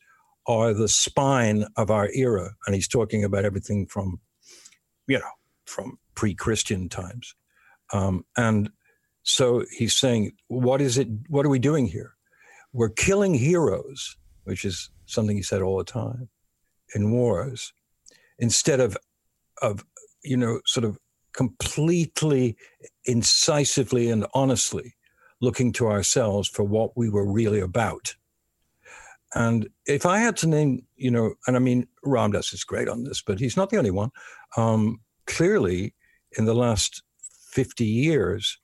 are 0.47 0.73
the 0.73 0.89
spine 0.89 1.67
of 1.77 1.91
our 1.91 2.09
era. 2.13 2.51
And 2.67 2.75
he's 2.75 2.89
talking 2.89 3.25
about 3.25 3.45
everything 3.45 3.87
from, 3.87 4.21
you 5.09 5.19
know, 5.19 5.25
from 5.65 5.99
pre-Christian 6.15 6.89
times, 6.89 7.35
um, 7.93 8.25
and 8.37 8.71
so 9.23 9.65
he's 9.73 9.95
saying, 9.95 10.33
what 10.47 10.81
is 10.81 10.99
it? 10.99 11.09
What 11.29 11.45
are 11.45 11.49
we 11.49 11.59
doing 11.59 11.87
here? 11.87 12.15
We're 12.73 12.91
killing 12.91 13.35
heroes 13.35 14.17
which 14.47 14.65
is 14.65 14.91
something 15.07 15.37
he 15.37 15.43
said 15.43 15.63
all 15.63 15.79
the 15.79 15.85
time 15.85 16.29
in 16.95 17.11
wars, 17.11 17.73
instead 18.39 18.81
of 18.81 18.97
of 19.63 19.85
you 20.23 20.37
know 20.37 20.61
sort 20.65 20.85
of 20.85 20.99
completely 21.33 22.57
incisively 23.05 24.11
and 24.11 24.27
honestly 24.35 24.95
looking 25.41 25.73
to 25.73 25.87
ourselves 25.87 26.49
for 26.49 26.63
what 26.63 26.97
we 26.97 27.11
were 27.11 27.31
really 27.31 27.61
about. 27.61 28.15
And 29.35 29.69
if 29.85 30.07
I 30.07 30.19
had 30.19 30.37
to 30.39 30.47
name, 30.47 30.87
you 30.97 31.11
know, 31.11 31.35
and 31.47 31.57
I 31.57 31.59
mean, 31.59 31.87
Ram 32.03 32.33
Dass 32.33 32.55
is 32.55 32.65
great 32.65 32.89
on 32.89 33.05
this, 33.05 33.21
but 33.21 33.39
he's 33.39 33.57
not 33.57 33.69
the 33.69 33.77
only 33.77 33.91
one. 33.91 34.11
Um, 34.57 35.01
clearly, 35.27 35.95
in 36.39 36.47
the 36.47 36.55
last 36.55 37.03
50 37.51 37.85
years, 37.85 38.59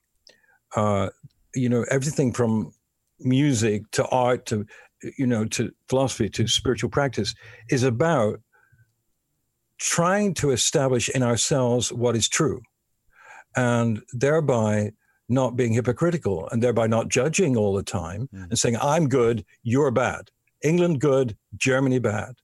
uh, 0.75 1.09
you 1.53 1.69
know, 1.69 1.85
everything 1.91 2.33
from 2.33 2.73
music 3.19 3.89
to 3.91 4.07
art 4.07 4.47
to 4.47 4.65
you 5.17 5.27
know, 5.27 5.45
to 5.45 5.71
philosophy, 5.89 6.29
to 6.29 6.47
spiritual 6.47 6.89
practice, 6.89 7.33
is 7.69 7.83
about 7.83 8.39
trying 9.79 10.33
to 10.35 10.51
establish 10.51 11.09
in 11.09 11.23
ourselves 11.23 11.91
what 11.91 12.15
is 12.15 12.29
true 12.29 12.61
and 13.55 14.01
thereby 14.13 14.91
not 15.29 15.55
being 15.55 15.73
hypocritical 15.73 16.47
and 16.51 16.61
thereby 16.61 16.87
not 16.87 17.09
judging 17.09 17.57
all 17.57 17.73
the 17.73 17.83
time 17.83 18.29
mm. 18.33 18.43
and 18.43 18.57
saying, 18.57 18.77
I'm 18.81 19.07
good, 19.07 19.45
you're 19.63 19.91
bad. 19.91 20.29
England 20.63 21.01
good, 21.01 21.35
Germany 21.57 21.99
bad. 21.99 22.35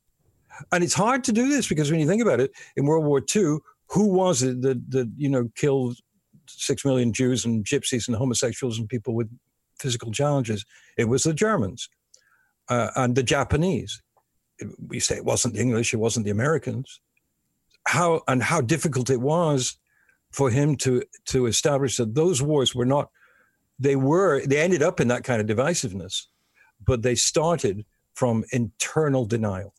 And 0.71 0.83
it's 0.83 0.93
hard 0.93 1.23
to 1.25 1.31
do 1.31 1.47
this 1.47 1.67
because 1.67 1.89
when 1.89 1.99
you 1.99 2.07
think 2.07 2.21
about 2.21 2.41
it, 2.41 2.51
in 2.75 2.85
World 2.85 3.05
War 3.05 3.21
II, 3.33 3.59
who 3.87 4.07
was 4.07 4.43
it 4.43 4.61
that, 4.61 4.91
that 4.91 5.11
you 5.15 5.29
know, 5.29 5.49
killed 5.55 5.97
six 6.47 6.83
million 6.83 7.13
Jews 7.13 7.45
and 7.45 7.63
gypsies 7.63 8.07
and 8.07 8.17
homosexuals 8.17 8.77
and 8.77 8.89
people 8.89 9.15
with 9.15 9.29
physical 9.79 10.11
challenges? 10.11 10.65
It 10.97 11.05
was 11.05 11.23
the 11.23 11.33
Germans 11.33 11.87
uh, 12.69 12.91
and 12.95 13.15
the 13.15 13.23
Japanese. 13.23 14.01
We 14.87 14.99
say 14.99 15.17
it 15.17 15.25
wasn't 15.25 15.55
the 15.55 15.61
English, 15.61 15.93
it 15.93 15.97
wasn't 15.97 16.25
the 16.25 16.31
Americans. 16.31 17.01
How 17.87 18.21
and 18.27 18.43
how 18.43 18.61
difficult 18.61 19.09
it 19.09 19.21
was 19.21 19.77
for 20.31 20.49
him 20.51 20.75
to 20.77 21.03
to 21.25 21.47
establish 21.47 21.97
that 21.97 22.15
those 22.15 22.41
wars 22.41 22.75
were 22.75 22.85
not. 22.85 23.09
They 23.79 23.95
were. 23.95 24.45
They 24.45 24.59
ended 24.59 24.83
up 24.83 24.99
in 24.99 25.07
that 25.07 25.23
kind 25.23 25.41
of 25.41 25.47
divisiveness, 25.47 26.25
but 26.85 27.01
they 27.01 27.15
started 27.15 27.85
from 28.13 28.43
internal 28.51 29.25
denial 29.25 29.73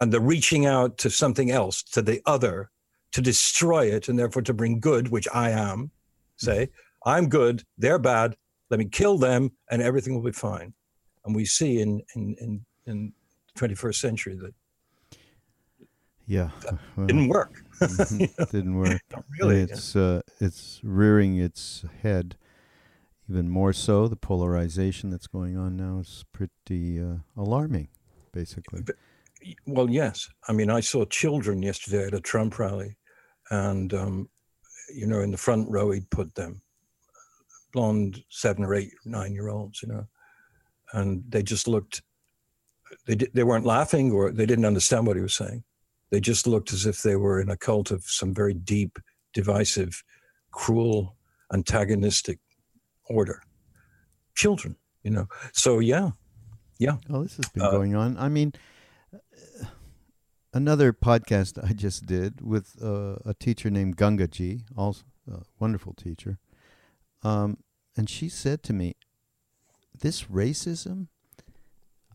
and 0.00 0.12
the 0.12 0.20
reaching 0.20 0.66
out 0.66 0.98
to 0.98 1.10
something 1.10 1.50
else, 1.50 1.82
to 1.82 2.02
the 2.02 2.20
other, 2.26 2.70
to 3.12 3.20
destroy 3.20 3.84
it, 3.86 4.08
and 4.08 4.18
therefore 4.18 4.42
to 4.42 4.54
bring 4.54 4.80
good, 4.80 5.08
which 5.08 5.28
I 5.32 5.50
am. 5.50 5.90
Say, 6.36 6.70
I'm 7.04 7.28
good, 7.28 7.62
they're 7.78 7.98
bad. 7.98 8.34
Let 8.70 8.80
me 8.80 8.86
kill 8.86 9.18
them, 9.18 9.52
and 9.70 9.82
everything 9.82 10.14
will 10.14 10.22
be 10.22 10.32
fine 10.32 10.72
and 11.24 11.34
we 11.34 11.44
see 11.44 11.80
in 11.80 12.02
in 12.14 12.34
in, 12.40 12.64
in 12.86 13.12
the 13.54 13.60
21st 13.60 13.94
century 13.94 14.34
that 14.36 14.54
yeah 16.26 16.50
well, 16.96 17.06
didn't 17.06 17.28
work. 17.28 17.62
mm-hmm. 17.80 18.44
didn't 18.56 18.76
work. 18.76 19.00
Really 19.40 19.60
it's 19.60 19.96
uh, 19.96 20.20
it's 20.40 20.80
rearing 20.82 21.38
its 21.38 21.84
head 22.02 22.36
even 23.28 23.48
more 23.48 23.72
so. 23.72 24.08
The 24.08 24.16
polarization 24.16 25.10
that's 25.10 25.26
going 25.26 25.56
on 25.56 25.76
now 25.76 26.00
is 26.00 26.24
pretty 26.32 27.00
uh, 27.00 27.16
alarming 27.36 27.88
basically. 28.32 28.82
Well 29.66 29.90
yes. 29.90 30.28
I 30.48 30.52
mean 30.52 30.70
i 30.70 30.80
saw 30.80 31.04
children 31.04 31.62
yesterday 31.62 32.06
at 32.06 32.14
a 32.14 32.20
trump 32.20 32.58
rally 32.58 32.96
and 33.50 33.92
um, 33.94 34.28
you 34.94 35.06
know 35.06 35.20
in 35.20 35.30
the 35.30 35.36
front 35.36 35.68
row 35.70 35.90
he'd 35.90 36.10
put 36.10 36.34
them 36.34 36.62
blonde 37.72 38.22
seven 38.28 38.64
or 38.64 38.74
eight 38.74 38.92
nine 39.04 39.32
year 39.32 39.48
olds 39.48 39.82
you 39.82 39.88
know 39.88 40.06
and 40.92 41.22
they 41.28 41.42
just 41.42 41.68
looked 41.68 42.02
they 43.06 43.14
they 43.14 43.44
weren't 43.44 43.66
laughing 43.66 44.12
or 44.12 44.30
they 44.30 44.46
didn't 44.46 44.66
understand 44.66 45.06
what 45.06 45.16
he 45.16 45.22
was 45.22 45.34
saying. 45.34 45.64
They 46.10 46.20
just 46.20 46.46
looked 46.46 46.72
as 46.72 46.84
if 46.84 47.02
they 47.02 47.16
were 47.16 47.40
in 47.40 47.48
a 47.48 47.56
cult 47.56 47.90
of 47.90 48.04
some 48.04 48.34
very 48.34 48.54
deep 48.54 48.98
divisive 49.32 50.02
cruel 50.50 51.16
antagonistic 51.52 52.38
order. 53.06 53.42
Children 54.34 54.76
you 55.02 55.10
know. 55.10 55.28
So 55.52 55.78
yeah. 55.78 56.10
Yeah. 56.78 56.96
Oh 57.10 57.22
this 57.22 57.36
has 57.36 57.48
been 57.48 57.62
uh, 57.62 57.70
going 57.70 57.94
on. 57.94 58.16
I 58.18 58.28
mean 58.28 58.52
another 60.54 60.92
podcast 60.92 61.58
i 61.64 61.72
just 61.72 62.04
did 62.04 62.42
with 62.42 62.76
uh, 62.82 63.16
a 63.24 63.32
teacher 63.32 63.70
named 63.70 63.96
Gangaji, 63.96 64.62
also 64.76 65.02
a 65.30 65.40
wonderful 65.58 65.94
teacher. 65.94 66.38
Um, 67.22 67.58
and 67.96 68.08
she 68.08 68.28
said 68.28 68.62
to 68.64 68.72
me 68.72 68.96
this 70.02 70.24
racism, 70.24 71.08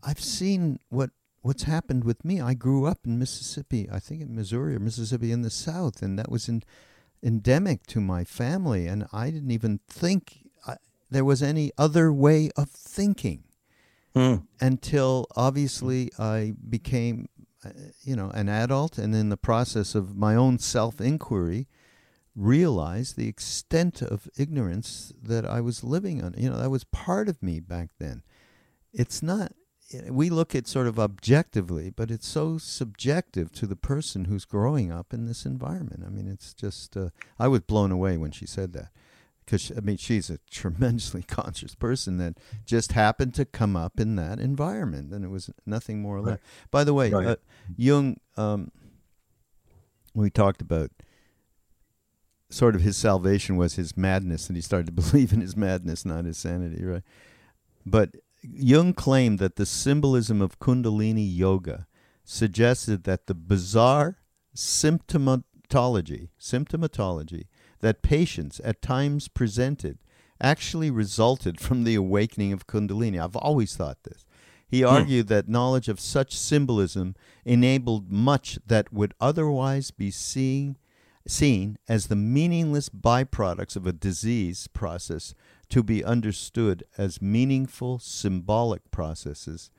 I've 0.02 0.20
seen 0.20 0.78
what 0.88 1.10
what's 1.42 1.64
happened 1.64 2.04
with 2.04 2.24
me. 2.24 2.40
I 2.40 2.54
grew 2.54 2.86
up 2.86 3.00
in 3.04 3.18
Mississippi, 3.18 3.88
I 3.90 3.98
think 3.98 4.22
in 4.22 4.34
Missouri 4.34 4.76
or 4.76 4.78
Mississippi 4.78 5.32
in 5.32 5.42
the 5.42 5.50
South, 5.50 6.02
and 6.02 6.18
that 6.18 6.30
was 6.30 6.48
in, 6.48 6.62
endemic 7.22 7.86
to 7.88 8.00
my 8.00 8.24
family. 8.24 8.86
And 8.86 9.06
I 9.12 9.30
didn't 9.30 9.50
even 9.50 9.80
think 9.88 10.50
I, 10.66 10.76
there 11.10 11.24
was 11.24 11.42
any 11.42 11.72
other 11.78 12.12
way 12.12 12.50
of 12.56 12.70
thinking 12.70 13.44
mm. 14.14 14.44
until 14.60 15.26
obviously 15.36 16.10
I 16.18 16.54
became, 16.68 17.28
uh, 17.64 17.70
you 18.02 18.16
know, 18.16 18.30
an 18.30 18.48
adult, 18.48 18.98
and 18.98 19.14
in 19.14 19.28
the 19.28 19.36
process 19.36 19.94
of 19.94 20.16
my 20.16 20.34
own 20.34 20.58
self 20.58 21.00
inquiry, 21.00 21.66
realize 22.38 23.14
the 23.14 23.28
extent 23.28 24.00
of 24.00 24.28
ignorance 24.38 25.12
that 25.20 25.44
I 25.44 25.60
was 25.60 25.82
living 25.82 26.22
on. 26.22 26.34
You 26.38 26.50
know, 26.50 26.58
that 26.58 26.70
was 26.70 26.84
part 26.84 27.28
of 27.28 27.42
me 27.42 27.58
back 27.58 27.90
then. 27.98 28.22
It's 28.92 29.22
not, 29.22 29.52
we 30.08 30.30
look 30.30 30.54
at 30.54 30.68
sort 30.68 30.86
of 30.86 31.00
objectively, 31.00 31.90
but 31.90 32.10
it's 32.10 32.28
so 32.28 32.56
subjective 32.56 33.50
to 33.52 33.66
the 33.66 33.76
person 33.76 34.26
who's 34.26 34.44
growing 34.44 34.92
up 34.92 35.12
in 35.12 35.26
this 35.26 35.44
environment. 35.44 36.04
I 36.06 36.10
mean, 36.10 36.28
it's 36.28 36.54
just, 36.54 36.96
uh, 36.96 37.08
I 37.38 37.48
was 37.48 37.60
blown 37.60 37.90
away 37.90 38.16
when 38.16 38.30
she 38.30 38.46
said 38.46 38.72
that. 38.74 38.90
Because, 39.44 39.72
I 39.76 39.80
mean, 39.80 39.96
she's 39.96 40.30
a 40.30 40.38
tremendously 40.50 41.22
conscious 41.24 41.74
person 41.74 42.18
that 42.18 42.38
just 42.64 42.92
happened 42.92 43.34
to 43.34 43.46
come 43.46 43.76
up 43.76 43.98
in 43.98 44.14
that 44.16 44.38
environment, 44.38 45.12
and 45.12 45.24
it 45.24 45.28
was 45.28 45.50
nothing 45.66 46.00
more 46.02 46.16
or 46.16 46.20
less. 46.20 46.32
Right. 46.32 46.70
By 46.70 46.84
the 46.84 46.94
way, 46.94 47.10
right. 47.10 47.26
uh, 47.26 47.36
Jung, 47.76 48.18
um, 48.36 48.70
we 50.14 50.30
talked 50.30 50.60
about 50.60 50.90
sort 52.50 52.74
of 52.74 52.82
his 52.82 52.96
salvation 52.96 53.56
was 53.56 53.74
his 53.74 53.96
madness, 53.96 54.48
and 54.48 54.56
he 54.56 54.62
started 54.62 54.86
to 54.86 54.92
believe 55.02 55.32
in 55.32 55.40
his 55.40 55.56
madness, 55.56 56.04
not 56.04 56.24
his 56.24 56.38
sanity, 56.38 56.84
right? 56.84 57.02
But 57.84 58.10
Jung 58.42 58.92
claimed 58.92 59.38
that 59.38 59.56
the 59.56 59.66
symbolism 59.66 60.40
of 60.40 60.58
Kundalini 60.58 61.26
yoga 61.26 61.86
suggested 62.24 63.04
that 63.04 63.26
the 63.26 63.34
bizarre 63.34 64.18
symptomatology, 64.54 66.28
symptomatology 66.40 67.46
that 67.80 68.02
patients 68.02 68.60
at 68.64 68.82
times 68.82 69.28
presented 69.28 69.98
actually 70.40 70.90
resulted 70.90 71.60
from 71.60 71.84
the 71.84 71.94
awakening 71.94 72.52
of 72.52 72.66
Kundalini. 72.66 73.22
I've 73.22 73.36
always 73.36 73.76
thought 73.76 74.02
this. 74.04 74.24
He 74.66 74.82
hmm. 74.82 74.88
argued 74.88 75.28
that 75.28 75.48
knowledge 75.48 75.88
of 75.88 76.00
such 76.00 76.36
symbolism 76.36 77.14
enabled 77.44 78.10
much 78.10 78.58
that 78.66 78.92
would 78.92 79.14
otherwise 79.20 79.90
be 79.90 80.10
seen, 80.10 80.76
seen 81.26 81.78
as 81.88 82.06
the 82.06 82.16
meaningless 82.16 82.88
byproducts 82.88 83.76
of 83.76 83.86
a 83.86 83.92
disease 83.92 84.68
process 84.68 85.34
to 85.68 85.82
be 85.82 86.04
understood 86.04 86.84
as 86.96 87.20
meaningful 87.20 87.98
symbolic 87.98 88.90
processes 88.90 89.70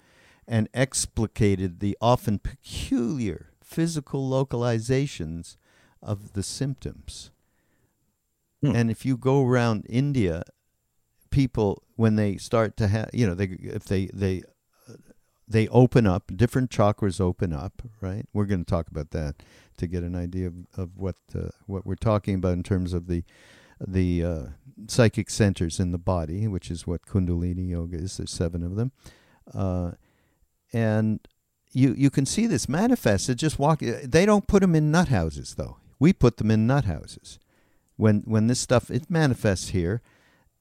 and 0.48 0.72
explicated 0.74 1.80
the 1.80 1.98
often 2.02 2.40
peculiar 2.40 3.52
physical 3.62 4.30
localizations 4.30 5.58
of 6.02 6.34
the 6.34 6.44
symptoms. 6.44 7.32
Hmm. 8.62 8.76
And 8.76 8.92
if 8.92 9.06
you 9.06 9.16
go 9.18 9.46
around 9.46 9.86
India, 9.90 10.44
people 11.30 11.84
when 11.96 12.16
they 12.16 12.38
start 12.38 12.78
to 12.78 12.88
have, 12.88 13.10
you 13.14 13.28
know, 13.28 13.36
they 13.36 13.58
if 13.62 13.86
they 13.86 14.08
they 14.08 14.42
they 15.48 15.68
open 15.70 16.06
up, 16.06 16.32
different 16.36 16.70
chakras 16.70 17.20
open 17.20 17.52
up, 17.52 17.82
right? 18.02 18.26
We're 18.34 18.46
going 18.46 18.64
to 18.64 18.70
talk 18.70 18.88
about 18.88 19.12
that 19.12 19.36
to 19.80 19.88
get 19.88 20.04
an 20.04 20.16
idea 20.16 20.48
of, 20.48 20.54
of 20.78 20.98
what 20.98 21.16
uh, 21.36 21.50
what 21.66 21.86
we're 21.86 21.96
talking 21.96 22.36
about 22.36 22.54
in 22.54 22.64
terms 22.64 22.94
of 22.94 23.08
the 23.08 23.24
the 23.86 24.24
uh, 24.24 24.44
psychic 24.88 25.30
centers 25.30 25.80
in 25.80 25.92
the 25.92 25.98
body, 25.98 26.48
which 26.48 26.70
is 26.70 26.86
what 26.86 27.06
Kundalini 27.06 27.70
Yoga 27.70 27.98
is. 27.98 28.18
There's 28.18 28.32
seven 28.32 28.64
of 28.64 28.76
them, 28.76 28.92
uh, 29.54 29.92
and 30.74 31.20
you 31.72 31.94
you 31.98 32.10
can 32.10 32.26
see 32.26 32.48
this 32.48 32.70
manifested. 32.70 33.38
Just 33.38 33.60
walk. 33.60 33.80
They 33.80 34.26
don't 34.26 34.48
put 34.48 34.62
them 34.62 34.76
in 34.76 34.92
nut 34.92 35.10
houses 35.10 35.56
though. 35.56 35.78
We 36.00 36.14
put 36.14 36.38
them 36.38 36.52
in 36.52 36.68
nut 36.68 36.86
houses. 36.86 37.40
When 37.96 38.22
when 38.26 38.48
this 38.48 38.60
stuff 38.60 38.90
it 38.90 39.10
manifests 39.10 39.70
here, 39.70 40.02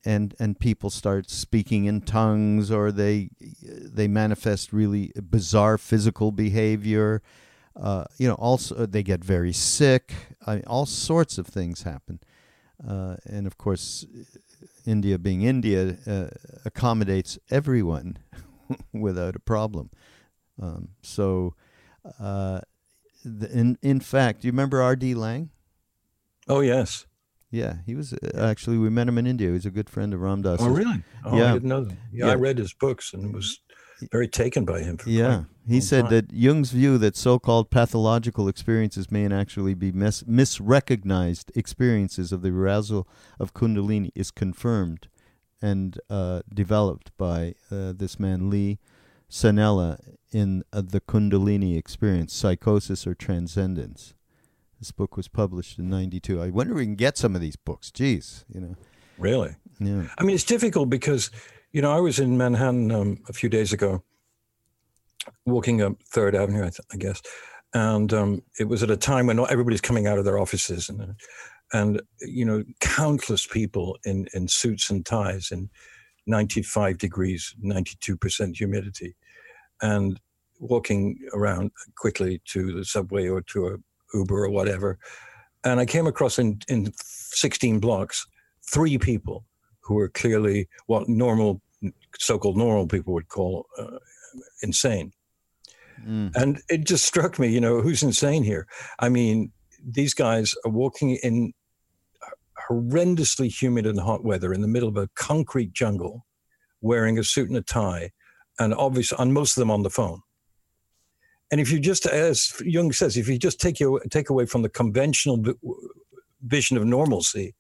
and 0.05 0.35
and 0.39 0.59
people 0.59 0.91
start 0.91 1.31
speaking 1.31 1.85
in 1.87 2.03
tongues, 2.03 2.71
or 2.71 2.93
they 2.93 3.31
they 3.63 4.09
manifest 4.09 4.73
really 4.73 5.13
bizarre 5.31 5.79
physical 5.79 6.33
behavior. 6.33 7.23
Uh, 7.81 8.05
you 8.19 8.27
know, 8.27 8.35
also 8.35 8.87
they 8.87 9.03
get 9.03 9.25
very 9.25 9.53
sick. 9.53 10.13
I 10.47 10.57
mean, 10.57 10.65
all 10.67 10.87
sorts 10.87 11.39
of 11.39 11.47
things 11.47 11.83
happen. 11.83 12.21
Uh, 12.87 13.17
and 13.25 13.47
of 13.47 13.57
course, 13.59 14.07
India 14.87 15.19
being 15.19 15.43
India 15.43 15.97
uh, 16.07 16.29
accommodates 16.65 17.39
everyone 17.51 18.19
without 18.93 19.37
a 19.37 19.41
problem. 19.41 19.91
Um, 20.61 20.89
so, 21.03 21.55
uh, 22.21 22.61
the, 23.25 23.51
in 23.53 23.79
in 23.83 24.01
fact, 24.01 24.43
do 24.43 24.49
you 24.49 24.53
remember 24.53 24.83
R.D. 24.83 25.15
Laing? 25.15 25.51
Oh 26.49 26.61
yes. 26.61 27.07
Yeah, 27.51 27.77
he 27.87 27.95
was 27.95 28.13
uh, 28.13 28.17
actually 28.37 28.79
we 28.79 28.91
met 28.91 29.09
him 29.09 29.19
in 29.19 29.27
India. 29.27 29.49
He 29.49 29.53
was 29.53 29.67
a 29.67 29.71
good 29.71 29.89
friend 29.89 30.13
of 30.13 30.21
Ram 30.21 30.43
Dass. 30.43 30.61
Oh 30.61 30.69
really? 30.69 31.03
Oh, 31.25 31.37
yeah. 31.37 31.51
I 31.51 31.53
didn't 31.55 31.69
know 31.69 31.85
that. 31.85 31.97
Yeah, 32.13 32.27
yeah, 32.27 32.33
I 32.33 32.35
read 32.35 32.59
his 32.59 32.75
books 32.75 33.15
and 33.15 33.33
was 33.35 33.61
very 34.13 34.29
taken 34.29 34.65
by 34.65 34.81
him. 34.81 34.99
yeah, 35.07 35.45
he 35.69 35.81
said 35.81 36.03
time. 36.03 36.11
that 36.11 36.33
Jung's 36.33 36.71
view 36.71 36.99
that 36.99 37.17
so-called 37.17 37.71
pathological 37.71 38.49
experiences 38.49 39.11
may 39.11 39.27
actually 39.27 39.75
be 39.75 39.93
mis- 39.93 40.23
misrecognized 40.25 41.57
experiences 41.57 42.33
of 42.33 42.43
the 42.43 42.51
arousal 42.51 43.07
of 43.39 43.55
Kundalini 43.55 44.11
is 44.15 44.31
confirmed 44.31 45.09
and 45.61 45.99
uh, 46.09 46.41
developed 46.53 47.11
by 47.19 47.55
uh, 47.71 47.93
this 47.93 48.19
man 48.19 48.49
Lee 48.51 48.79
Sannella 49.31 49.99
in 50.33 50.65
uh, 50.73 50.83
the 50.83 51.01
Kundalini 51.01 51.77
experience, 51.77 52.33
psychosis 52.33 53.07
or 53.07 53.15
transcendence. 53.15 54.15
This 54.79 54.93
book 54.93 55.17
was 55.17 55.29
published 55.29 55.79
in 55.79 55.91
'92. 55.91 56.41
I 56.41 56.51
wonder 56.51 56.73
if 56.73 56.79
we 56.79 56.85
can 56.85 56.95
get 56.95 57.19
some 57.19 57.35
of 57.35 57.41
these 57.41 57.57
books. 57.57 57.91
Jeez, 57.91 58.45
you 58.53 58.61
know. 58.61 58.77
Really? 59.19 59.57
Yeah. 59.81 60.05
I 60.17 60.23
mean, 60.23 60.35
it's 60.37 60.45
difficult 60.45 60.89
because 60.89 61.31
you 61.73 61.83
know, 61.83 61.93
I 61.93 62.01
was 62.01 62.19
in 62.19 62.37
Manhattan 62.37 62.91
um, 62.91 63.19
a 63.29 63.33
few 63.33 63.49
days 63.49 63.73
ago, 63.73 64.03
walking 65.47 65.83
up 65.83 65.95
Third 66.05 66.35
Avenue, 66.35 66.61
I, 66.61 66.71
th- 66.71 66.81
I 66.93 66.97
guess, 66.97 67.23
and 67.75 68.13
um, 68.13 68.43
it 68.59 68.69
was 68.69 68.83
at 68.83 68.91
a 68.91 68.97
time 68.97 69.27
when 69.27 69.37
not 69.37 69.51
everybody's 69.51 69.81
coming 69.81 70.07
out 70.07 70.19
of 70.19 70.25
their 70.25 70.39
offices, 70.39 70.89
and 70.89 71.15
and 71.73 72.01
you 72.21 72.45
know, 72.45 72.65
countless 72.81 73.47
people 73.47 73.99
in 74.05 74.29
in 74.35 74.49
suits 74.49 74.91
and 74.91 75.05
ties 75.05 75.51
in 75.51 75.71
95 76.27 76.99
degrees, 76.99 77.55
92 77.61 78.17
percent 78.17 78.57
humidity, 78.57 79.17
and 79.83 80.21
walking 80.61 81.19
around 81.35 81.71
quickly 81.97 82.41
to 82.47 82.73
the 82.73 82.85
subway 82.85 83.29
or 83.29 83.41
to 83.43 83.69
a 83.69 83.77
Uber 84.15 84.45
or 84.45 84.51
whatever, 84.51 84.99
and 85.65 85.81
I 85.81 85.87
came 85.87 86.07
across 86.07 86.39
in 86.39 86.61
in 86.69 86.93
16 86.97 87.81
blocks 87.81 88.27
three 88.71 88.99
people 88.99 89.45
who 89.81 89.95
were 89.95 90.09
clearly 90.09 90.69
what 90.87 91.09
normal, 91.09 91.63
so-called 92.19 92.57
normal 92.57 92.87
people 92.87 93.15
would 93.15 93.29
call 93.29 93.67
uh, 93.79 93.99
insane. 94.63 95.13
Mm. 96.07 96.35
And 96.37 96.61
it 96.69 96.85
just 96.85 97.05
struck 97.05 97.39
me, 97.39 97.49
you 97.49 97.61
know, 97.61 97.81
who's 97.81 98.03
insane 98.03 98.45
here? 98.45 98.67
I 98.99 99.09
mean, 99.09 99.53
these 99.85 100.15
guys 100.15 100.55
are 100.65 100.71
walking 100.71 101.17
in 101.17 101.53
horrendously 102.69 103.49
humid 103.49 103.87
and 103.87 103.99
hot 104.01 104.25
weather 104.25 104.53
in 104.53 104.61
the 104.61 104.69
middle 104.69 104.89
of 104.89 104.97
a 104.97 105.09
concrete 105.15 105.73
jungle, 105.73 106.27
wearing 106.81 107.19
a 107.19 107.25
suit 107.25 107.49
and 107.49 107.57
a 107.57 107.63
tie, 107.63 108.11
and 108.59 108.75
obviously, 108.75 109.17
and 109.21 109.33
most 109.33 109.57
of 109.57 109.61
them 109.61 109.71
on 109.71 109.83
the 109.83 109.91
phone. 109.91 110.21
And 111.51 111.61
if 111.61 111.73
you 111.73 111.81
just, 111.81 112.05
as 112.07 112.61
Jung 112.61 112.93
says, 112.93 113.17
if 113.17 113.29
you 113.29 113.39
just 113.39 113.61
take 113.61 113.81
your 113.81 114.01
take 114.11 114.29
away 114.29 114.45
from 114.47 114.63
the 114.63 114.69
conventional 114.69 115.43
vision 116.43 116.77
of 116.77 116.85
normalcy 116.85 117.55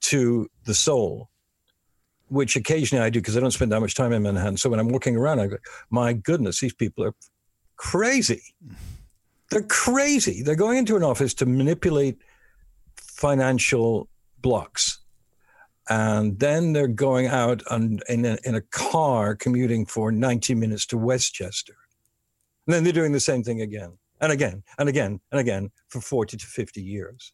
to 0.00 0.48
the 0.64 0.74
soul, 0.74 1.30
which 2.28 2.56
occasionally 2.56 3.04
I 3.04 3.10
do 3.10 3.20
because 3.20 3.36
I 3.36 3.40
don't 3.40 3.50
spend 3.50 3.72
that 3.72 3.80
much 3.80 3.94
time 3.94 4.12
in 4.12 4.22
Manhattan. 4.22 4.56
So 4.56 4.70
when 4.70 4.80
I'm 4.80 4.88
walking 4.88 5.16
around, 5.16 5.40
I 5.40 5.46
go, 5.46 5.56
my 5.90 6.12
goodness, 6.12 6.60
these 6.60 6.74
people 6.74 7.04
are 7.04 7.14
crazy. 7.76 8.42
They're 9.50 9.62
crazy. 9.62 10.42
They're 10.42 10.54
going 10.56 10.78
into 10.78 10.96
an 10.96 11.02
office 11.02 11.34
to 11.34 11.46
manipulate 11.46 12.18
financial 12.96 14.08
blocks. 14.40 14.98
And 15.88 16.38
then 16.38 16.74
they're 16.74 16.86
going 16.86 17.28
out 17.28 17.62
on, 17.70 18.00
in, 18.08 18.26
a, 18.26 18.36
in 18.44 18.54
a 18.54 18.60
car 18.60 19.34
commuting 19.34 19.86
for 19.86 20.12
90 20.12 20.54
minutes 20.54 20.84
to 20.86 20.98
Westchester. 20.98 21.76
And 22.66 22.74
then 22.74 22.84
they're 22.84 22.92
doing 22.92 23.12
the 23.12 23.20
same 23.20 23.42
thing 23.42 23.62
again 23.62 23.96
and 24.20 24.30
again 24.30 24.62
and 24.78 24.88
again 24.88 25.20
and 25.32 25.40
again 25.40 25.70
for 25.88 26.02
40 26.02 26.36
to 26.36 26.46
50 26.46 26.82
years. 26.82 27.32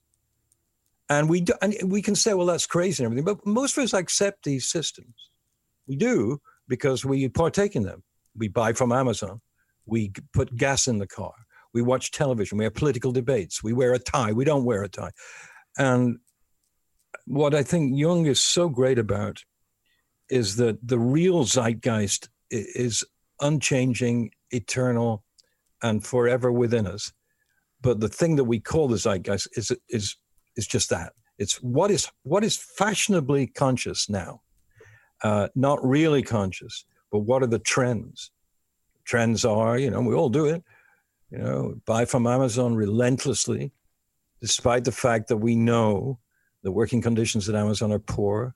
And 1.09 1.29
we 1.29 1.43
do, 1.43 1.53
and 1.61 1.75
we 1.93 2.01
can 2.01 2.15
say, 2.15 2.35
well, 2.35 2.47
that's 2.47 2.67
crazy 2.67 3.03
and 3.05 3.13
everything, 3.13 3.25
but 3.25 3.47
most 3.47 3.77
of 3.77 3.85
us 3.85 3.93
accept 3.93 4.45
these 4.45 4.67
systems. 4.67 5.15
We 5.87 5.97
do 5.97 6.41
because 6.67 7.05
we 7.05 7.29
partake 7.29 7.77
in 7.77 7.83
them. 7.83 8.03
We 8.37 8.49
buy 8.49 8.73
from 8.73 8.91
Amazon. 8.91 9.41
We 9.87 10.13
put 10.33 10.57
gas 10.57 10.89
in 10.89 10.99
the 10.99 11.07
car. 11.07 11.35
We 11.75 11.83
watch 11.83 12.11
television. 12.11 12.57
We 12.57 12.65
have 12.65 12.75
political 12.75 13.13
debates. 13.13 13.63
We 13.63 13.73
wear 13.73 13.93
a 13.93 13.99
tie. 13.99 14.33
We 14.33 14.45
don't 14.45 14.65
wear 14.65 14.83
a 14.83 14.89
tie. 14.89 15.11
And 15.77 16.19
what 17.27 17.55
I 17.55 17.63
think 17.63 17.99
Jung 17.99 18.27
is 18.27 18.41
so 18.41 18.69
great 18.69 18.99
about 18.99 19.45
is 20.31 20.57
that 20.57 20.87
the 20.87 20.99
real 20.99 21.45
zeitgeist 21.45 22.29
is 22.51 23.05
unchanging, 23.41 24.31
eternal, 24.51 25.23
and 25.83 26.05
forever 26.05 26.51
within 26.51 26.87
us. 26.87 27.13
But 27.83 28.01
the 28.01 28.09
thing 28.09 28.37
that 28.37 28.45
we 28.45 28.61
call 28.61 28.89
the 28.89 28.97
zeitgeist 28.97 29.49
is 29.53 29.71
is 29.89 30.17
is 30.57 30.67
just 30.67 30.91
that. 30.91 31.13
It's 31.39 31.63
what 31.63 31.91
is 31.91 32.11
what 32.23 32.45
is 32.45 32.57
fashionably 32.57 33.49
conscious 33.49 34.09
now, 34.09 34.43
uh, 35.23 35.49
not 35.55 35.85
really 35.85 36.23
conscious, 36.23 36.85
but 37.11 37.21
what 37.21 37.43
are 37.43 37.49
the 37.49 37.59
trends? 37.59 38.31
Trends 39.05 39.45
are, 39.45 39.79
you 39.79 39.91
know, 39.91 40.01
we 40.01 40.15
all 40.15 40.31
do 40.31 40.47
it. 40.47 40.63
You 41.31 41.39
know, 41.39 41.75
buy 41.85 42.05
from 42.05 42.27
Amazon 42.27 42.77
relentlessly, 42.77 43.73
despite 44.41 44.85
the 44.85 44.93
fact 44.93 45.29
that 45.29 45.39
we 45.39 45.57
know 45.57 46.19
the 46.63 46.71
working 46.71 47.03
conditions 47.03 47.49
at 47.49 47.55
Amazon 47.57 47.93
are 47.93 47.99
poor, 47.99 48.55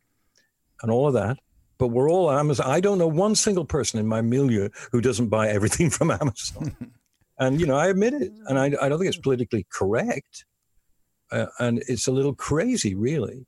and 0.83 0.91
all 0.91 1.09
of 1.09 1.15
that. 1.15 1.39
but 1.79 1.89
we're 1.89 2.11
all 2.11 2.31
Amazon. 2.31 2.67
I 2.69 2.81
don't 2.81 2.99
know 2.99 3.07
one 3.07 3.35
single 3.35 3.65
person 3.65 4.01
in 4.01 4.07
my 4.07 4.21
milieu 4.21 4.69
who 4.93 5.01
doesn't 5.01 5.29
buy 5.29 5.49
everything 5.49 5.91
from 5.97 6.11
Amazon. 6.11 6.77
and, 7.39 7.61
you 7.61 7.67
know, 7.67 7.77
I 7.77 7.89
admit 7.89 8.15
it. 8.15 8.33
And 8.47 8.59
I, 8.59 8.67
I 8.81 8.89
don't 8.89 8.99
think 8.99 9.09
it's 9.09 9.19
politically 9.19 9.67
correct. 9.73 10.45
Uh, 11.31 11.47
and 11.59 11.83
it's 11.89 12.07
a 12.07 12.13
little 12.13 12.35
crazy, 12.35 12.95
really. 12.95 13.47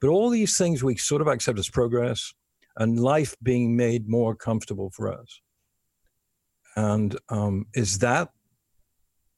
But 0.00 0.08
all 0.08 0.30
these 0.30 0.56
things 0.56 0.82
we 0.82 0.96
sort 0.96 1.20
of 1.20 1.28
accept 1.28 1.58
as 1.58 1.68
progress 1.68 2.32
and 2.76 3.00
life 3.00 3.34
being 3.42 3.76
made 3.76 4.08
more 4.08 4.34
comfortable 4.34 4.90
for 4.90 5.12
us. 5.12 5.40
And 6.76 7.18
um, 7.28 7.66
is 7.74 7.98
that 7.98 8.30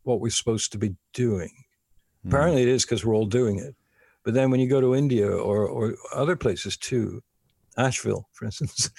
what 0.03 0.21
we're 0.21 0.31
supposed 0.31 0.73
to 0.73 0.79
be 0.79 0.95
doing? 1.15 1.51
Mm. 2.25 2.31
Apparently, 2.31 2.63
it 2.63 2.69
is 2.69 2.85
because 2.85 3.05
we're 3.05 3.17
all 3.17 3.27
doing 3.27 3.59
it. 3.59 3.75
But 4.25 4.35
then 4.35 4.51
when 4.51 4.61
you 4.61 4.69
go 4.69 4.81
to 4.81 4.95
India 4.95 5.27
or, 5.27 5.67
or 5.67 5.95
other 6.15 6.37
places 6.37 6.77
too, 6.77 7.23
Asheville, 7.81 8.29
for 8.33 8.45
instance, 8.45 8.91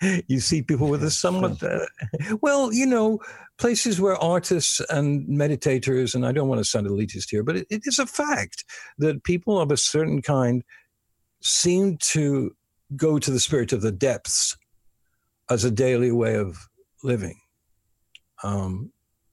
you 0.28 0.40
see 0.40 0.62
people 0.62 0.88
with 0.88 1.02
a 1.02 1.10
somewhat, 1.10 1.62
uh, 1.62 1.86
well, 2.40 2.72
you 2.72 2.86
know, 2.86 3.18
places 3.58 4.00
where 4.00 4.16
artists 4.16 4.80
and 4.90 5.26
meditators, 5.28 6.14
and 6.14 6.26
I 6.26 6.32
don't 6.32 6.48
want 6.48 6.60
to 6.60 6.64
sound 6.64 6.86
elitist 6.86 7.30
here, 7.30 7.42
but 7.42 7.56
it, 7.56 7.66
it 7.70 7.82
is 7.84 7.98
a 7.98 8.06
fact 8.06 8.64
that 8.98 9.24
people 9.24 9.60
of 9.60 9.70
a 9.70 9.76
certain 9.76 10.22
kind 10.22 10.62
seem 11.40 11.96
to 11.98 12.54
go 12.96 13.18
to 13.18 13.30
the 13.30 13.40
spirit 13.40 13.72
of 13.72 13.82
the 13.82 13.92
depths 13.92 14.56
as 15.50 15.64
a 15.64 15.70
daily 15.70 16.12
way 16.12 16.36
of 16.36 16.68
living. 17.02 17.38
Um, 18.42 18.92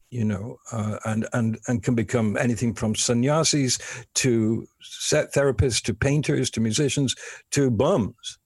you 0.09 0.25
know, 0.25 0.57
uh, 0.73 0.97
and 1.05 1.25
and 1.31 1.57
and 1.67 1.81
can 1.81 1.95
become 1.95 2.35
anything 2.35 2.73
from 2.73 2.95
sannyasis 2.95 3.79
to 4.15 4.67
set 4.81 5.33
therapists 5.33 5.81
to 5.83 5.93
painters 5.93 6.49
to 6.51 6.59
musicians 6.59 7.15
to 7.51 7.71
bums. 7.71 8.37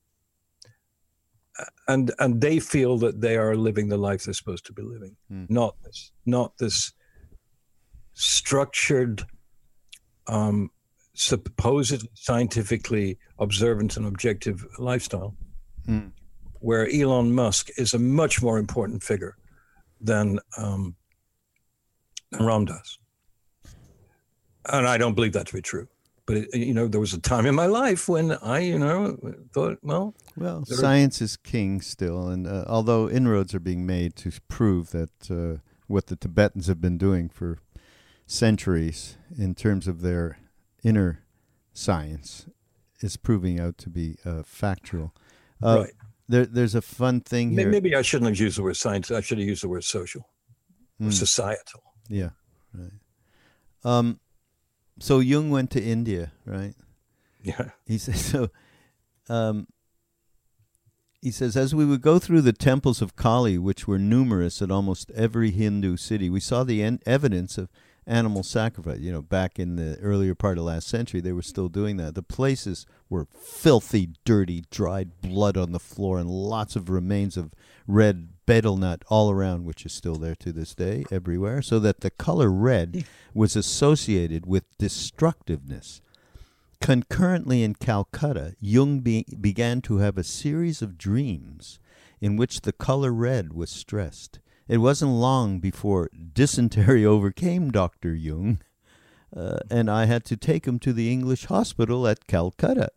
And 1.88 2.12
and 2.20 2.42
they 2.42 2.60
feel 2.60 2.98
that 3.00 3.22
they 3.22 3.38
are 3.38 3.56
living 3.56 3.90
the 3.90 3.98
life 3.98 4.24
they're 4.24 4.34
supposed 4.34 4.66
to 4.66 4.74
be 4.74 4.82
living, 4.82 5.16
mm. 5.32 5.50
not 5.50 5.76
this, 5.84 6.12
not 6.26 6.58
this 6.58 6.94
structured, 8.14 9.24
um, 10.28 10.72
supposedly 11.14 12.10
scientifically 12.16 13.20
observant 13.38 13.98
and 13.98 14.08
objective 14.08 14.66
lifestyle, 14.80 15.36
mm. 15.88 16.12
where 16.60 16.90
Elon 16.92 17.34
Musk 17.34 17.70
is 17.78 17.94
a 17.94 18.00
much 18.00 18.42
more 18.42 18.58
important 18.58 19.04
figure 19.04 19.38
than 20.02 20.40
um, 20.58 20.96
Ram 22.40 22.66
Dass. 22.66 22.98
And 24.68 24.88
I 24.88 24.98
don't 24.98 25.14
believe 25.14 25.34
that 25.34 25.48
to 25.48 25.54
be 25.54 25.62
true. 25.62 25.88
But 26.26 26.38
it, 26.38 26.56
you 26.56 26.74
know, 26.74 26.88
there 26.88 27.00
was 27.00 27.14
a 27.14 27.20
time 27.20 27.46
in 27.46 27.54
my 27.54 27.68
life 27.68 28.10
when 28.10 28.32
I, 28.32 28.60
you 28.60 28.80
know, 28.80 29.18
thought, 29.54 29.78
well, 29.84 30.16
well, 30.36 30.66
science 30.66 31.22
is 31.22 31.38
king 31.38 31.82
still, 31.82 32.28
and 32.28 32.48
uh, 32.48 32.66
although 32.68 33.10
inroads 33.10 33.54
are 33.54 33.60
being 33.60 33.86
made 33.86 34.16
to 34.18 34.32
prove 34.48 34.92
that 34.92 35.30
uh, 35.30 35.62
what 35.88 36.08
the 36.08 36.16
Tibetans 36.16 36.68
have 36.68 36.82
been 36.82 36.98
doing 36.98 37.30
for 37.30 37.60
centuries 38.26 39.18
in 39.38 39.54
terms 39.54 39.88
of 39.88 40.02
their 40.02 40.40
inner 40.84 41.24
science 41.74 42.48
is 43.02 43.18
proving 43.18 43.60
out 43.60 43.78
to 43.78 43.90
be 43.90 44.18
uh, 44.26 44.42
factual. 44.44 45.14
Uh, 45.64 45.82
right. 45.82 45.94
There, 46.28 46.46
there's 46.46 46.74
a 46.74 46.82
fun 46.82 47.22
thing 47.22 47.52
here. 47.52 47.70
Maybe 47.70 47.96
I 47.96 48.02
shouldn't 48.02 48.30
have 48.30 48.40
used 48.40 48.58
the 48.58 48.64
word 48.64 48.78
science. 48.78 49.12
I 49.12 49.22
should 49.22 49.38
have 49.38 49.48
used 49.48 49.62
the 49.62 49.70
word 49.70 49.84
social 49.84 50.28
or 51.00 51.08
mm. 51.08 51.14
societal. 51.14 51.84
Yeah, 52.10 52.30
right. 52.74 52.92
Um, 53.84 54.20
so 55.00 55.20
Jung 55.20 55.50
went 55.50 55.72
to 55.72 55.82
India, 55.84 56.32
right? 56.46 56.74
Yeah. 57.44 57.70
He 57.86 57.98
says 57.98 58.24
so. 58.26 58.50
Um, 59.30 59.68
he 61.22 61.32
says, 61.32 61.58
as 61.58 61.74
we 61.74 61.86
would 61.86 62.02
go 62.02 62.20
through 62.20 62.42
the 62.42 62.54
temples 62.54 63.02
of 63.02 63.16
Kali, 63.16 63.58
which 63.58 63.88
were 63.88 63.98
numerous 63.98 64.62
at 64.62 64.70
almost 64.70 65.10
every 65.12 65.50
Hindu 65.50 65.98
city, 65.98 66.30
we 66.30 66.40
saw 66.40 66.64
the 66.64 66.84
en- 66.84 67.00
evidence 67.06 67.58
of 67.58 67.70
animal 68.06 68.44
sacrifice. 68.44 69.00
You 69.00 69.12
know, 69.12 69.22
back 69.24 69.58
in 69.58 69.76
the 69.76 69.98
earlier 70.02 70.36
part 70.36 70.60
of 70.60 70.66
last 70.66 70.88
century, 70.88 71.22
they 71.22 71.32
were 71.32 71.42
still 71.42 71.68
doing 71.68 71.98
that. 71.98 72.14
The 72.14 72.22
places 72.22 72.86
were 73.10 73.28
filthy, 73.34 74.10
dirty, 74.24 74.66
dried 74.70 75.20
blood 75.22 75.58
on 75.58 75.72
the 75.72 75.80
floor, 75.80 76.20
and 76.20 76.30
lots 76.30 76.76
of 76.76 76.90
remains 76.90 77.38
of 77.38 77.54
red 77.88 78.30
betel 78.46 78.78
nut 78.78 79.04
all 79.08 79.32
around, 79.32 79.66
which 79.66 79.86
is 79.86 79.94
still 79.94 80.16
there 80.16 80.36
to 80.36 80.52
this 80.52 80.76
day 80.76 81.06
everywhere, 81.12 81.62
so 81.62 81.80
that 81.80 82.02
the 82.02 82.10
color 82.10 82.50
red 82.50 83.06
was 83.34 83.56
associated 83.56 84.46
with 84.46 84.78
destructiveness. 84.78 86.02
Concurrently 86.82 87.64
in 87.64 87.76
Calcutta, 87.76 88.56
Jung 88.60 89.00
be- 89.00 89.26
began 89.40 89.82
to 89.82 89.98
have 89.98 90.18
a 90.18 90.24
series 90.24 90.82
of 90.82 90.98
dreams 90.98 91.80
in 92.22 92.38
which 92.38 92.62
the 92.62 92.74
color 92.74 93.12
red 93.12 93.54
was 93.54 93.70
stressed. 93.70 94.40
It 94.68 94.78
wasn't 94.78 95.12
long 95.12 95.60
before 95.60 96.10
dysentery 96.34 97.06
overcame 97.06 97.72
Dr. 97.72 98.14
Jung, 98.14 98.60
uh, 99.36 99.60
and 99.70 99.90
I 99.90 100.06
had 100.06 100.26
to 100.26 100.38
take 100.38 100.66
him 100.66 100.80
to 100.80 100.94
the 100.94 101.12
English 101.12 101.46
hospital 101.46 102.08
at 102.08 102.28
Calcutta. 102.28 102.90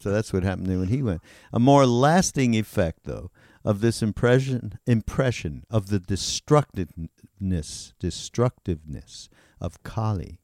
So 0.00 0.10
that's 0.10 0.32
what 0.32 0.44
happened 0.44 0.68
there 0.68 0.78
when 0.78 0.88
he 0.88 1.02
went. 1.02 1.22
A 1.52 1.58
more 1.58 1.86
lasting 1.86 2.54
effect, 2.54 3.00
though, 3.04 3.30
of 3.64 3.80
this 3.80 4.02
impression 4.02 4.78
impression 4.86 5.64
of 5.70 5.88
the 5.88 5.98
destructiveness 5.98 7.94
destructiveness 7.98 9.28
of 9.60 9.82
Kali 9.82 10.40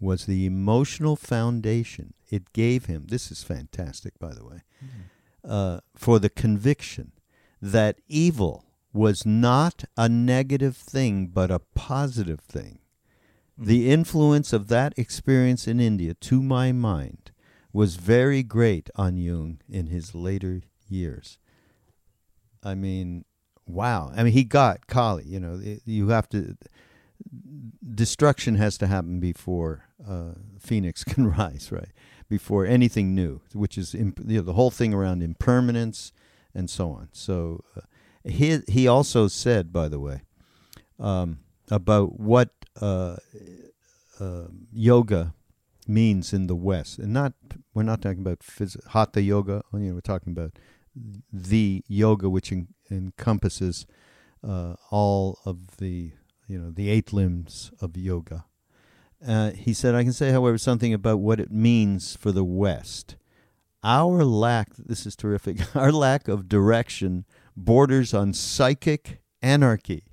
was 0.00 0.26
the 0.26 0.46
emotional 0.46 1.16
foundation 1.16 2.14
it 2.30 2.52
gave 2.52 2.86
him. 2.86 3.06
This 3.08 3.30
is 3.30 3.42
fantastic, 3.42 4.18
by 4.18 4.34
the 4.34 4.44
way, 4.44 4.62
mm-hmm. 4.84 5.50
uh, 5.50 5.80
for 5.94 6.18
the 6.18 6.30
conviction 6.30 7.12
that 7.62 8.00
evil 8.08 8.64
was 8.92 9.24
not 9.24 9.84
a 9.96 10.08
negative 10.08 10.76
thing, 10.76 11.28
but 11.28 11.50
a 11.50 11.60
positive 11.74 12.40
thing. 12.40 12.80
Mm-hmm. 13.58 13.66
The 13.66 13.90
influence 13.90 14.52
of 14.52 14.68
that 14.68 14.94
experience 14.96 15.66
in 15.66 15.80
India, 15.80 16.14
to 16.14 16.42
my 16.42 16.72
mind, 16.72 17.30
was 17.72 17.96
very 17.96 18.42
great 18.42 18.90
on 18.94 19.16
Jung 19.16 19.60
in 19.68 19.88
his 19.88 20.14
later 20.14 20.62
years. 20.88 21.38
I 22.64 22.74
mean, 22.74 23.24
wow. 23.66 24.12
I 24.16 24.22
mean, 24.22 24.32
he 24.32 24.44
got 24.44 24.86
Kali. 24.86 25.24
You 25.24 25.40
know, 25.40 25.60
you 25.84 26.08
have 26.08 26.28
to. 26.30 26.56
Destruction 27.94 28.56
has 28.56 28.76
to 28.78 28.86
happen 28.86 29.20
before 29.20 29.84
uh, 30.06 30.32
Phoenix 30.58 31.04
can 31.12 31.30
rise, 31.30 31.70
right? 31.70 31.90
Before 32.28 32.66
anything 32.66 33.14
new, 33.14 33.40
which 33.52 33.76
is 33.76 33.94
imp- 33.94 34.20
you 34.26 34.38
know, 34.38 34.42
the 34.42 34.54
whole 34.54 34.70
thing 34.70 34.94
around 34.94 35.22
impermanence 35.22 36.12
and 36.54 36.70
so 36.70 36.90
on. 36.90 37.08
So, 37.12 37.62
uh, 37.76 37.82
he 38.24 38.60
he 38.68 38.88
also 38.88 39.28
said, 39.28 39.72
by 39.72 39.88
the 39.88 40.00
way, 40.00 40.22
um, 40.98 41.40
about 41.70 42.18
what 42.18 42.50
uh, 42.80 43.16
uh, 44.18 44.46
yoga 44.72 45.34
means 45.86 46.32
in 46.32 46.46
the 46.46 46.54
West, 46.54 46.98
and 46.98 47.12
not 47.12 47.34
we're 47.74 47.82
not 47.82 48.00
talking 48.00 48.20
about 48.20 48.40
phys- 48.40 48.80
hatha 48.88 49.20
yoga. 49.20 49.62
You 49.72 49.78
know, 49.80 49.94
we're 49.94 50.00
talking 50.00 50.32
about 50.32 50.52
the 51.32 51.84
yoga, 51.88 52.28
which 52.28 52.52
en- 52.52 52.68
encompasses 52.90 53.86
uh, 54.46 54.74
all 54.90 55.38
of 55.44 55.78
the 55.78 56.12
you 56.46 56.58
know 56.58 56.70
the 56.70 56.90
eight 56.90 57.12
limbs 57.12 57.70
of 57.80 57.96
yoga. 57.96 58.44
Uh, 59.26 59.52
he 59.52 59.72
said, 59.72 59.94
I 59.94 60.02
can 60.02 60.12
say, 60.12 60.32
however, 60.32 60.58
something 60.58 60.92
about 60.92 61.18
what 61.18 61.40
it 61.40 61.50
means 61.50 62.14
for 62.14 62.30
the 62.30 62.44
West. 62.44 63.16
Our 63.82 64.22
lack, 64.22 64.76
this 64.76 65.06
is 65.06 65.16
terrific, 65.16 65.58
our 65.76 65.92
lack 65.92 66.28
of 66.28 66.48
direction 66.48 67.24
borders 67.56 68.12
on 68.12 68.34
psychic 68.34 69.20
anarchy. 69.40 70.04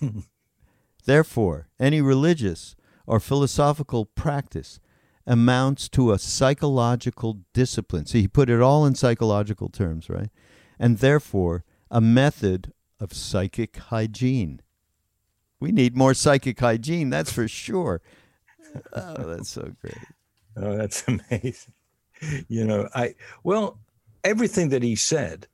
Therefore, 1.04 1.68
any 1.78 2.00
religious 2.00 2.74
or 3.06 3.20
philosophical 3.20 4.06
practice 4.06 4.80
amounts 5.26 5.88
to 5.90 6.12
a 6.12 6.18
psychological 6.18 7.40
discipline. 7.52 8.06
See, 8.06 8.22
he 8.22 8.28
put 8.28 8.50
it 8.50 8.60
all 8.60 8.84
in 8.84 8.94
psychological 8.94 9.68
terms, 9.68 10.08
right? 10.08 10.30
And 10.78 10.98
therefore, 10.98 11.64
a 11.90 12.00
method 12.00 12.72
of 13.00 13.12
psychic 13.12 13.76
hygiene. 13.76 14.60
We 15.60 15.72
need 15.72 15.96
more 15.96 16.14
psychic 16.14 16.60
hygiene, 16.60 17.10
that's 17.10 17.32
for 17.32 17.48
sure. 17.48 18.02
Oh, 18.92 19.24
that's 19.24 19.50
so 19.50 19.72
great. 19.80 19.98
Oh, 20.56 20.76
that's 20.76 21.04
amazing. 21.08 21.72
You 22.48 22.64
know, 22.64 22.88
I, 22.94 23.14
well, 23.42 23.78
everything 24.24 24.70
that 24.70 24.82
he 24.82 24.96
said 24.96 25.46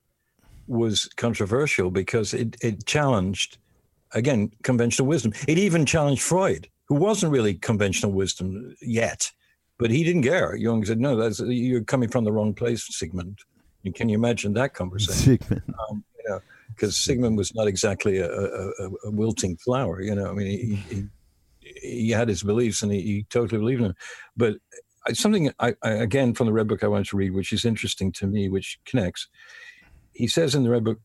was 0.67 1.09
controversial 1.17 1.91
because 1.91 2.33
it, 2.33 2.57
it 2.63 2.87
challenged, 2.87 3.59
again, 4.13 4.53
conventional 4.63 5.09
wisdom. 5.09 5.33
It 5.49 5.59
even 5.59 5.85
challenged 5.85 6.23
Freud, 6.23 6.69
who 6.87 6.95
wasn't 6.95 7.33
really 7.33 7.55
conventional 7.55 8.13
wisdom 8.13 8.75
yet. 8.81 9.31
But 9.81 9.91
he 9.91 10.05
didn't 10.05 10.25
care. 10.25 10.55
Jung 10.55 10.85
said, 10.85 11.01
"No, 11.01 11.17
that's 11.17 11.41
you're 11.41 11.83
coming 11.83 12.11
from 12.11 12.25
the 12.25 12.33
wrong 12.33 12.53
place, 12.53 12.87
Sigmund." 12.95 13.39
And 13.83 13.95
can 13.95 14.11
you 14.11 14.15
imagine 14.15 14.53
that 14.53 14.75
conversation? 14.75 15.39
Sigmund. 15.39 15.75
Um, 15.89 16.05
you 16.19 16.31
know, 16.31 16.41
because 16.69 16.99
Sigmund 16.99 17.39
was 17.39 17.55
not 17.55 17.67
exactly 17.67 18.19
a, 18.19 18.31
a, 18.31 18.91
a, 19.05 19.11
wilting 19.11 19.57
flower. 19.57 20.03
You 20.03 20.15
know, 20.15 20.31
I 20.31 20.35
mean, 20.35 20.47
he, 20.47 20.75
he, 20.75 21.07
he 21.61 22.11
had 22.11 22.29
his 22.29 22.43
beliefs 22.43 22.83
and 22.83 22.93
he, 22.93 23.01
he, 23.01 23.27
totally 23.31 23.59
believed 23.59 23.81
in 23.81 23.89
them. 23.89 23.97
But 24.37 24.57
something 25.15 25.51
I, 25.59 25.75
I, 25.83 25.91
again 25.93 26.35
from 26.35 26.47
the 26.47 26.53
red 26.53 26.69
book 26.69 26.85
I 26.85 26.89
wanted 26.89 27.07
to 27.07 27.17
read, 27.17 27.33
which 27.33 27.51
is 27.51 27.65
interesting 27.65 28.13
to 28.13 28.27
me, 28.27 28.51
which 28.51 28.79
connects. 28.85 29.29
He 30.13 30.27
says 30.27 30.55
in 30.55 30.63
the 30.63 30.71
red 30.71 30.85
book, 30.85 31.01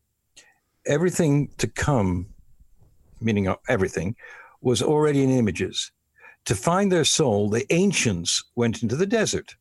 everything 0.84 1.48
to 1.56 1.66
come, 1.66 2.26
meaning 3.22 3.52
everything, 3.70 4.16
was 4.60 4.82
already 4.82 5.22
in 5.22 5.30
images. 5.30 5.92
To 6.46 6.54
find 6.54 6.90
their 6.90 7.04
soul, 7.04 7.50
the 7.50 7.66
ancients 7.72 8.44
went 8.54 8.82
into 8.82 8.96
the 8.96 9.06
desert. 9.06 9.56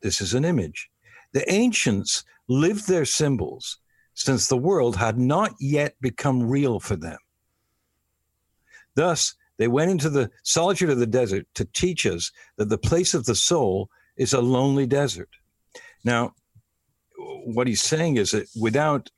This 0.00 0.20
is 0.20 0.34
an 0.34 0.44
image. 0.44 0.90
The 1.32 1.50
ancients 1.52 2.24
lived 2.48 2.88
their 2.88 3.04
symbols 3.04 3.78
since 4.14 4.48
the 4.48 4.56
world 4.56 4.96
had 4.96 5.18
not 5.18 5.52
yet 5.60 5.94
become 6.00 6.42
real 6.42 6.80
for 6.80 6.96
them. 6.96 7.18
Thus, 8.94 9.34
they 9.58 9.68
went 9.68 9.90
into 9.90 10.08
the 10.08 10.30
solitude 10.44 10.90
of 10.90 10.98
the 10.98 11.06
desert 11.06 11.46
to 11.54 11.66
teach 11.66 12.06
us 12.06 12.32
that 12.56 12.68
the 12.68 12.78
place 12.78 13.12
of 13.12 13.26
the 13.26 13.34
soul 13.34 13.90
is 14.16 14.32
a 14.32 14.40
lonely 14.40 14.86
desert. 14.86 15.28
Now, 16.04 16.34
what 17.44 17.66
he's 17.66 17.82
saying 17.82 18.16
is 18.16 18.30
that 18.30 18.48
without 18.58 19.10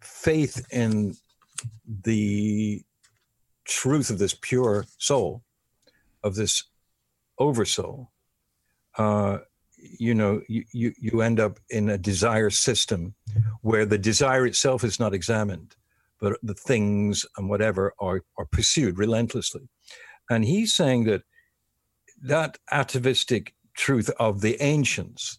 faith 0.00 0.66
in 0.72 1.14
the 1.86 2.82
truth 3.64 4.10
of 4.10 4.18
this 4.18 4.34
pure 4.34 4.86
soul, 4.98 5.42
of 6.22 6.34
this 6.34 6.64
oversoul, 7.38 8.10
uh, 8.98 9.38
you 9.76 10.14
know, 10.14 10.42
you, 10.48 10.64
you, 10.72 10.92
you 10.98 11.22
end 11.22 11.40
up 11.40 11.58
in 11.70 11.88
a 11.88 11.98
desire 11.98 12.50
system 12.50 13.14
where 13.62 13.86
the 13.86 13.98
desire 13.98 14.46
itself 14.46 14.84
is 14.84 15.00
not 15.00 15.14
examined, 15.14 15.74
but 16.20 16.36
the 16.42 16.54
things 16.54 17.24
and 17.36 17.48
whatever 17.48 17.94
are, 17.98 18.22
are 18.36 18.44
pursued 18.46 18.98
relentlessly. 18.98 19.68
And 20.28 20.44
he's 20.44 20.74
saying 20.74 21.04
that 21.04 21.22
that 22.22 22.58
atavistic 22.70 23.54
truth 23.74 24.10
of 24.18 24.42
the 24.42 24.62
ancients, 24.62 25.38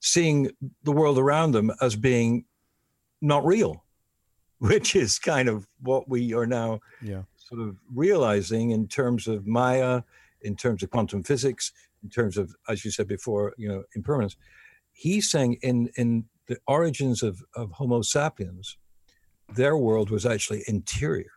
seeing 0.00 0.50
the 0.84 0.92
world 0.92 1.18
around 1.18 1.52
them 1.52 1.72
as 1.80 1.96
being 1.96 2.44
not 3.20 3.44
real, 3.44 3.84
which 4.58 4.96
is 4.96 5.18
kind 5.18 5.48
of 5.48 5.66
what 5.80 6.08
we 6.08 6.32
are 6.32 6.46
now 6.46 6.80
yeah. 7.02 7.22
Sort 7.48 7.60
of 7.60 7.76
realizing 7.94 8.70
in 8.70 8.88
terms 8.88 9.28
of 9.28 9.46
Maya, 9.46 10.02
in 10.40 10.56
terms 10.56 10.82
of 10.82 10.90
quantum 10.90 11.22
physics, 11.22 11.72
in 12.02 12.10
terms 12.10 12.36
of, 12.36 12.54
as 12.68 12.84
you 12.84 12.90
said 12.90 13.06
before, 13.06 13.54
you 13.56 13.68
know, 13.68 13.84
impermanence. 13.94 14.36
He's 14.92 15.30
saying 15.30 15.58
in 15.62 15.90
in 15.96 16.24
the 16.48 16.58
origins 16.66 17.22
of, 17.22 17.42
of 17.54 17.72
Homo 17.72 18.02
sapiens, 18.02 18.76
their 19.54 19.76
world 19.76 20.10
was 20.10 20.26
actually 20.26 20.64
interior. 20.66 21.30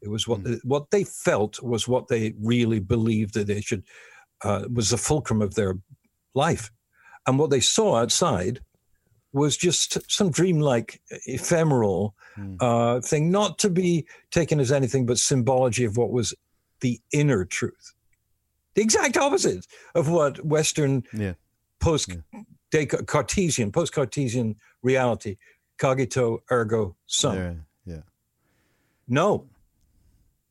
It 0.00 0.08
was 0.08 0.26
what 0.26 0.42
mm. 0.42 0.58
what 0.64 0.90
they 0.90 1.04
felt 1.04 1.62
was 1.62 1.86
what 1.86 2.08
they 2.08 2.34
really 2.40 2.80
believed 2.80 3.34
that 3.34 3.46
they 3.46 3.60
should 3.60 3.84
uh, 4.42 4.64
was 4.72 4.90
the 4.90 4.98
fulcrum 4.98 5.42
of 5.42 5.54
their 5.54 5.74
life, 6.34 6.70
and 7.26 7.38
what 7.38 7.50
they 7.50 7.60
saw 7.60 7.96
outside 7.96 8.60
was 9.32 9.56
just 9.56 9.98
some 10.10 10.30
dreamlike, 10.30 11.00
ephemeral 11.26 12.14
mm. 12.36 12.56
uh, 12.60 13.00
thing, 13.00 13.30
not 13.30 13.58
to 13.58 13.70
be 13.70 14.06
taken 14.30 14.58
as 14.60 14.72
anything 14.72 15.06
but 15.06 15.18
symbology 15.18 15.84
of 15.84 15.96
what 15.96 16.10
was 16.10 16.34
the 16.80 17.00
inner 17.12 17.44
truth. 17.44 17.94
The 18.74 18.82
exact 18.82 19.16
opposite 19.16 19.66
of 19.94 20.08
what 20.08 20.44
Western 20.44 21.04
yeah. 21.12 21.34
post 21.80 22.16
yeah. 22.72 22.84
Cartesian, 22.84 23.72
post 23.72 23.92
Cartesian 23.92 24.56
reality 24.82 25.36
cogito 25.78 26.38
ergo 26.50 26.94
sum. 27.06 27.36
Yeah, 27.36 27.54
yeah. 27.84 28.02
No. 29.08 29.46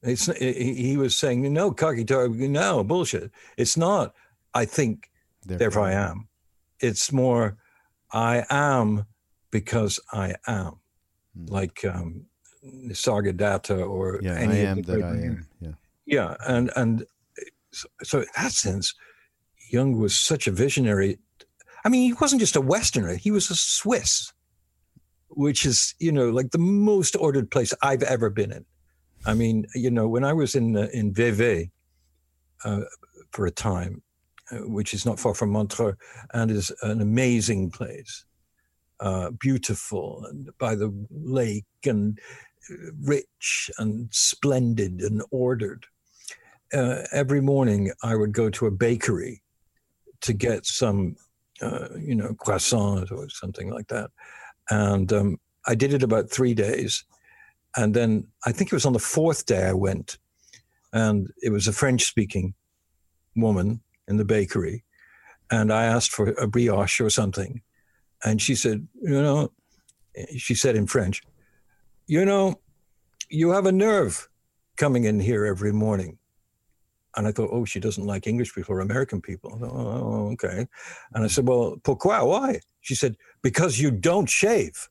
It's 0.03 0.25
he 0.37 0.95
was 0.97 1.17
saying 1.17 1.51
no 1.53 1.71
cogito 1.71 2.27
no 2.27 2.83
bullshit. 2.83 3.31
It's 3.57 3.77
not 3.77 4.13
I 4.53 4.65
think 4.65 5.09
therefore, 5.45 5.57
therefore 5.57 5.83
I 5.83 5.93
am. 5.93 6.27
It's 6.79 7.11
more 7.11 7.57
I 8.11 8.45
am 8.49 9.05
because 9.51 9.99
I 10.11 10.35
am. 10.47 10.79
Hmm. 11.35 11.45
Like 11.47 11.85
um 11.85 12.25
Nisargadatta 12.65 13.87
or 13.87 14.19
yeah, 14.21 14.35
any 14.35 14.61
I 14.61 14.71
am 14.71 14.81
that 14.83 15.03
I 15.03 15.09
am. 15.09 15.47
Yeah. 15.59 15.71
Yeah, 16.05 16.35
and 16.47 16.71
and 16.75 17.05
so, 17.71 17.87
so 18.03 18.19
in 18.19 18.27
that 18.37 18.51
sense, 18.51 18.93
Jung 19.69 19.99
was 19.99 20.15
such 20.15 20.47
a 20.47 20.51
visionary. 20.51 21.19
I 21.83 21.89
mean, 21.89 22.03
he 22.03 22.13
wasn't 22.13 22.41
just 22.41 22.55
a 22.55 22.61
Westerner; 22.61 23.15
he 23.15 23.31
was 23.31 23.49
a 23.49 23.55
Swiss 23.55 24.33
which 25.37 25.65
is 25.65 25.93
you 25.99 26.11
know 26.11 26.29
like 26.29 26.51
the 26.51 26.57
most 26.57 27.15
ordered 27.15 27.51
place 27.51 27.73
I've 27.81 28.03
ever 28.03 28.29
been 28.29 28.51
in. 28.51 28.65
I 29.25 29.33
mean, 29.33 29.65
you 29.75 29.91
know, 29.91 30.07
when 30.07 30.23
I 30.23 30.33
was 30.33 30.55
in 30.55 30.75
uh, 30.75 30.87
in 30.93 31.13
Vevey 31.13 31.71
uh, 32.63 32.81
for 33.31 33.45
a 33.45 33.51
time, 33.51 34.01
which 34.51 34.93
is 34.93 35.05
not 35.05 35.19
far 35.19 35.33
from 35.33 35.51
Montreux, 35.51 35.95
and 36.33 36.51
is 36.51 36.71
an 36.81 37.01
amazing 37.01 37.71
place, 37.71 38.25
uh, 38.99 39.31
beautiful 39.31 40.25
and 40.29 40.49
by 40.57 40.75
the 40.75 40.93
lake 41.11 41.65
and 41.85 42.19
uh, 42.71 42.75
rich 43.01 43.69
and 43.77 44.09
splendid 44.11 45.01
and 45.01 45.21
ordered. 45.31 45.85
Uh, 46.73 47.03
every 47.13 47.41
morning, 47.41 47.91
I 48.03 48.15
would 48.15 48.33
go 48.33 48.49
to 48.49 48.65
a 48.65 48.71
bakery 48.71 49.41
to 50.21 50.33
get 50.33 50.65
some, 50.65 51.15
you 51.97 52.15
know, 52.15 52.33
croissant 52.33 53.11
or 53.11 53.29
something 53.29 53.69
like 53.69 53.87
that 53.87 54.09
and 54.69 55.11
um, 55.13 55.39
I 55.65 55.75
did 55.75 55.93
it 55.93 56.03
about 56.03 56.29
three 56.29 56.53
days. 56.53 57.03
And 57.75 57.93
then 57.93 58.27
I 58.45 58.51
think 58.51 58.71
it 58.71 58.75
was 58.75 58.85
on 58.85 58.93
the 58.93 58.99
fourth 58.99 59.45
day 59.45 59.65
I 59.65 59.73
went, 59.73 60.17
and 60.93 61.27
it 61.41 61.51
was 61.51 61.67
a 61.67 61.73
French 61.73 62.03
speaking 62.03 62.53
woman 63.35 63.81
in 64.07 64.17
the 64.17 64.25
bakery. 64.25 64.83
And 65.49 65.71
I 65.71 65.85
asked 65.85 66.11
for 66.11 66.29
a 66.31 66.47
brioche 66.47 66.99
or 66.99 67.09
something. 67.09 67.61
And 68.23 68.41
she 68.41 68.55
said, 68.55 68.87
You 69.01 69.21
know, 69.21 69.51
she 70.35 70.55
said 70.55 70.75
in 70.75 70.87
French, 70.87 71.21
You 72.07 72.25
know, 72.25 72.59
you 73.29 73.51
have 73.51 73.65
a 73.65 73.71
nerve 73.71 74.29
coming 74.77 75.03
in 75.03 75.19
here 75.19 75.45
every 75.45 75.71
morning. 75.71 76.17
And 77.15 77.27
I 77.27 77.31
thought, 77.31 77.49
oh, 77.51 77.65
she 77.65 77.79
doesn't 77.79 78.05
like 78.05 78.27
English 78.27 78.53
people 78.53 78.75
or 78.75 78.79
American 78.79 79.21
people. 79.21 79.57
Thought, 79.57 79.71
oh, 79.73 80.29
okay. 80.33 80.67
And 81.13 81.23
I 81.23 81.27
said, 81.27 81.47
well, 81.47 81.77
pourquoi? 81.83 82.23
Why? 82.23 82.59
She 82.81 82.93
said, 82.93 83.17
because 83.41 83.79
you 83.79 83.89
don't 83.89 84.29
shave. 84.29 84.87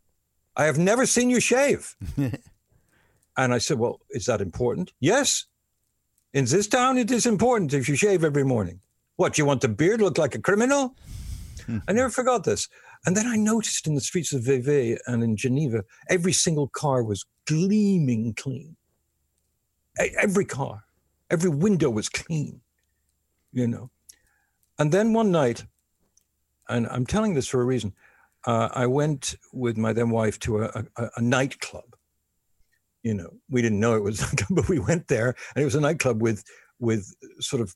I 0.56 0.64
have 0.64 0.76
never 0.76 1.06
seen 1.06 1.30
you 1.30 1.38
shave. 1.38 1.94
and 3.36 3.54
I 3.54 3.58
said, 3.58 3.78
well, 3.78 4.00
is 4.10 4.26
that 4.26 4.40
important? 4.40 4.92
Yes. 4.98 5.44
In 6.32 6.46
this 6.46 6.66
town, 6.66 6.98
it 6.98 7.12
is 7.12 7.26
important 7.26 7.72
if 7.72 7.88
you 7.88 7.94
shave 7.94 8.24
every 8.24 8.44
morning. 8.44 8.80
What, 9.16 9.38
you 9.38 9.44
want 9.44 9.62
the 9.62 9.68
beard 9.68 10.00
look 10.00 10.18
like 10.18 10.34
a 10.34 10.40
criminal? 10.40 10.94
I 11.88 11.92
never 11.92 12.10
forgot 12.10 12.44
this. 12.44 12.68
And 13.04 13.16
then 13.16 13.26
I 13.26 13.36
noticed 13.36 13.86
in 13.86 13.94
the 13.94 14.00
streets 14.00 14.32
of 14.32 14.42
Vevey 14.42 14.98
and 15.06 15.22
in 15.22 15.36
Geneva, 15.36 15.84
every 16.08 16.32
single 16.32 16.68
car 16.68 17.02
was 17.02 17.24
gleaming 17.46 18.34
clean. 18.34 18.76
Every 19.98 20.44
car. 20.44 20.84
Every 21.30 21.50
window 21.50 21.90
was 21.90 22.08
clean, 22.08 22.60
you 23.52 23.66
know. 23.66 23.90
And 24.78 24.92
then 24.92 25.12
one 25.12 25.30
night, 25.30 25.64
and 26.68 26.86
I'm 26.88 27.06
telling 27.06 27.34
this 27.34 27.48
for 27.48 27.60
a 27.62 27.64
reason, 27.64 27.94
uh, 28.46 28.68
I 28.72 28.86
went 28.86 29.36
with 29.52 29.76
my 29.76 29.92
then 29.92 30.10
wife 30.10 30.38
to 30.40 30.64
a, 30.64 30.84
a, 30.96 31.10
a, 31.16 31.22
nightclub. 31.22 31.96
You 33.02 33.14
know, 33.14 33.30
we 33.48 33.62
didn't 33.62 33.80
know 33.80 33.96
it 33.96 34.02
was, 34.02 34.24
but 34.50 34.68
we 34.68 34.78
went 34.78 35.08
there, 35.08 35.34
and 35.54 35.62
it 35.62 35.64
was 35.64 35.74
a 35.74 35.80
nightclub 35.80 36.22
with 36.22 36.44
with 36.78 37.12
sort 37.40 37.62
of 37.62 37.74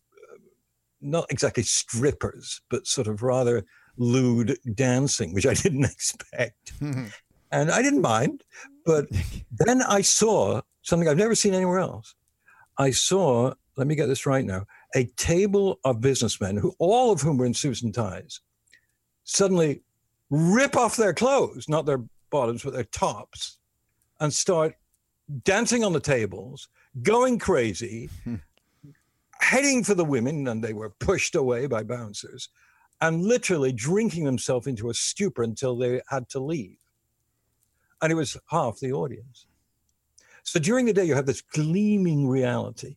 not 1.00 1.26
exactly 1.30 1.62
strippers, 1.62 2.60
but 2.70 2.86
sort 2.86 3.06
of 3.06 3.22
rather 3.22 3.64
lewd 3.96 4.56
dancing, 4.74 5.32
which 5.32 5.46
I 5.46 5.54
didn't 5.62 5.84
expect. 5.84 6.72
and 6.80 7.70
I 7.70 7.82
didn't 7.82 8.02
mind. 8.02 8.44
But 8.84 9.06
then 9.50 9.82
I 9.82 10.00
saw 10.00 10.62
something 10.82 11.08
I've 11.08 11.16
never 11.16 11.34
seen 11.34 11.54
anywhere 11.54 11.78
else. 11.78 12.14
I 12.78 12.90
saw, 12.90 13.52
let 13.76 13.86
me 13.86 13.94
get 13.94 14.06
this 14.06 14.26
right 14.26 14.44
now, 14.44 14.66
a 14.94 15.04
table 15.16 15.78
of 15.84 16.00
businessmen 16.00 16.56
who 16.56 16.74
all 16.78 17.12
of 17.12 17.20
whom 17.20 17.36
were 17.36 17.46
in 17.46 17.54
suits 17.54 17.82
and 17.82 17.94
ties 17.94 18.40
suddenly 19.24 19.82
rip 20.30 20.76
off 20.76 20.96
their 20.96 21.12
clothes, 21.12 21.68
not 21.68 21.86
their 21.86 22.02
bottoms, 22.30 22.62
but 22.62 22.72
their 22.72 22.84
tops, 22.84 23.58
and 24.20 24.32
start 24.32 24.74
dancing 25.44 25.84
on 25.84 25.92
the 25.92 26.00
tables, 26.00 26.68
going 27.02 27.38
crazy, 27.38 28.08
heading 29.50 29.82
for 29.82 29.94
the 29.94 30.04
women, 30.04 30.46
and 30.46 30.62
they 30.62 30.72
were 30.72 30.90
pushed 30.90 31.34
away 31.34 31.66
by 31.66 31.82
bouncers, 31.82 32.48
and 33.00 33.24
literally 33.24 33.72
drinking 33.72 34.24
themselves 34.24 34.68
into 34.68 34.90
a 34.90 34.94
stupor 34.94 35.42
until 35.42 35.76
they 35.76 36.00
had 36.08 36.28
to 36.28 36.38
leave. 36.38 36.78
And 38.00 38.12
it 38.12 38.14
was 38.14 38.36
half 38.46 38.78
the 38.78 38.92
audience. 38.92 39.46
So 40.44 40.60
during 40.60 40.86
the 40.86 40.92
day, 40.92 41.04
you 41.04 41.16
have 41.16 41.26
this 41.26 41.40
gleaming 41.40 42.28
reality, 42.28 42.96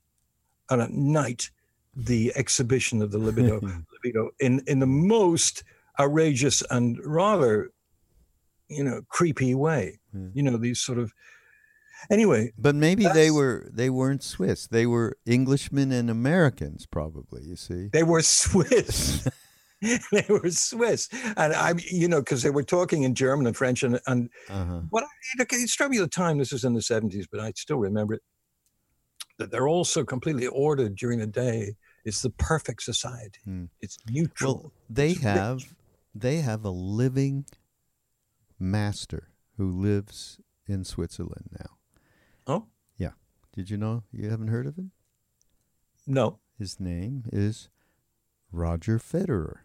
and 0.70 0.80
at 0.80 0.91
night, 0.91 1.49
the 1.95 2.32
exhibition 2.36 3.01
of 3.01 3.12
the 3.12 3.18
libido, 3.18 3.60
libido 3.93 4.30
in, 4.39 4.62
in 4.68 4.78
the 4.80 4.86
most 4.86 5.64
outrageous 5.99 6.62
and 6.70 6.99
rather, 7.04 7.72
you 8.68 8.84
know, 8.84 9.01
creepy 9.10 9.56
way. 9.56 9.99
Mm. 10.16 10.32
You 10.36 10.43
know, 10.43 10.58
these 10.58 10.80
sort 10.80 10.99
of 10.99 11.14
Anyway, 12.10 12.51
But 12.58 12.76
maybe 12.76 13.06
they 13.14 13.32
were 13.32 13.70
they 13.72 13.89
weren't 13.89 14.24
Swiss. 14.24 14.68
They 14.68 14.86
were 14.86 15.18
Englishmen 15.26 15.91
and 15.91 16.10
Americans, 16.10 16.86
probably. 16.86 17.43
You 17.43 17.56
see. 17.56 17.89
they 17.93 18.04
were 18.04 18.22
Swiss. 18.22 19.28
they 20.12 20.26
were 20.30 20.49
Swiss, 20.49 21.10
and 21.36 21.54
I, 21.54 21.74
you 21.91 22.08
know, 22.08 22.22
because 22.22 22.41
they 22.41 22.49
were 22.49 22.64
talking 22.64 23.04
in 23.04 23.16
German 23.16 23.47
and 23.47 23.56
French, 23.56 23.84
and 23.84 23.99
and 24.08 24.30
Uh-huh. 24.49 24.82
what 24.89 25.04
I, 25.04 25.08
it, 25.49 25.70
struck 25.70 25.89
me 25.89 25.97
at 25.97 26.01
the 26.01 26.08
time. 26.08 26.38
This 26.38 26.51
was 26.54 26.64
in 26.64 26.74
the 26.74 26.82
seventies, 26.82 27.28
but 27.30 27.39
I 27.41 27.51
still 27.56 27.78
remember 27.80 28.14
it. 28.16 28.22
That 29.39 29.51
they're 29.51 29.68
all 29.68 29.84
so 29.84 30.06
completely 30.06 30.47
ordered 30.47 30.95
during 30.95 31.20
the 31.20 31.28
day. 31.28 31.76
It's 32.06 32.22
the 32.22 32.30
perfect 32.32 32.84
society. 32.84 33.39
Hmm. 33.45 33.66
It's 33.82 33.97
neutral. 34.10 34.54
Well, 34.56 34.72
they 34.89 35.12
It's 35.12 35.18
rich. 35.24 35.24
have 35.24 35.60
they 36.16 36.38
have 36.38 36.64
a 36.66 36.70
living 36.70 37.45
master 38.60 39.30
who 39.58 39.70
lives 39.72 40.39
in 40.68 40.84
Switzerland 40.84 41.49
now. 41.60 41.78
Did 43.56 43.70
you 43.70 43.78
know? 43.78 44.04
You 44.12 44.30
haven't 44.30 44.47
heard 44.47 44.66
of 44.68 44.78
him? 44.78 44.91
no, 46.08 46.39
His 46.60 46.80
name 46.80 47.24
is 47.32 47.70
Roger 48.51 48.99
Federer. 48.99 49.58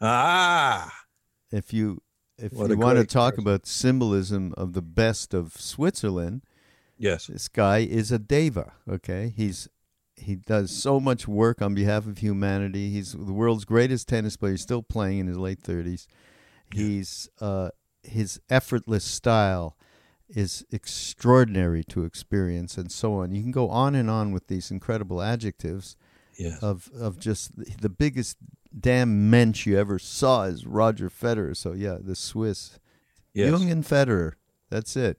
ah, 0.00 0.92
If 1.50 1.72
you 1.72 2.02
if 2.38 2.52
What 2.52 2.70
you 2.70 2.76
want 2.76 2.98
to 2.98 3.04
talk 3.04 3.34
person. 3.34 3.44
about 3.44 3.66
symbolism 3.66 4.54
of 4.56 4.72
the 4.72 4.82
best 4.82 5.34
of 5.34 5.54
Switzerland, 5.54 6.42
yes, 6.96 7.26
this 7.26 7.48
guy 7.48 7.78
is 7.78 8.12
a 8.12 8.18
deva. 8.18 8.74
Okay, 8.88 9.32
he's 9.36 9.68
he 10.16 10.34
does 10.36 10.70
so 10.70 10.98
much 11.00 11.26
work 11.28 11.62
on 11.62 11.74
behalf 11.74 12.06
of 12.06 12.18
humanity. 12.18 12.90
He's 12.90 13.12
the 13.12 13.32
world's 13.32 13.64
greatest 13.64 14.08
tennis 14.08 14.36
player. 14.36 14.52
He's 14.52 14.62
still 14.62 14.82
playing 14.82 15.18
in 15.20 15.26
his 15.28 15.36
late 15.38 15.60
thirties. 15.60 16.06
He's 16.74 17.28
uh, 17.40 17.70
his 18.02 18.40
effortless 18.50 19.04
style 19.04 19.76
is 20.28 20.64
extraordinary 20.70 21.82
to 21.84 22.04
experience, 22.04 22.76
and 22.76 22.92
so 22.92 23.14
on. 23.14 23.32
You 23.32 23.42
can 23.42 23.50
go 23.50 23.68
on 23.68 23.94
and 23.94 24.10
on 24.10 24.32
with 24.32 24.48
these 24.48 24.70
incredible 24.70 25.22
adjectives 25.22 25.96
yes. 26.36 26.62
of 26.62 26.90
of 26.98 27.18
just 27.18 27.52
the, 27.80 27.88
biggest 27.88 28.36
damn 28.78 29.30
mensch 29.30 29.66
you 29.66 29.78
ever 29.78 29.98
saw 29.98 30.44
is 30.44 30.66
Roger 30.66 31.08
Federer. 31.08 31.56
So 31.56 31.72
yeah, 31.72 31.98
the 32.00 32.14
Swiss 32.14 32.78
yes. 33.34 33.50
Jung 33.50 33.70
and 33.70 33.84
Federer. 33.84 34.32
That's 34.70 34.96
it. 34.96 35.18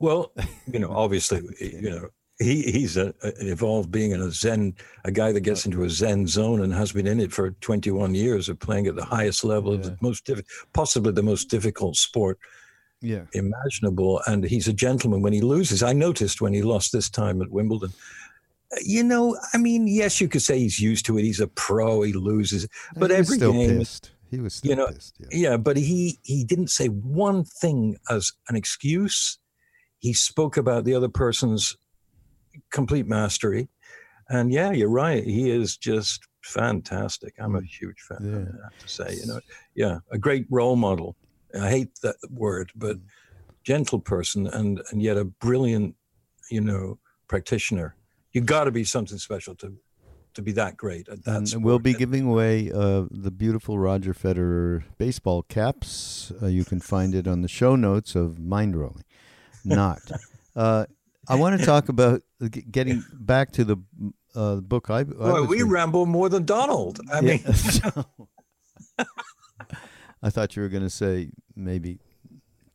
Well, 0.00 0.32
you 0.72 0.78
know, 0.78 0.90
obviously, 0.90 1.42
you 1.60 1.90
know, 1.90 2.08
he 2.38 2.62
he's 2.62 2.96
a, 2.96 3.14
evolved 3.22 3.90
being 3.90 4.12
in 4.12 4.20
a 4.20 4.30
Zen, 4.30 4.74
a 5.04 5.10
guy 5.10 5.32
that 5.32 5.40
gets 5.40 5.66
into 5.66 5.84
a 5.84 5.90
Zen 5.90 6.26
zone 6.26 6.62
and 6.62 6.72
has 6.72 6.92
been 6.92 7.06
in 7.06 7.20
it 7.20 7.32
for 7.32 7.50
21 7.50 8.14
years 8.14 8.48
of 8.48 8.60
playing 8.60 8.86
at 8.86 8.94
the 8.94 9.04
highest 9.04 9.42
level 9.42 9.72
of 9.72 9.82
the 9.82 9.96
most, 10.00 10.24
diffi- 10.24 10.44
possibly 10.72 11.12
the 11.12 11.22
most 11.22 11.50
difficult 11.50 11.96
sport 11.96 12.38
Yeah. 13.00 13.24
imaginable. 13.32 14.20
And 14.26 14.44
he's 14.44 14.68
a 14.68 14.72
gentleman 14.72 15.22
when 15.22 15.32
he 15.32 15.40
loses. 15.40 15.82
I 15.82 15.92
noticed 15.92 16.40
when 16.40 16.52
he 16.52 16.62
lost 16.62 16.92
this 16.92 17.08
time 17.08 17.40
at 17.42 17.50
Wimbledon. 17.50 17.92
uh, 18.72 18.76
You 18.82 19.04
know, 19.04 19.38
I 19.54 19.58
mean, 19.58 19.86
yes, 19.86 20.20
you 20.20 20.28
could 20.28 20.42
say 20.42 20.58
he's 20.58 20.80
used 20.80 21.06
to 21.06 21.16
it. 21.18 21.22
He's 21.22 21.40
a 21.40 21.46
pro. 21.48 22.02
He 22.02 22.12
loses, 22.12 22.66
but 22.96 23.10
he 23.10 23.16
was 23.16 23.26
every 23.26 23.36
still 23.36 23.52
game, 23.52 23.78
pissed. 23.78 24.10
He 24.30 24.40
was 24.40 24.54
still 24.54 24.70
you 24.70 24.76
know, 24.76 24.88
pissed. 24.88 25.14
Yeah. 25.20 25.50
yeah, 25.50 25.56
but 25.56 25.76
he 25.76 26.18
he 26.22 26.44
didn't 26.44 26.68
say 26.70 26.88
one 26.88 27.44
thing 27.44 27.96
as 28.10 28.32
an 28.48 28.56
excuse. 28.56 29.38
He 30.00 30.12
spoke 30.12 30.56
about 30.56 30.84
the 30.84 30.94
other 30.94 31.08
person's 31.08 31.76
complete 32.70 33.06
mastery, 33.06 33.68
and 34.28 34.52
yeah, 34.52 34.72
you're 34.72 34.90
right. 34.90 35.24
He 35.24 35.50
is 35.50 35.76
just 35.76 36.20
fantastic. 36.42 37.34
I'm 37.38 37.54
a 37.56 37.62
huge 37.62 38.00
fan. 38.08 38.18
Yeah. 38.22 38.60
I 38.60 38.64
have 38.64 38.78
to 38.80 38.88
say, 38.88 39.14
you 39.20 39.26
know, 39.26 39.40
yeah, 39.74 39.98
a 40.10 40.18
great 40.18 40.46
role 40.50 40.76
model. 40.76 41.16
I 41.54 41.68
hate 41.70 42.00
that 42.02 42.16
word, 42.30 42.72
but 42.74 42.96
Mm. 42.96 43.02
gentle 43.64 44.00
person, 44.00 44.46
and 44.46 44.82
and 44.90 45.02
yet 45.02 45.16
a 45.16 45.24
brilliant, 45.24 45.94
you 46.50 46.60
know, 46.60 46.98
practitioner. 47.28 47.96
You 48.32 48.40
got 48.42 48.64
to 48.64 48.70
be 48.70 48.84
something 48.84 49.18
special 49.18 49.54
to 49.56 49.76
to 50.34 50.42
be 50.42 50.52
that 50.52 50.76
great 50.76 51.08
at 51.08 51.24
that. 51.24 51.52
And 51.52 51.64
we'll 51.64 51.78
be 51.78 51.94
giving 51.94 52.26
away 52.26 52.70
uh, 52.72 53.06
the 53.10 53.30
beautiful 53.30 53.78
Roger 53.78 54.14
Federer 54.14 54.84
baseball 54.98 55.42
caps. 55.42 56.32
Uh, 56.40 56.46
you 56.46 56.64
can 56.64 56.80
find 56.80 57.14
it 57.14 57.26
on 57.26 57.42
the 57.42 57.48
show 57.48 57.76
notes 57.76 58.14
of 58.14 58.36
Mindrolling. 58.38 59.02
Not. 59.64 60.00
uh, 60.56 60.86
I 61.28 61.34
want 61.34 61.58
to 61.60 61.66
talk 61.66 61.88
about 61.88 62.22
getting 62.70 63.04
back 63.12 63.50
to 63.52 63.64
the 63.64 63.76
uh, 64.34 64.56
book 64.56 64.90
I. 64.90 65.00
I 65.00 65.02
we 65.40 65.46
reading. 65.46 65.68
ramble 65.68 66.06
more 66.06 66.28
than 66.28 66.44
Donald. 66.44 67.00
I 67.12 67.20
Yeah, 67.20 67.38
mean, 67.38 67.44
I 70.22 70.30
thought 70.30 70.56
you 70.56 70.62
were 70.62 70.68
going 70.68 70.82
to 70.82 70.90
say 70.90 71.30
maybe 71.54 71.98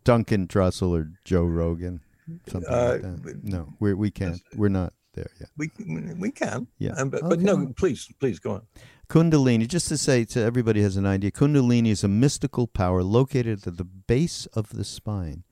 Duncan 0.04 0.48
Trussell 0.48 0.91
or 0.98 1.12
Joe 1.26 1.44
Rogan, 1.46 2.02
something 2.48 2.72
Uh, 2.72 3.00
like 3.04 3.24
that. 3.24 3.44
No, 3.44 3.74
we 3.80 3.94
we 3.94 4.12
can't. 4.12 4.41
We're 4.56 4.70
not 4.70 4.94
there 5.14 5.30
yet. 5.39 5.50
we 5.58 5.70
we 6.18 6.32
can. 6.32 6.68
Yeah. 6.80 6.94
Um, 6.94 7.10
but, 7.10 7.22
but 7.22 7.39
no, 7.39 7.68
please, 7.76 8.10
please 8.20 8.39
go 8.39 8.52
on. 8.54 8.62
Kundalini, 9.10 9.68
just 9.68 9.88
to 9.89 9.98
say 9.98 10.24
to 10.26 10.39
everybody 10.41 10.82
has 10.82 10.98
an 10.98 11.06
idea, 11.06 11.30
Kundalini 11.32 11.89
is 11.89 12.04
a 12.04 12.08
mystical 12.08 12.66
power 12.68 13.04
located 13.04 13.68
at 13.68 13.78
the 13.78 13.84
base 13.84 14.46
of 14.54 14.70
the 14.70 14.84
spine, 14.84 15.44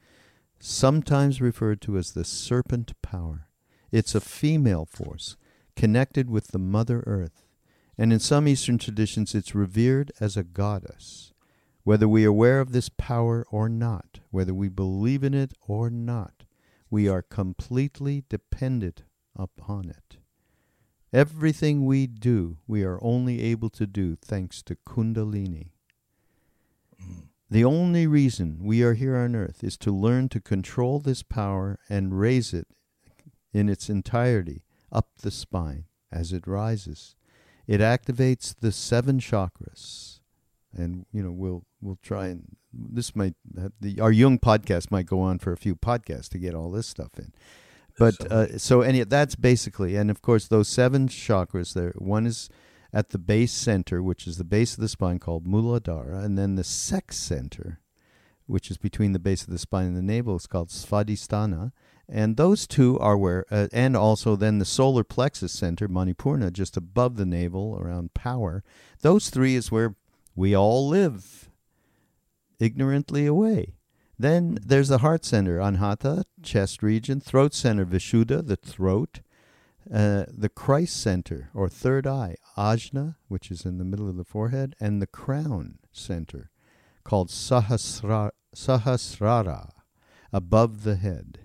sometimes 0.60 1.42
referred 1.42 1.82
to 1.82 1.98
as 1.98 2.12
the 2.14 2.24
serpent 2.24 2.94
power. 3.02 3.48
It's 3.92 4.16
a 4.16 4.22
female 4.22 4.86
force 4.86 5.36
connected 5.76 6.30
with 6.30 6.48
the 6.48 6.60
Mother 6.60 7.04
Earth, 7.06 7.46
and 7.98 8.12
in 8.14 8.20
some 8.20 8.48
Eastern 8.48 8.78
traditions, 8.78 9.36
it's 9.36 9.54
revered 9.54 10.12
as 10.20 10.38
a 10.38 10.44
goddess. 10.44 11.31
Whether 11.84 12.08
we 12.08 12.26
are 12.26 12.30
aware 12.30 12.60
of 12.60 12.72
this 12.72 12.90
power 12.90 13.46
or 13.50 13.68
not, 13.68 14.20
whether 14.30 14.54
we 14.54 14.70
believe 14.70 15.24
in 15.24 15.34
it 15.34 15.54
or 15.68 15.90
not, 15.90 16.44
we 16.90 17.08
are 17.08 17.22
completely 17.22 18.24
dependent 18.30 19.04
upon 19.36 19.90
it. 19.90 20.18
Everything 21.14 21.86
we 21.86 22.08
do, 22.08 22.58
we 22.68 22.84
are 22.84 23.00
only 23.02 23.42
able 23.42 23.70
to 23.72 23.88
do 23.88 24.16
thanks 24.16 24.62
to 24.64 24.78
Kundalini. 24.88 25.72
Mm. 27.02 27.24
The 27.50 27.66
only 27.66 28.08
reason 28.08 28.60
we 28.62 28.82
are 28.82 28.94
here 28.94 29.18
on 29.18 29.36
earth 29.36 29.62
is 29.62 29.76
to 29.80 29.92
learn 29.92 30.30
to 30.30 30.40
control 30.40 31.00
this 31.00 31.22
power 31.22 31.80
and 31.90 32.18
raise 32.18 32.54
it 32.54 32.68
in 33.52 33.68
its 33.68 33.90
entirety 33.90 34.64
up 34.90 35.10
the 35.22 35.32
spine 35.32 35.86
as 36.12 36.32
it 36.32 36.48
rises. 36.48 37.16
It 37.68 37.82
activates 37.82 38.56
the 38.58 38.72
seven 38.72 39.20
chakras. 39.20 40.11
And 40.74 41.06
you 41.12 41.22
know 41.22 41.32
we'll 41.32 41.66
we'll 41.82 42.00
try 42.02 42.28
and 42.28 42.56
this 42.74 43.16
might 43.16 43.36
the 43.80 44.00
our 44.00 44.12
Jung 44.12 44.40
podcast 44.40 44.92
might 44.92 45.06
go 45.06 45.20
on 45.22 45.40
for 45.40 45.52
a 45.52 45.58
few 45.58 45.76
podcasts 45.76 46.30
to 46.30 46.38
get 46.38 46.56
all 46.56 46.72
this 46.72 46.88
stuff 46.88 47.18
in. 47.18 47.34
But 47.98 48.32
uh, 48.32 48.58
so 48.58 48.82
any 48.82 49.04
that's 49.04 49.36
basically, 49.36 49.96
and 49.96 50.10
of 50.10 50.22
course 50.22 50.48
those 50.48 50.68
seven 50.68 51.08
chakras. 51.08 51.74
There, 51.74 51.94
one 51.98 52.26
is 52.26 52.50
at 52.94 53.10
the 53.10 53.18
base 53.18 53.52
center, 53.52 54.02
which 54.02 54.28
is 54.28 54.38
the 54.38 54.44
base 54.44 54.74
of 54.74 54.82
the 54.82 54.90
spine 54.90 55.20
called 55.20 55.46
Muladhara, 55.46 56.24
and 56.24 56.38
then 56.38 56.56
the 56.56 56.64
sex 56.64 57.18
center, 57.18 57.80
which 58.48 58.70
is 58.70 58.78
between 58.78 59.14
the 59.14 59.20
base 59.20 59.44
of 59.44 59.50
the 59.50 59.58
spine 59.58 59.88
and 59.88 59.98
the 59.98 60.02
navel, 60.02 60.36
is 60.36 60.48
called 60.48 60.70
Svadhisthana. 60.70 61.72
And 62.10 62.36
those 62.36 62.68
two 62.68 63.00
are 63.00 63.18
where, 63.18 63.46
uh, 63.50 63.70
and 63.72 63.96
also 63.96 64.36
then 64.36 64.60
the 64.60 64.66
solar 64.66 65.06
plexus 65.06 65.54
center, 65.54 65.88
Manipurna, 65.88 66.52
just 66.52 66.76
above 66.76 67.16
the 67.16 67.26
navel 67.26 67.80
around 67.80 68.14
power. 68.14 68.66
Those 69.00 69.30
three 69.30 69.56
is 69.56 69.72
where 69.72 69.96
we 70.36 70.56
all 70.56 70.88
live, 70.88 71.50
ignorantly 72.60 73.26
away. 73.26 73.76
Then 74.18 74.60
there's 74.64 74.90
the 74.90 75.00
heart 75.00 75.26
center, 75.26 75.58
Anhata, 75.58 76.24
chest 76.44 76.84
region, 76.84 77.20
throat 77.20 77.54
center, 77.54 77.86
Vishuddha, 77.86 78.46
the 78.46 78.56
throat, 78.56 79.22
uh, 79.92 80.26
the 80.28 80.50
Christ 80.50 81.02
center, 81.02 81.50
or 81.56 81.68
third 81.68 82.06
eye, 82.06 82.36
Ajna, 82.56 83.16
which 83.28 83.50
is 83.50 83.66
in 83.66 83.80
the 83.80 83.84
middle 83.84 84.08
of 84.08 84.18
the 84.18 84.24
forehead, 84.24 84.76
and 84.80 85.02
the 85.02 85.08
crown 85.08 85.80
center, 85.92 86.52
called 87.04 87.30
Sahasra, 87.30 88.32
Sahasrara, 88.56 89.72
above 90.32 90.84
the 90.84 90.98
head. 90.98 91.40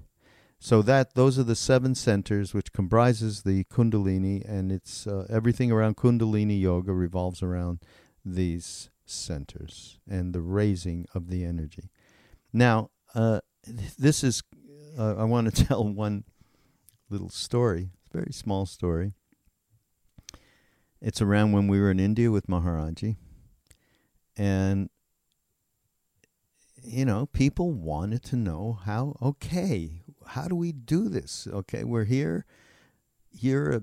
So 0.59 0.83
that 0.83 1.15
those 1.15 1.39
are 1.39 1.45
the 1.45 1.57
seven 1.57 1.95
centers 1.95 2.53
which 2.53 2.73
comprises 2.73 3.43
the 3.43 3.65
Kundalini, 3.65 4.47
and 4.47 4.71
it's 4.71 5.07
uh, 5.07 5.27
everything 5.31 5.73
around 5.73 5.97
Kundalini 5.97 6.61
yoga 6.61 6.93
revolves 6.93 7.43
around 7.43 7.81
these 8.27 8.91
centers 9.07 9.99
and 10.09 10.35
the 10.35 10.41
raising 10.41 11.07
of 11.15 11.29
the 11.29 11.45
energy. 11.45 11.91
Now, 12.53 12.91
uh, 13.15 13.41
this 13.99 14.25
is, 14.25 14.43
uh, 14.99 15.15
I 15.17 15.25
want 15.25 15.55
to 15.55 15.65
tell 15.67 15.85
one 15.85 16.25
little 17.09 17.31
story, 17.31 17.91
a 18.13 18.19
very 18.19 18.33
small 18.33 18.67
story. 18.67 19.13
It's 21.01 21.23
around 21.23 21.53
when 21.53 21.69
we 21.69 21.81
were 21.81 21.91
in 21.91 22.01
India 22.01 22.31
with 22.31 22.49
Maharaji. 22.49 23.17
And, 24.37 24.91
you 26.83 27.05
know, 27.05 27.27
people 27.27 27.73
wanted 27.73 28.25
to 28.25 28.37
know 28.37 28.81
how, 28.85 29.17
okay, 29.23 30.03
how 30.27 30.49
do 30.49 30.57
we 30.57 30.73
do 30.73 31.09
this? 31.09 31.47
Okay, 31.51 31.85
we're 31.85 32.05
here. 32.05 32.45
You're 33.31 33.71
a 33.71 33.83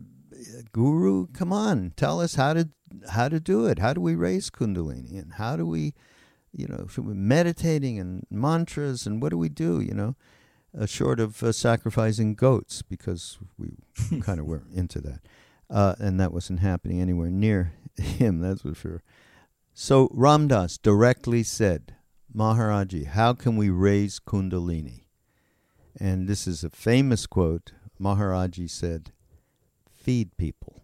guru. 0.71 1.27
Come 1.27 1.53
on, 1.53 1.93
tell 1.95 2.19
us 2.19 2.35
how 2.35 2.53
to 2.53 2.69
how 3.11 3.29
to 3.29 3.39
do 3.39 3.65
it. 3.65 3.79
How 3.79 3.93
do 3.93 4.01
we 4.01 4.15
raise 4.15 4.49
kundalini? 4.49 5.19
And 5.19 5.33
how 5.33 5.55
do 5.55 5.65
we 5.65 5.93
you 6.55 6.67
know, 6.67 6.85
should 6.87 7.07
we 7.07 7.15
meditating 7.15 7.99
and 7.99 8.27
mantras 8.29 9.07
and 9.07 9.21
what 9.21 9.29
do 9.29 9.37
we 9.39 9.49
do, 9.49 9.81
you 9.81 9.93
know? 9.93 10.15
uh, 10.77 10.85
short 10.85 11.19
of 11.19 11.43
uh, 11.43 11.51
sacrificing 11.51 12.35
goats 12.35 12.81
because 12.81 13.37
we 13.57 13.77
kind 14.21 14.39
of 14.39 14.45
were 14.45 14.63
into 14.73 14.99
that. 15.01 15.19
Uh, 15.69 15.95
and 15.99 16.19
that 16.19 16.33
wasn't 16.33 16.59
happening 16.59 17.01
anywhere 17.01 17.31
near 17.31 17.73
him, 17.97 18.39
that's 18.39 18.61
for 18.61 18.75
sure. 18.75 19.03
So 19.73 20.09
Ram 20.11 20.47
Dass 20.47 20.77
directly 20.77 21.43
said, 21.43 21.95
Maharaji, 22.35 23.07
how 23.07 23.33
can 23.33 23.55
we 23.55 23.69
raise 23.69 24.19
Kundalini? 24.19 25.05
And 25.99 26.27
this 26.27 26.47
is 26.47 26.63
a 26.63 26.69
famous 26.69 27.25
quote. 27.27 27.71
Maharaji 27.99 28.69
said, 28.69 29.11
feed 30.03 30.37
people. 30.37 30.83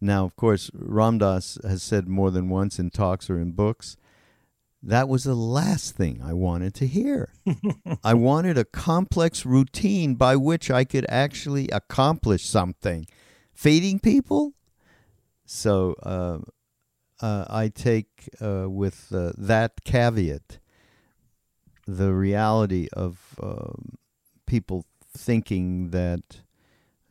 Now, 0.00 0.24
of 0.24 0.36
course, 0.36 0.70
Ram 0.74 1.18
Dass 1.18 1.58
has 1.66 1.82
said 1.82 2.08
more 2.08 2.30
than 2.30 2.48
once 2.48 2.78
in 2.78 2.90
talks 2.90 3.28
or 3.28 3.38
in 3.38 3.52
books 3.52 3.96
that 4.86 5.08
was 5.08 5.24
the 5.24 5.34
last 5.34 5.96
thing 5.96 6.20
I 6.22 6.32
wanted 6.32 6.72
to 6.74 6.86
hear. 6.86 7.32
I 8.04 8.14
wanted 8.14 8.56
a 8.56 8.64
complex 8.64 9.44
routine 9.44 10.14
by 10.14 10.36
which 10.36 10.70
I 10.70 10.84
could 10.84 11.06
actually 11.08 11.68
accomplish 11.70 12.46
something. 12.46 13.06
Feeding 13.52 13.98
people? 13.98 14.52
So 15.44 15.96
uh, 16.04 16.38
uh, 17.20 17.46
I 17.48 17.68
take 17.68 18.28
uh, 18.40 18.66
with 18.68 19.12
uh, 19.12 19.32
that 19.36 19.84
caveat 19.84 20.60
the 21.86 22.12
reality 22.14 22.86
of 22.92 23.34
um, 23.42 23.96
people 24.46 24.84
thinking 25.16 25.90
that, 25.90 26.42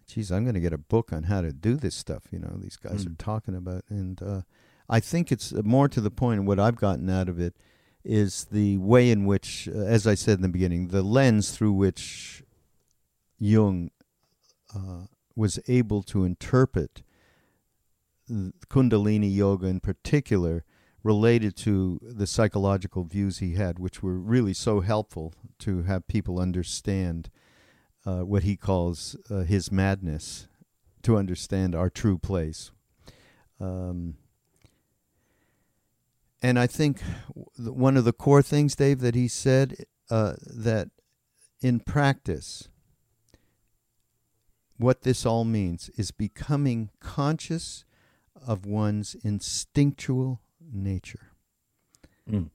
geez, 0.08 0.32
I'm 0.32 0.44
going 0.44 0.56
to 0.56 0.60
get 0.60 0.74
a 0.74 0.78
book 0.78 1.12
on 1.12 1.24
how 1.24 1.42
to 1.42 1.52
do 1.52 1.76
this 1.76 1.96
stuff. 1.96 2.24
You 2.32 2.40
know, 2.40 2.56
these 2.58 2.78
guys 2.78 3.06
mm. 3.06 3.12
are 3.12 3.16
talking 3.16 3.56
about. 3.56 3.84
And 3.90 4.22
uh, 4.22 4.42
I 4.90 5.00
think 5.00 5.32
it's 5.32 5.54
more 5.54 5.88
to 5.90 6.02
the 6.02 6.12
point, 6.12 6.46
what 6.46 6.60
I've 6.60 6.76
gotten 6.76 7.10
out 7.10 7.30
of 7.30 7.40
it 7.40 7.56
is 8.04 8.46
the 8.52 8.78
way 8.78 9.10
in 9.10 9.26
which, 9.26 9.68
uh, 9.74 9.80
as 9.80 10.06
I 10.06 10.16
said 10.16 10.38
in 10.38 10.44
the 10.44 10.50
beginning, 10.50 10.90
the 10.90 11.02
lens 11.02 11.52
through 11.52 11.74
which 11.74 12.44
Jung 13.40 13.90
uh, 14.76 15.06
was 15.36 15.60
able 15.68 16.04
to 16.04 16.24
interpret 16.24 17.02
Kundalini 18.30 19.34
yoga 19.34 19.68
in 19.68 19.80
particular 19.80 20.64
related 21.04 21.56
to 21.56 22.00
the 22.02 22.26
psychological 22.26 23.04
views 23.04 23.38
he 23.38 23.54
had, 23.54 23.78
which 23.78 24.02
were 24.02 24.18
really 24.18 24.54
so 24.54 24.80
helpful 24.82 25.34
to 25.60 25.84
have 25.84 26.08
people 26.08 26.40
understand 26.40 27.30
uh, 28.06 28.20
what 28.20 28.44
he 28.44 28.56
calls 28.56 29.16
uh, 29.30 29.40
his 29.40 29.72
madness, 29.72 30.48
to 31.02 31.18
understand 31.18 31.76
our 31.76 31.90
true 31.90 32.18
place. 32.18 32.72
Um, 33.60 34.16
and 36.42 36.60
I 36.60 36.68
think 36.68 37.02
one 37.58 37.98
of 37.98 38.06
the 38.06 38.14
core 38.14 38.42
things, 38.42 38.76
Dave, 38.76 39.00
that 39.00 39.16
he 39.16 39.28
said 39.28 39.86
uh, 40.10 40.34
that 40.46 40.90
in 41.62 41.80
practice, 41.80 42.70
what 44.78 45.02
this 45.02 45.26
all 45.26 45.46
means 45.46 45.90
is 45.98 46.12
becoming 46.12 46.90
conscious 47.00 47.86
of 48.46 48.66
one's 48.66 49.16
instinctual 49.24 50.42
nature. 50.60 51.32
Mm. 52.30 52.50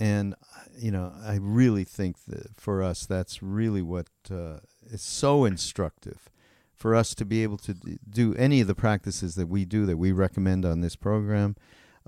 And, 0.00 0.34
you 0.76 0.90
know, 0.90 1.12
I 1.22 1.36
really 1.36 1.84
think 1.84 2.24
that 2.26 2.58
for 2.58 2.82
us, 2.82 3.04
that's 3.06 3.42
really 3.42 3.82
what 3.82 4.08
uh, 4.30 4.60
is 4.90 5.02
so 5.02 5.44
instructive 5.44 6.30
for 6.74 6.94
us 6.94 7.14
to 7.14 7.26
be 7.26 7.42
able 7.42 7.58
to 7.58 7.74
do 8.08 8.34
any 8.36 8.62
of 8.62 8.66
the 8.66 8.74
practices 8.74 9.34
that 9.34 9.46
we 9.48 9.66
do 9.66 9.84
that 9.84 9.98
we 9.98 10.12
recommend 10.12 10.64
on 10.64 10.80
this 10.80 10.96
program 10.96 11.54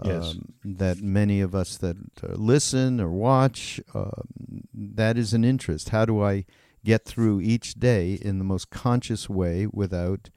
yes. 0.03 0.30
um, 0.30 0.55
that 0.64 1.03
many 1.03 1.43
of 1.43 1.55
us 1.55 1.76
that 1.76 1.97
uh, 2.22 2.32
listen 2.32 2.99
or 2.99 3.11
watch, 3.11 3.80
uh, 3.95 4.22
that 4.72 5.18
is 5.18 5.34
an 5.34 5.45
interest. 5.45 5.90
How 5.90 6.07
do 6.07 6.22
I 6.22 6.47
get 6.84 7.05
through 7.05 7.40
each 7.40 7.74
day 7.74 8.14
in 8.14 8.38
the 8.38 8.45
most 8.45 8.70
conscious 8.70 9.28
way 9.28 9.66
without 9.70 10.30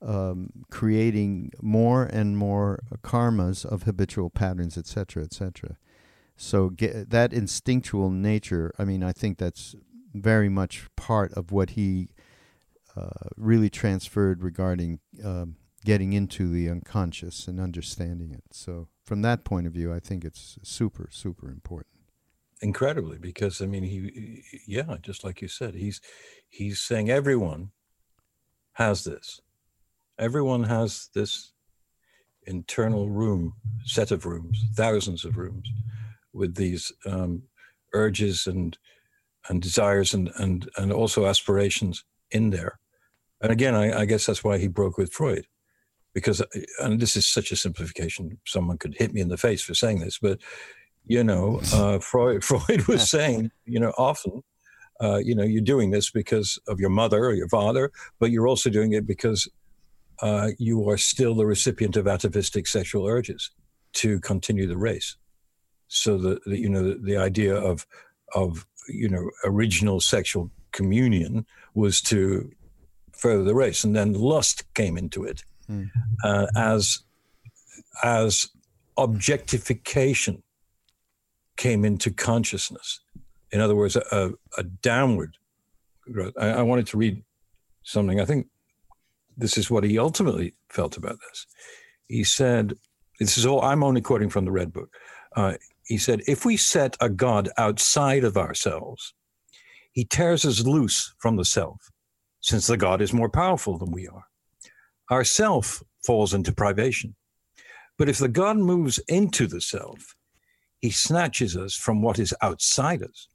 um, 0.00 0.50
creating 0.70 1.50
more 1.60 2.04
and 2.04 2.36
more 2.36 2.80
karmas 3.02 3.64
of 3.64 3.82
habitual 3.82 4.30
patterns, 4.30 4.78
etc., 4.78 5.24
etc. 5.24 5.76
So 6.38 6.70
get, 6.70 7.10
that 7.10 7.32
instinctual 7.32 8.10
nature. 8.10 8.72
I 8.78 8.84
mean, 8.84 9.02
I 9.02 9.12
think 9.12 9.38
that's 9.38 9.74
very 10.14 10.48
much 10.48 10.86
part 10.96 11.32
of 11.32 11.50
what 11.50 11.70
he 11.70 12.10
uh, 12.96 13.28
really 13.36 13.68
transferred 13.68 14.42
regarding 14.42 15.00
um, 15.22 15.56
getting 15.84 16.12
into 16.12 16.48
the 16.48 16.70
unconscious 16.70 17.48
and 17.48 17.60
understanding 17.60 18.32
it. 18.32 18.44
So 18.52 18.86
from 19.04 19.22
that 19.22 19.44
point 19.44 19.66
of 19.66 19.72
view, 19.72 19.92
I 19.92 19.98
think 19.98 20.24
it's 20.24 20.58
super, 20.62 21.08
super 21.10 21.50
important. 21.50 21.94
Incredibly, 22.62 23.18
because 23.18 23.60
I 23.60 23.66
mean, 23.66 23.82
he, 23.82 24.42
yeah, 24.66 24.96
just 25.02 25.24
like 25.24 25.42
you 25.42 25.48
said, 25.48 25.74
he's 25.74 26.00
he's 26.48 26.80
saying 26.80 27.10
everyone 27.10 27.72
has 28.74 29.02
this. 29.02 29.40
Everyone 30.18 30.64
has 30.64 31.08
this 31.14 31.52
internal 32.46 33.08
room, 33.08 33.54
set 33.84 34.12
of 34.12 34.24
rooms, 34.24 34.64
thousands 34.74 35.24
of 35.24 35.36
rooms, 35.36 35.68
with 36.38 36.54
these 36.54 36.92
um, 37.06 37.42
urges 37.92 38.46
and 38.46 38.78
and 39.48 39.62
desires 39.62 40.14
and 40.14 40.30
and 40.36 40.68
and 40.76 40.92
also 40.92 41.26
aspirations 41.26 42.04
in 42.30 42.50
there. 42.50 42.78
And 43.40 43.52
again, 43.52 43.74
I, 43.74 44.00
I 44.00 44.04
guess 44.04 44.26
that's 44.26 44.42
why 44.42 44.58
he 44.58 44.68
broke 44.68 44.98
with 44.98 45.12
Freud 45.12 45.46
because 46.14 46.42
and 46.80 47.00
this 47.00 47.16
is 47.16 47.26
such 47.26 47.52
a 47.52 47.56
simplification 47.56 48.38
someone 48.46 48.78
could 48.78 48.94
hit 48.98 49.12
me 49.12 49.20
in 49.20 49.28
the 49.28 49.36
face 49.36 49.62
for 49.62 49.74
saying 49.74 50.00
this 50.00 50.18
but 50.18 50.40
you 51.06 51.22
know 51.22 51.60
uh, 51.72 51.98
freud 52.10 52.42
freud 52.48 52.86
was 52.86 53.08
saying 53.08 53.50
you 53.64 53.78
know 53.78 53.92
often 53.98 54.42
uh, 55.00 55.18
you 55.18 55.34
know 55.34 55.44
you're 55.44 55.62
doing 55.62 55.90
this 55.90 56.10
because 56.10 56.58
of 56.66 56.80
your 56.80 56.90
mother 56.90 57.24
or 57.24 57.34
your 57.34 57.48
father 57.48 57.90
but 58.18 58.30
you're 58.30 58.48
also 58.48 58.70
doing 58.70 58.92
it 58.92 59.06
because 59.06 59.48
uh, 60.20 60.48
you 60.58 60.88
are 60.88 60.98
still 60.98 61.34
the 61.36 61.46
recipient 61.46 61.96
of 61.96 62.08
atavistic 62.08 62.66
sexual 62.66 63.06
urges 63.06 63.52
to 63.92 64.18
continue 64.20 64.66
the 64.66 64.76
race 64.76 65.16
so 65.88 66.18
the, 66.18 66.40
the 66.46 66.58
you 66.58 66.68
know 66.68 66.82
the, 66.82 66.98
the 67.02 67.16
idea 67.16 67.54
of 67.54 67.86
of 68.34 68.66
you 68.88 69.08
know 69.08 69.30
original 69.44 70.00
sexual 70.00 70.50
communion 70.72 71.44
was 71.74 72.00
to 72.00 72.50
further 73.12 73.42
the 73.42 73.54
race 73.54 73.84
and 73.84 73.96
then 73.96 74.12
lust 74.12 74.62
came 74.74 74.96
into 74.96 75.24
it 75.24 75.42
mm. 75.68 75.90
uh, 76.24 76.46
as 76.56 77.02
as 78.02 78.48
objectification 78.96 80.42
came 81.56 81.84
into 81.84 82.10
consciousness. 82.10 83.00
In 83.50 83.60
other 83.60 83.74
words, 83.74 83.96
a, 83.96 84.32
a 84.56 84.62
downward 84.62 85.36
growth. 86.10 86.34
I, 86.38 86.48
I, 86.48 86.62
wanted 86.62 86.86
to 86.88 86.98
read 86.98 87.22
something. 87.82 88.20
I 88.20 88.24
think 88.24 88.46
this 89.36 89.56
is 89.56 89.70
what 89.70 89.84
he 89.84 89.98
ultimately 89.98 90.54
felt 90.68 90.96
about 90.96 91.18
this. 91.28 91.46
He 92.08 92.24
said, 92.24 92.74
"This 93.18 93.38
is 93.38 93.46
all. 93.46 93.62
I'm 93.62 93.82
only 93.82 94.00
quoting 94.00 94.28
from 94.28 94.44
the 94.44 94.52
Red 94.52 94.72
Book." 94.72 94.90
Uh, 95.34 95.54
he 95.88 95.98
said, 95.98 96.22
"If 96.26 96.44
we 96.44 96.56
set 96.56 96.96
a 97.00 97.08
God 97.08 97.48
outside 97.58 98.22
of 98.22 98.36
ourselves, 98.36 99.14
he 99.92 100.04
tears 100.04 100.44
us 100.44 100.64
loose 100.64 101.14
from 101.18 101.36
the 101.36 101.44
self, 101.44 101.90
since 102.40 102.66
the 102.66 102.76
God 102.76 103.02
is 103.02 103.12
more 103.12 103.28
powerful 103.28 103.78
than 103.78 103.90
we 103.90 104.06
are 104.06 104.28
our 105.10 105.24
self 105.24 105.82
falls 106.04 106.34
into 106.34 106.52
privation. 106.52 107.14
But 107.96 108.08
if 108.08 108.18
the 108.18 108.28
God 108.28 108.58
moves 108.58 108.98
into 109.08 109.46
the 109.46 109.60
self, 109.60 110.14
he 110.80 110.90
snatches 110.90 111.56
us 111.56 111.74
from 111.74 112.02
what 112.02 112.18
is 112.18 112.34
outside 112.40 113.02
us. 113.02 113.28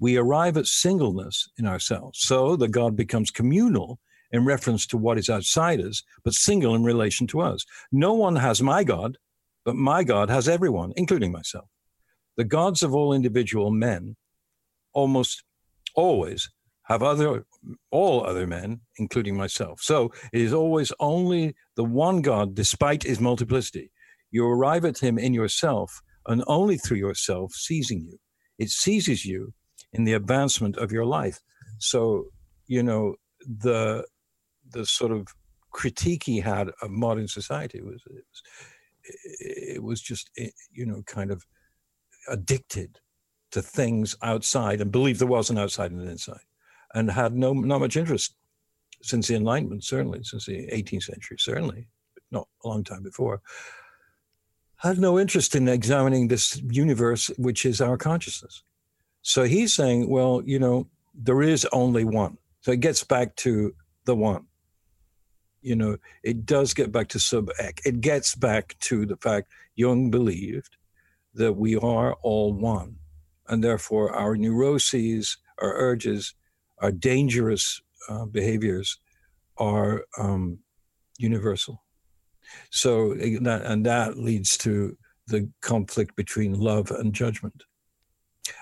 We 0.00 0.16
arrive 0.16 0.56
at 0.56 0.66
singleness 0.66 1.48
in 1.58 1.66
ourselves. 1.66 2.20
So 2.20 2.56
the 2.56 2.68
God 2.68 2.96
becomes 2.96 3.30
communal 3.30 4.00
in 4.32 4.44
reference 4.44 4.86
to 4.86 4.96
what 4.96 5.18
is 5.18 5.28
outside 5.28 5.80
us, 5.80 6.02
but 6.24 6.32
single 6.32 6.74
in 6.74 6.82
relation 6.82 7.26
to 7.28 7.40
us. 7.40 7.64
No 7.92 8.14
one 8.14 8.36
has 8.36 8.62
my 8.62 8.82
God, 8.82 9.18
but 9.64 9.76
my 9.76 10.02
God 10.02 10.30
has 10.30 10.48
everyone, 10.48 10.92
including 10.96 11.30
myself. 11.30 11.66
The 12.36 12.44
gods 12.44 12.82
of 12.82 12.94
all 12.94 13.12
individual 13.12 13.70
men 13.70 14.16
almost 14.92 15.44
always 15.94 16.50
have 16.84 17.02
other 17.02 17.44
all 17.90 18.26
other 18.26 18.46
men, 18.46 18.80
including 18.98 19.36
myself. 19.36 19.80
So 19.80 20.12
it 20.32 20.40
is 20.40 20.52
always 20.52 20.92
only 20.98 21.54
the 21.76 21.84
one 21.84 22.22
God, 22.22 22.54
despite 22.54 23.02
his 23.04 23.20
multiplicity. 23.20 23.90
You 24.30 24.46
arrive 24.46 24.84
at 24.84 24.98
him 24.98 25.18
in 25.18 25.34
yourself, 25.34 26.00
and 26.26 26.42
only 26.46 26.76
through 26.76 26.98
yourself 26.98 27.52
seizing 27.52 28.02
you. 28.02 28.18
It 28.58 28.70
seizes 28.70 29.24
you 29.24 29.52
in 29.92 30.04
the 30.04 30.14
advancement 30.14 30.76
of 30.76 30.90
your 30.90 31.04
life. 31.04 31.40
So, 31.78 32.26
you 32.66 32.82
know, 32.82 33.16
the 33.46 34.04
the 34.70 34.86
sort 34.86 35.12
of 35.12 35.28
critique 35.70 36.24
he 36.24 36.40
had 36.40 36.70
of 36.82 36.90
modern 36.90 37.28
society 37.28 37.80
was 37.80 38.02
it 38.06 38.12
was, 38.12 38.42
it 39.40 39.82
was 39.82 40.00
just 40.00 40.30
you 40.72 40.86
know 40.86 41.02
kind 41.06 41.30
of 41.30 41.44
addicted 42.28 43.00
to 43.50 43.62
things 43.62 44.16
outside 44.22 44.80
and 44.80 44.90
believed 44.90 45.20
there 45.20 45.28
was 45.28 45.50
an 45.50 45.58
outside 45.58 45.90
and 45.90 46.00
an 46.00 46.08
inside 46.08 46.40
and 46.94 47.10
had 47.10 47.34
no 47.34 47.52
not 47.52 47.80
much 47.80 47.96
interest 47.96 48.34
since 49.02 49.28
the 49.28 49.34
Enlightenment, 49.34 49.84
certainly 49.84 50.22
since 50.22 50.46
the 50.46 50.68
18th 50.68 51.02
century, 51.02 51.36
certainly, 51.38 51.88
not 52.30 52.46
a 52.64 52.68
long 52.68 52.84
time 52.84 53.02
before. 53.02 53.42
Had 54.76 54.98
no 54.98 55.18
interest 55.18 55.54
in 55.54 55.68
examining 55.68 56.28
this 56.28 56.60
universe, 56.70 57.30
which 57.36 57.66
is 57.66 57.80
our 57.80 57.96
consciousness. 57.96 58.62
So 59.22 59.44
he's 59.44 59.74
saying, 59.74 60.08
well, 60.08 60.42
you 60.44 60.58
know, 60.58 60.88
There 61.14 61.42
is 61.42 61.66
only 61.72 62.04
one. 62.04 62.38
So 62.62 62.72
it 62.72 62.80
gets 62.80 63.04
back 63.04 63.36
to 63.36 63.74
the 64.04 64.14
one. 64.14 64.46
You 65.60 65.76
know, 65.76 65.96
it 66.22 66.46
does 66.46 66.74
get 66.74 66.90
back 66.90 67.08
to 67.08 67.20
sub. 67.20 67.50
It 67.84 68.00
gets 68.00 68.34
back 68.34 68.76
to 68.80 69.06
the 69.06 69.16
fact 69.16 69.48
Jung 69.76 70.10
believed 70.10 70.76
that 71.34 71.54
we 71.54 71.76
are 71.76 72.14
all 72.22 72.52
one. 72.52 72.96
And 73.48 73.62
therefore, 73.62 74.14
our 74.14 74.36
neuroses, 74.36 75.36
our 75.60 75.74
urges, 75.74 76.34
our 76.78 76.92
dangerous 76.92 77.80
uh, 78.08 78.26
behaviors 78.26 78.98
are 79.58 80.04
um, 80.18 80.58
universal. 81.18 81.82
So, 82.70 83.12
and 83.12 83.86
that 83.86 84.18
leads 84.18 84.56
to 84.58 84.96
the 85.26 85.48
conflict 85.60 86.16
between 86.16 86.58
love 86.58 86.90
and 86.90 87.14
judgment. 87.14 87.62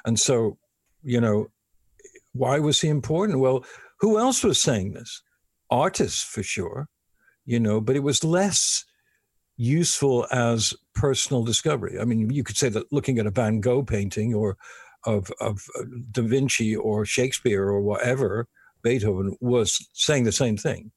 And 0.05 0.19
so, 0.19 0.59
you 1.03 1.21
know, 1.21 1.49
why 2.33 2.59
was 2.59 2.81
he 2.81 2.89
important? 2.89 3.41
Well, 3.41 3.65
who 3.99 4.19
else 4.19 4.45
was 4.45 4.61
saying 4.61 4.93
this? 4.93 5.23
Artists, 5.71 6.23
for 6.23 6.43
sure, 6.43 6.89
you 7.45 7.59
know, 7.59 7.81
but 7.81 7.97
it 7.97 8.03
was 8.03 8.25
less 8.25 8.85
useful 9.61 10.27
as 10.33 10.73
personal 10.95 11.45
discovery. 11.45 12.01
I 12.01 12.05
mean, 12.07 12.31
you 12.31 12.43
could 12.43 12.57
say 12.57 12.71
that 12.71 12.91
looking 12.91 13.19
at 13.19 13.27
a 13.27 13.31
Van 13.31 13.61
Gogh 13.61 13.83
painting 13.83 14.33
or 14.35 14.57
of, 15.05 15.31
of 15.39 15.63
uh, 15.79 15.85
Da 16.11 16.23
Vinci 16.23 16.75
or 16.75 17.05
Shakespeare 17.05 17.65
or 17.65 17.83
whatever, 17.83 18.49
Beethoven 18.83 19.37
was 19.41 19.87
saying 19.93 20.25
the 20.25 20.33
same 20.33 20.57
thing. 20.57 20.93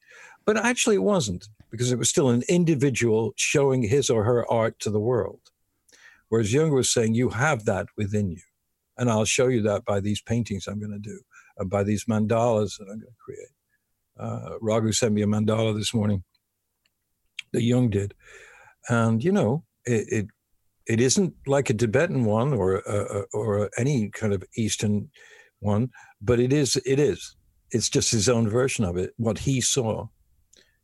But 0.45 0.55
actually, 0.55 0.95
it 0.95 1.03
wasn't 1.03 1.49
because 1.71 1.91
it 1.91 1.99
was 1.99 2.09
still 2.09 2.29
an 2.29 2.43
individual 2.47 3.33
showing 3.35 3.83
his 3.83 4.09
or 4.09 4.23
her 4.23 4.49
art 4.49 4.79
to 4.79 4.89
the 4.89 4.99
world. 4.99 5.41
Whereas 6.29 6.53
Jung 6.53 6.71
was 6.71 6.91
saying, 6.91 7.15
You 7.15 7.29
have 7.29 7.65
that 7.65 7.87
within 7.97 8.31
you. 8.31 8.41
And 8.97 9.09
I'll 9.09 9.25
show 9.25 9.47
you 9.47 9.61
that 9.63 9.83
by 9.83 9.99
these 9.99 10.21
paintings 10.21 10.67
I'm 10.67 10.79
going 10.79 10.91
to 10.91 10.99
do, 10.99 11.19
and 11.57 11.69
by 11.69 11.83
these 11.83 12.05
mandalas 12.05 12.77
that 12.77 12.87
I'm 12.89 12.99
going 12.99 13.01
to 13.01 13.23
create. 13.23 13.49
Uh, 14.17 14.57
Raghu 14.61 14.93
sent 14.93 15.13
me 15.13 15.21
a 15.21 15.25
mandala 15.25 15.75
this 15.75 15.93
morning 15.93 16.23
that 17.51 17.63
Jung 17.63 17.89
did. 17.89 18.13
And, 18.89 19.23
you 19.23 19.31
know, 19.31 19.63
it, 19.85 20.07
it, 20.09 20.27
it 20.87 20.99
isn't 20.99 21.33
like 21.47 21.69
a 21.69 21.73
Tibetan 21.73 22.25
one 22.25 22.53
or, 22.53 22.87
uh, 22.89 23.23
or 23.33 23.69
any 23.77 24.09
kind 24.09 24.33
of 24.33 24.43
Eastern 24.57 25.09
one, 25.59 25.89
but 26.21 26.39
it 26.39 26.51
is, 26.51 26.75
it 26.85 26.99
is. 26.99 27.35
It's 27.71 27.89
just 27.89 28.11
his 28.11 28.29
own 28.29 28.49
version 28.49 28.85
of 28.85 28.97
it, 28.97 29.13
what 29.17 29.39
he 29.39 29.61
saw. 29.61 30.07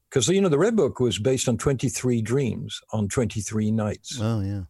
Because, 0.10 0.28
you 0.28 0.42
know, 0.42 0.50
the 0.50 0.58
Red 0.58 0.76
Book 0.76 1.00
was 1.00 1.20
based 1.20 1.48
on 1.48 1.58
23 1.58 2.22
dreams 2.22 2.80
on 2.92 3.10
23 3.10 3.72
nights. 3.72 4.20
Oh, 4.20 4.42
yeah. 4.42 4.64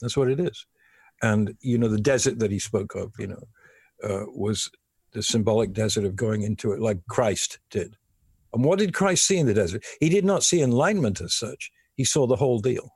That's 0.00 0.16
what 0.16 0.28
it 0.28 0.40
is. 0.40 0.66
And, 1.22 1.54
you 1.60 1.78
know, 1.78 1.88
the 1.88 1.98
desert 1.98 2.38
that 2.40 2.50
he 2.50 2.58
spoke 2.58 2.94
of, 2.94 3.12
you 3.18 3.28
know, 3.28 3.42
uh, 4.02 4.24
was 4.26 4.70
the 5.12 5.22
symbolic 5.22 5.72
desert 5.72 6.04
of 6.04 6.16
going 6.16 6.42
into 6.42 6.72
it 6.72 6.80
like 6.80 6.98
Christ 7.08 7.60
did. 7.70 7.96
And 8.52 8.62
what 8.64 8.78
did 8.78 8.92
Christ 8.92 9.26
see 9.26 9.38
in 9.38 9.46
the 9.46 9.54
desert? 9.54 9.84
He 10.00 10.08
did 10.08 10.24
not 10.24 10.42
see 10.42 10.60
enlightenment 10.60 11.20
as 11.20 11.34
such. 11.34 11.70
He 11.96 12.04
saw 12.04 12.26
the 12.26 12.36
whole 12.36 12.58
deal. 12.58 12.90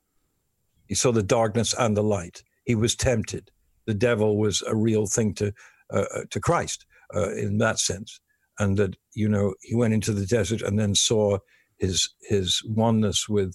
He 0.87 0.95
saw 0.95 1.13
the 1.13 1.23
darkness 1.23 1.75
and 1.79 1.97
the 1.97 2.03
light. 2.03 2.43
He 2.65 2.75
was 2.75 2.97
tempted. 2.97 3.51
The 3.87 3.95
devil 3.95 4.39
was 4.39 4.63
a 4.63 4.75
real 4.75 5.07
thing 5.07 5.35
to 5.35 5.53
uh, 5.93 6.05
uh 6.15 6.25
to 6.31 6.41
Christ 6.41 6.85
uh, 7.15 7.33
in 7.35 7.59
that 7.59 7.79
sense, 7.79 8.21
and 8.59 8.77
that 8.77 8.97
you 9.15 9.29
know 9.29 9.55
he 9.63 9.75
went 9.75 9.95
into 9.95 10.13
the 10.13 10.27
desert 10.27 10.63
and 10.63 10.79
then 10.79 10.95
saw 10.95 11.39
his 11.79 12.09
his 12.23 12.63
oneness 12.67 13.29
with 13.29 13.55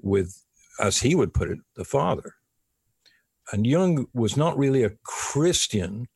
with 0.00 0.44
as 0.78 0.98
he 0.98 1.14
would 1.14 1.34
put 1.34 1.50
it 1.50 1.58
the 1.76 1.84
Father. 1.84 2.34
And 3.52 3.66
Jung 3.66 4.06
was 4.14 4.36
not 4.36 4.56
really 4.56 4.84
a 4.84 4.92
Christian, 5.04 6.08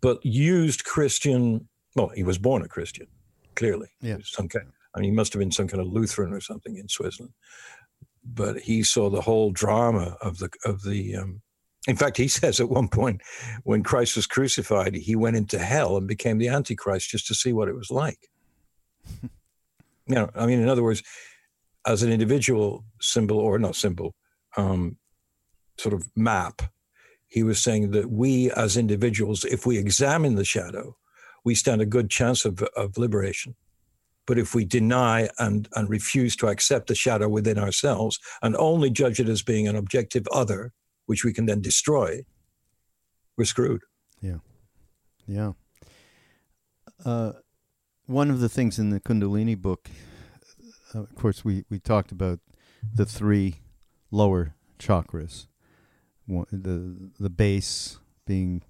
but 0.00 0.24
used 0.24 0.84
Christian. 0.84 1.68
Well, 1.94 2.08
he 2.08 2.24
was 2.24 2.38
born 2.38 2.62
a 2.62 2.68
Christian, 2.68 3.06
clearly. 3.54 3.88
Yeah. 4.00 4.18
Some 4.22 4.48
kind, 4.48 4.66
I 4.94 5.00
mean, 5.00 5.10
he 5.10 5.16
must 5.16 5.32
have 5.32 5.40
been 5.40 5.50
some 5.50 5.68
kind 5.68 5.80
of 5.80 5.92
Lutheran 5.92 6.32
or 6.32 6.40
something 6.40 6.76
in 6.76 6.88
Switzerland. 6.88 7.34
But 8.24 8.60
he 8.60 8.82
saw 8.82 9.10
the 9.10 9.20
whole 9.20 9.50
drama 9.50 10.16
of 10.20 10.38
the 10.38 10.50
of 10.64 10.82
the. 10.82 11.16
Um, 11.16 11.42
in 11.86 11.96
fact, 11.96 12.16
he 12.16 12.28
says 12.28 12.60
at 12.60 12.70
one 12.70 12.88
point, 12.88 13.20
when 13.64 13.82
Christ 13.82 14.16
was 14.16 14.26
crucified, 14.26 14.94
he 14.94 15.16
went 15.16 15.36
into 15.36 15.58
hell 15.58 15.96
and 15.96 16.08
became 16.08 16.38
the 16.38 16.48
Antichrist 16.48 17.10
just 17.10 17.26
to 17.26 17.34
see 17.34 17.52
what 17.52 17.68
it 17.68 17.74
was 17.74 17.90
like. 17.90 18.30
you 19.22 19.30
know, 20.06 20.30
I 20.34 20.46
mean, 20.46 20.60
in 20.60 20.68
other 20.68 20.82
words, 20.82 21.02
as 21.86 22.02
an 22.02 22.12
individual 22.12 22.84
symbol 23.00 23.38
or 23.38 23.58
not 23.58 23.76
symbol, 23.76 24.14
um, 24.56 24.96
sort 25.78 25.92
of 25.92 26.08
map, 26.16 26.62
he 27.26 27.42
was 27.42 27.62
saying 27.62 27.90
that 27.90 28.10
we 28.10 28.50
as 28.52 28.76
individuals, 28.76 29.44
if 29.44 29.66
we 29.66 29.76
examine 29.76 30.36
the 30.36 30.44
shadow, 30.44 30.96
we 31.44 31.54
stand 31.54 31.82
a 31.82 31.86
good 31.86 32.08
chance 32.08 32.44
of, 32.44 32.62
of 32.76 32.96
liberation. 32.96 33.54
But 34.26 34.38
if 34.38 34.54
we 34.54 34.64
deny 34.64 35.28
and, 35.38 35.68
and 35.74 35.88
refuse 35.90 36.34
to 36.36 36.48
accept 36.48 36.86
the 36.86 36.94
shadow 36.94 37.28
within 37.28 37.58
ourselves 37.58 38.18
and 38.42 38.56
only 38.56 38.90
judge 38.90 39.20
it 39.20 39.28
as 39.28 39.42
being 39.42 39.68
an 39.68 39.76
objective 39.76 40.26
other, 40.32 40.72
which 41.06 41.24
we 41.24 41.32
can 41.32 41.46
then 41.46 41.60
destroy, 41.60 42.22
we're 43.36 43.44
screwed. 43.44 43.82
Yeah. 44.20 44.38
Yeah. 45.26 45.52
Uh, 47.04 47.32
one 48.06 48.30
of 48.30 48.40
the 48.40 48.48
things 48.48 48.78
in 48.78 48.90
the 48.90 49.00
Kundalini 49.00 49.56
book, 49.56 49.90
uh, 50.94 51.00
of 51.00 51.14
course, 51.14 51.44
we, 51.44 51.64
we 51.68 51.78
talked 51.78 52.12
about 52.12 52.40
the 52.94 53.06
three 53.06 53.56
lower 54.10 54.54
chakras. 54.78 55.46
One, 56.26 56.46
the 56.50 57.10
the 57.22 57.30
base 57.30 57.98
being 58.26 58.62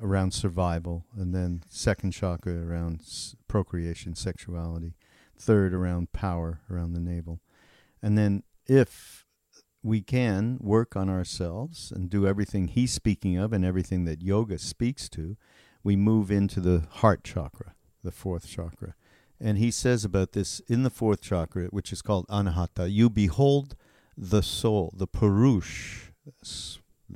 around 0.00 0.32
survival, 0.32 1.04
and 1.16 1.34
then 1.34 1.62
second 1.68 2.12
chakra 2.12 2.54
around 2.54 3.00
s- 3.00 3.36
procreation, 3.48 4.14
sexuality, 4.14 4.94
third 5.38 5.72
around 5.74 6.12
power, 6.12 6.60
around 6.70 6.92
the 6.92 7.00
navel, 7.00 7.40
and 8.02 8.16
then 8.16 8.42
if 8.66 9.26
we 9.82 10.00
can 10.00 10.58
work 10.60 10.96
on 10.96 11.08
ourselves 11.08 11.92
and 11.92 12.10
do 12.10 12.26
everything 12.26 12.66
he's 12.66 12.92
speaking 12.92 13.36
of 13.36 13.52
and 13.52 13.64
everything 13.64 14.04
that 14.04 14.22
yoga 14.22 14.58
speaks 14.58 15.08
to, 15.08 15.36
we 15.84 15.94
move 15.94 16.30
into 16.30 16.60
the 16.60 16.84
heart 16.90 17.22
chakra, 17.22 17.74
the 18.02 18.10
fourth 18.10 18.48
chakra. 18.48 18.94
And 19.40 19.58
he 19.58 19.70
says 19.70 20.04
about 20.04 20.32
this 20.32 20.60
in 20.66 20.82
the 20.82 20.90
fourth 20.90 21.20
chakra, 21.20 21.66
which 21.66 21.92
is 21.92 22.02
called 22.02 22.26
anahata, 22.26 22.90
you 22.90 23.08
behold 23.08 23.76
the 24.16 24.42
soul, 24.42 24.92
the 24.96 25.06
purush, 25.06 26.10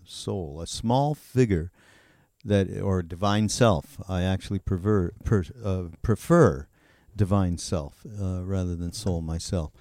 soul, 0.04 0.60
a 0.60 0.66
small 0.66 1.14
figure 1.14 1.72
that, 2.44 2.80
or 2.80 3.02
divine 3.02 3.48
self. 3.48 4.00
I 4.08 4.22
actually 4.22 4.58
prefer, 4.58 5.12
per, 5.24 5.44
uh, 5.64 5.84
prefer 6.02 6.66
divine 7.14 7.58
self 7.58 8.04
uh, 8.20 8.44
rather 8.44 8.76
than 8.76 8.92
soul 8.92 9.20
myself. 9.20 9.72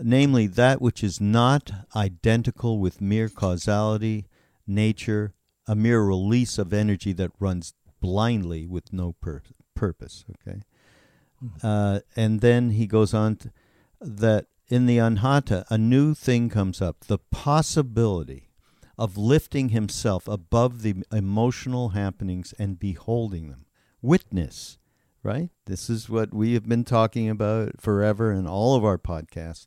Namely, 0.00 0.46
that 0.46 0.80
which 0.80 1.02
is 1.02 1.20
not 1.20 1.70
identical 1.94 2.78
with 2.78 3.00
mere 3.00 3.28
causality, 3.28 4.26
nature, 4.66 5.34
a 5.66 5.74
mere 5.74 6.02
release 6.02 6.56
of 6.56 6.72
energy 6.72 7.12
that 7.14 7.32
runs 7.38 7.74
blindly 8.00 8.66
with 8.66 8.92
no 8.92 9.14
pur- 9.20 9.42
purpose. 9.74 10.24
Okay, 10.30 10.60
uh, 11.62 12.00
and 12.16 12.40
then 12.40 12.70
he 12.70 12.86
goes 12.86 13.12
on 13.12 13.38
that 14.00 14.46
in 14.68 14.86
the 14.86 14.98
anhata, 14.98 15.64
a 15.68 15.78
new 15.78 16.14
thing 16.14 16.48
comes 16.48 16.80
up: 16.80 17.00
the 17.06 17.18
possibility 17.18 18.47
of 18.98 19.16
lifting 19.16 19.68
himself 19.68 20.26
above 20.26 20.82
the 20.82 21.04
emotional 21.12 21.90
happenings 21.90 22.52
and 22.58 22.80
beholding 22.80 23.48
them. 23.48 23.64
Witness, 24.02 24.78
right? 25.22 25.50
This 25.66 25.88
is 25.88 26.08
what 26.08 26.34
we 26.34 26.54
have 26.54 26.68
been 26.68 26.84
talking 26.84 27.30
about 27.30 27.80
forever 27.80 28.32
in 28.32 28.46
all 28.46 28.74
of 28.74 28.84
our 28.84 28.98
podcasts 28.98 29.66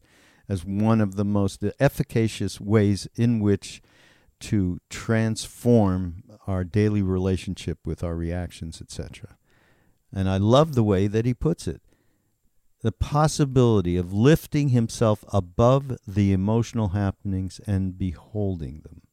as 0.50 0.66
one 0.66 1.00
of 1.00 1.16
the 1.16 1.24
most 1.24 1.64
efficacious 1.80 2.60
ways 2.60 3.08
in 3.16 3.40
which 3.40 3.82
to 4.42 4.80
transform 4.90 6.24
our 6.48 6.64
daily 6.64 7.02
relationship 7.02 7.80
with 7.86 8.04
our 8.04 8.16
reactions, 8.16 8.82
etc. 8.82 9.38
And 10.14 10.28
I 10.28 10.38
love 10.38 10.76
the 10.76 10.84
way 10.84 11.08
that 11.08 11.26
he 11.26 11.34
puts 11.34 11.68
it. 11.68 11.82
The 12.82 12.92
possibility 12.92 13.96
of 13.96 14.12
lifting 14.12 14.70
himself 14.70 15.24
above 15.32 15.98
the 16.08 16.34
emotional 16.34 16.90
happenings 16.90 17.62
and 17.68 17.98
beholding 17.98 18.82
them. 18.82 19.04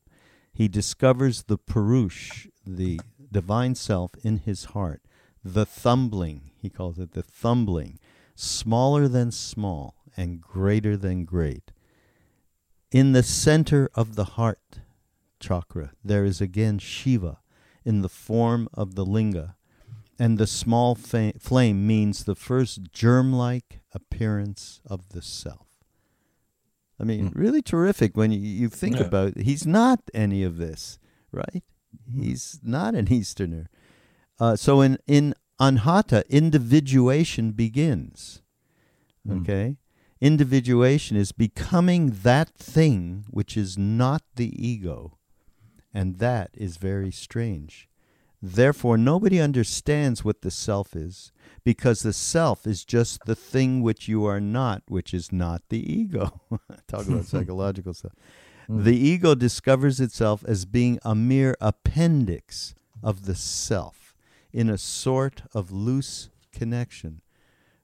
He 0.59 0.67
discovers 0.67 1.45
the 1.45 1.57
Purush, 1.57 2.49
the 2.67 3.01
divine 3.31 3.77
self, 3.77 4.11
in 4.25 4.39
his 4.39 4.65
heart. 4.75 5.03
The 5.45 5.65
thumbling, 5.65 6.51
he 6.61 6.69
calls 6.69 6.99
it 6.99 7.13
the 7.13 7.23
thumbling, 7.23 8.01
smaller 8.35 9.07
than 9.07 9.31
small 9.31 9.95
and 10.17 10.41
greater 10.41 10.97
than 10.97 11.25
great. 11.25 11.71
In 12.91 13.13
the 13.13 13.23
center 13.23 13.89
of 13.95 14.17
the 14.17 14.35
heart 14.35 14.81
chakra, 15.39 15.93
there 16.03 16.25
is 16.25 16.41
again 16.41 16.81
Shiva 16.81 17.39
in 17.85 18.03
the 18.03 18.09
form 18.09 18.69
of 18.75 18.97
the 18.97 19.07
linga, 19.07 19.55
and 20.19 20.39
the 20.39 20.49
small 20.49 20.97
fa- 20.97 21.35
flame 21.39 21.87
means 21.87 22.25
the 22.25 22.35
first 22.35 22.91
germ 22.91 23.33
like 23.33 23.79
appearance 23.95 24.81
of 24.85 25.11
the 25.11 25.23
self. 25.23 25.68
I 27.01 27.05
mean, 27.05 27.29
Hmm. 27.29 27.39
really 27.39 27.63
terrific 27.63 28.17
when 28.17 28.33
you, 28.33 28.41
you 28.41 28.69
think 28.69 28.97
Yeah. 28.99 29.07
about 29.07 29.39
He's 29.39 29.67
not 29.67 30.01
any 30.15 30.43
of 30.43 30.57
this, 30.57 30.99
right? 31.33 31.63
Hmm. 32.13 32.23
He's 32.23 32.61
not 32.63 32.95
an 32.95 33.13
Easterner. 33.13 33.69
Uh, 34.41 34.57
so 34.57 34.81
in 34.81 34.99
in 35.07 35.35
anhata, 35.61 36.23
individuation 36.29 37.53
begins. 37.53 38.43
Mm. 39.27 39.41
Okay, 39.41 39.77
individuation 40.21 41.17
is 41.17 41.33
becoming 41.33 42.11
that 42.23 42.51
thing 42.55 43.25
which 43.31 43.57
is 43.57 43.77
not 43.77 44.23
the 44.37 44.51
ego, 44.57 45.19
and 45.93 46.19
that 46.19 46.51
is 46.55 46.77
very 46.77 47.11
strange. 47.11 47.89
Therefore, 48.41 48.97
nobody 48.97 49.41
understands 49.41 50.25
what 50.25 50.43
the 50.43 50.51
self 50.51 50.95
is, 50.95 51.33
because 51.65 52.03
the 52.03 52.13
self 52.13 52.67
is 52.67 52.85
just 52.85 53.25
the 53.27 53.35
thing 53.35 53.83
which 53.83 54.07
you 54.07 54.25
are 54.25 54.41
not, 54.41 54.83
which 54.89 55.13
is 55.13 55.33
not 55.33 55.63
the 55.69 55.93
ego. 55.93 56.41
Talk 56.87 57.09
about 57.09 57.25
psychological 57.27 57.95
stuff. 57.95 58.13
Mm. 58.69 58.85
The 58.85 58.97
ego 58.97 59.35
discovers 59.35 60.01
itself 60.01 60.45
as 60.47 60.65
being 60.65 60.99
a 61.03 61.15
mere 61.15 61.57
appendix 61.61 62.75
of 63.03 63.27
the 63.27 63.35
self 63.35 64.15
in 64.53 64.71
a 64.71 64.79
sort 64.79 65.43
of 65.53 65.73
loose 65.73 66.31
connection. 66.53 67.23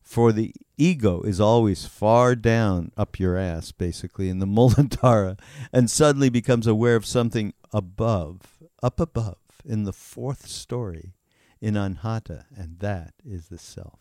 For 0.03 0.33
the 0.33 0.55
ego 0.77 1.23
is 1.23 1.41
always 1.41 1.87
far 1.87 2.37
down 2.37 2.93
up 2.97 3.19
your 3.19 3.37
ass, 3.37 3.73
basically, 3.73 4.29
in 4.29 4.39
the 4.39 4.47
Muladhara, 4.47 5.39
and 5.73 5.91
suddenly 5.91 6.29
becomes 6.29 6.67
aware 6.67 6.95
of 6.95 7.07
something 7.07 7.55
above, 7.73 8.63
up 8.83 9.01
above, 9.01 9.39
in 9.65 9.85
the 9.85 9.93
fourth 9.93 10.47
story 10.47 11.15
in 11.61 11.75
Anhata, 11.75 12.45
and 12.57 12.79
that 12.81 13.15
is 13.25 13.49
the 13.49 13.59
self. 13.59 14.01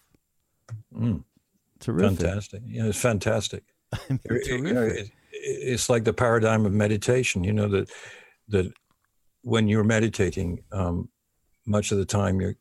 Mm. 0.94 1.24
Terrific. 1.80 2.18
Fantastic. 2.20 2.62
Yeah, 2.66 2.86
it's 2.86 3.00
fantastic. 3.02 3.64
I 3.94 3.98
mean, 4.10 4.20
It- 4.26 4.48
you 4.48 4.74
know, 4.74 4.84
it- 4.86 5.12
it's 5.46 5.90
like 5.90 6.04
the 6.06 6.14
paradigm 6.14 6.66
of 6.66 6.72
meditation. 6.72 7.44
You 7.44 7.52
know 7.54 7.68
that 7.68 7.90
that 8.48 8.72
when 9.42 9.68
you're 9.68 9.84
meditating, 9.84 10.64
um, 10.72 11.10
much 11.66 11.92
of 11.92 11.98
the 11.98 12.06
time 12.06 12.40
your 12.40 12.56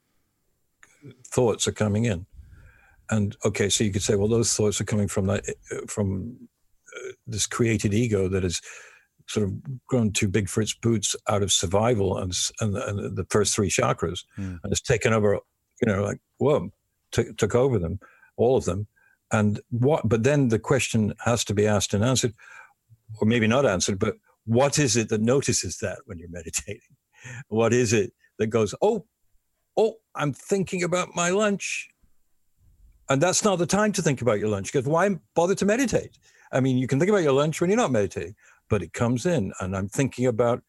thoughts 1.28 1.68
are 1.68 1.72
coming 1.72 2.04
in, 2.06 2.26
and 3.10 3.36
okay, 3.44 3.68
so 3.68 3.84
you 3.84 3.92
could 3.92 4.02
say, 4.02 4.16
well, 4.16 4.26
those 4.28 4.54
thoughts 4.54 4.80
are 4.80 4.84
coming 4.84 5.06
from 5.06 5.26
that 5.26 5.44
from 5.86 6.36
uh, 6.96 7.12
this 7.26 7.46
created 7.46 7.94
ego 7.94 8.28
that 8.28 8.42
has 8.42 8.60
sort 9.28 9.46
of 9.46 9.54
grown 9.86 10.12
too 10.12 10.28
big 10.28 10.48
for 10.48 10.60
its 10.60 10.74
boots 10.74 11.16
out 11.28 11.42
of 11.42 11.52
survival 11.52 12.18
and 12.18 12.32
and, 12.60 12.76
and 12.76 13.16
the 13.16 13.26
first 13.30 13.54
three 13.54 13.68
chakras, 13.68 14.24
and 14.36 14.60
it's 14.64 14.80
taken 14.80 15.12
over. 15.12 15.38
You 15.84 15.92
know, 15.92 16.02
like 16.02 16.20
whoa, 16.38 16.70
took 17.10 17.36
took 17.36 17.54
over 17.54 17.78
them, 17.78 17.98
all 18.36 18.56
of 18.56 18.64
them, 18.64 18.86
and 19.30 19.60
what? 19.70 20.08
But 20.08 20.22
then 20.22 20.48
the 20.48 20.58
question 20.58 21.14
has 21.24 21.44
to 21.44 21.54
be 21.54 21.66
asked 21.66 21.94
and 21.94 22.04
answered 22.04 22.34
or 23.20 23.26
maybe 23.26 23.46
not 23.46 23.66
answered, 23.66 23.98
but 23.98 24.16
what 24.44 24.78
is 24.78 24.96
it 24.96 25.08
that 25.10 25.20
notices 25.20 25.78
that 25.78 25.98
when 26.06 26.18
you're 26.18 26.28
meditating? 26.30 26.80
What 27.48 27.72
is 27.72 27.92
it 27.92 28.12
that 28.38 28.48
goes, 28.48 28.74
oh, 28.82 29.06
oh, 29.76 29.94
I'm 30.14 30.32
thinking 30.32 30.82
about 30.82 31.14
my 31.14 31.30
lunch? 31.30 31.88
And 33.08 33.20
that's 33.22 33.44
not 33.44 33.58
the 33.58 33.66
time 33.66 33.92
to 33.92 34.02
think 34.02 34.22
about 34.22 34.38
your 34.38 34.48
lunch 34.48 34.72
because 34.72 34.86
why 34.86 35.16
bother 35.34 35.54
to 35.56 35.64
meditate? 35.64 36.18
I 36.52 36.60
mean, 36.60 36.78
you 36.78 36.86
can 36.86 36.98
think 36.98 37.10
about 37.10 37.22
your 37.22 37.32
lunch 37.32 37.60
when 37.60 37.70
you're 37.70 37.76
not 37.76 37.92
meditating, 37.92 38.34
but 38.72 38.82
it 38.82 38.94
comes 38.94 39.26
in, 39.26 39.52
and 39.60 39.76
I'm 39.76 39.88
thinking 39.88 40.24
about, 40.24 40.62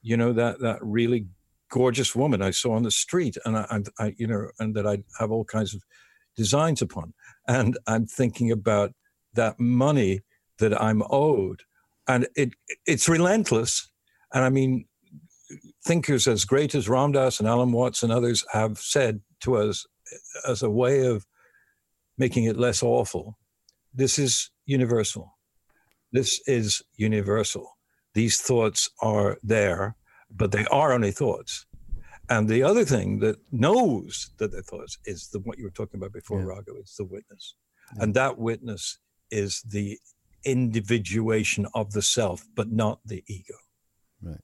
you 0.00 0.16
know, 0.16 0.32
that 0.32 0.60
that 0.60 0.78
really 0.80 1.26
gorgeous 1.70 2.16
woman 2.16 2.40
I 2.40 2.52
saw 2.52 2.72
on 2.72 2.84
the 2.84 2.90
street, 2.90 3.36
and 3.44 3.58
I, 3.58 3.66
I, 3.70 4.04
I 4.04 4.14
you 4.16 4.26
know, 4.26 4.48
and 4.58 4.74
that 4.76 4.86
I 4.86 5.04
have 5.18 5.30
all 5.30 5.44
kinds 5.44 5.74
of 5.74 5.82
designs 6.36 6.80
upon, 6.80 7.12
and 7.46 7.78
I'm 7.86 8.06
thinking 8.06 8.50
about 8.50 8.94
that 9.34 9.60
money 9.60 10.22
that 10.58 10.80
I'm 10.80 11.02
owed 11.10 11.60
and 12.08 12.26
it 12.34 12.54
it's 12.86 13.08
relentless. 13.08 13.90
And 14.32 14.42
I 14.44 14.50
mean, 14.50 14.86
thinkers 15.84 16.26
as 16.26 16.44
great 16.44 16.74
as 16.74 16.88
Ram 16.88 17.12
Dass 17.12 17.40
and 17.40 17.48
Alan 17.48 17.72
Watts 17.72 18.02
and 18.02 18.12
others 18.12 18.44
have 18.52 18.78
said 18.78 19.20
to 19.40 19.56
us 19.56 19.86
as 20.48 20.62
a 20.62 20.70
way 20.70 21.04
of 21.04 21.26
making 22.16 22.44
it 22.44 22.56
less 22.56 22.82
awful. 22.82 23.38
This 23.94 24.18
is 24.18 24.50
universal. 24.66 25.36
This 26.12 26.40
is 26.46 26.82
universal. 26.96 27.76
These 28.14 28.38
thoughts 28.38 28.90
are 29.00 29.38
there, 29.42 29.96
but 30.30 30.52
they 30.52 30.66
are 30.66 30.92
only 30.92 31.12
thoughts. 31.12 31.66
And 32.28 32.48
the 32.48 32.62
other 32.62 32.84
thing 32.84 33.18
that 33.20 33.36
knows 33.50 34.30
that 34.38 34.52
they're 34.52 34.62
thoughts 34.62 34.98
is 35.04 35.28
the 35.28 35.40
what 35.40 35.58
you 35.58 35.64
were 35.64 35.70
talking 35.70 35.98
about 35.98 36.12
before, 36.12 36.40
Yeah. 36.40 36.46
Raghu. 36.46 36.76
It's 36.76 36.96
the 36.96 37.04
witness, 37.04 37.54
Yeah. 37.94 38.04
and 38.04 38.14
that 38.14 38.38
witness 38.38 38.98
is 39.30 39.62
the 39.62 39.98
individuation 40.44 41.66
of 41.74 41.92
the 41.92 42.02
self, 42.02 42.46
but 42.54 42.70
not 42.70 43.00
the 43.04 43.22
ego. 43.26 43.54
Right. 44.22 44.40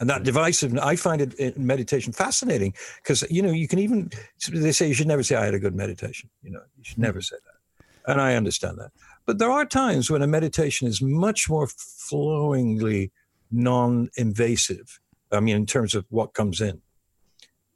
And 0.00 0.10
that 0.10 0.24
divisive, 0.24 0.76
I 0.78 0.96
find 0.96 1.20
it 1.20 1.34
in 1.34 1.66
meditation 1.66 2.12
fascinating 2.12 2.74
because, 3.02 3.22
you 3.30 3.42
know, 3.42 3.52
you 3.52 3.68
can 3.68 3.78
even, 3.78 4.10
they 4.50 4.72
say 4.72 4.88
you 4.88 4.94
should 4.94 5.06
never 5.06 5.22
say, 5.22 5.36
I 5.36 5.44
had 5.44 5.54
a 5.54 5.60
good 5.60 5.74
meditation. 5.74 6.30
You 6.42 6.50
know, 6.50 6.62
you 6.76 6.84
should 6.84 6.98
never 6.98 7.20
mm-hmm. 7.20 7.34
say 7.34 7.40
that. 7.44 8.10
And 8.10 8.20
I 8.20 8.34
understand 8.34 8.78
that. 8.78 8.90
But 9.26 9.38
there 9.38 9.50
are 9.50 9.64
times 9.64 10.10
when 10.10 10.22
a 10.22 10.26
meditation 10.26 10.86
is 10.86 11.00
much 11.00 11.48
more 11.48 11.66
flowingly 11.66 13.12
non 13.50 14.08
invasive. 14.16 15.00
I 15.32 15.40
mean, 15.40 15.56
in 15.56 15.66
terms 15.66 15.94
of 15.94 16.04
what 16.10 16.34
comes 16.34 16.60
in 16.60 16.82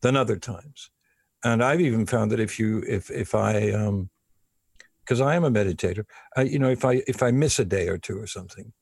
than 0.02 0.16
other 0.16 0.36
times. 0.36 0.90
And 1.44 1.62
I've 1.62 1.80
even 1.80 2.06
found 2.06 2.30
that 2.32 2.40
if 2.40 2.58
you, 2.58 2.82
if, 2.86 3.10
if 3.10 3.34
I, 3.34 3.70
um, 3.70 4.10
because 5.00 5.20
I 5.20 5.34
am 5.36 5.44
a 5.44 5.50
meditator, 5.50 6.04
I, 6.36 6.42
you 6.42 6.58
know, 6.58 6.68
if 6.68 6.84
I 6.84 7.02
if 7.06 7.22
I 7.22 7.30
miss 7.30 7.58
a 7.58 7.64
day 7.64 7.88
or 7.88 7.96
two 7.96 8.20
or 8.20 8.26
something, 8.26 8.74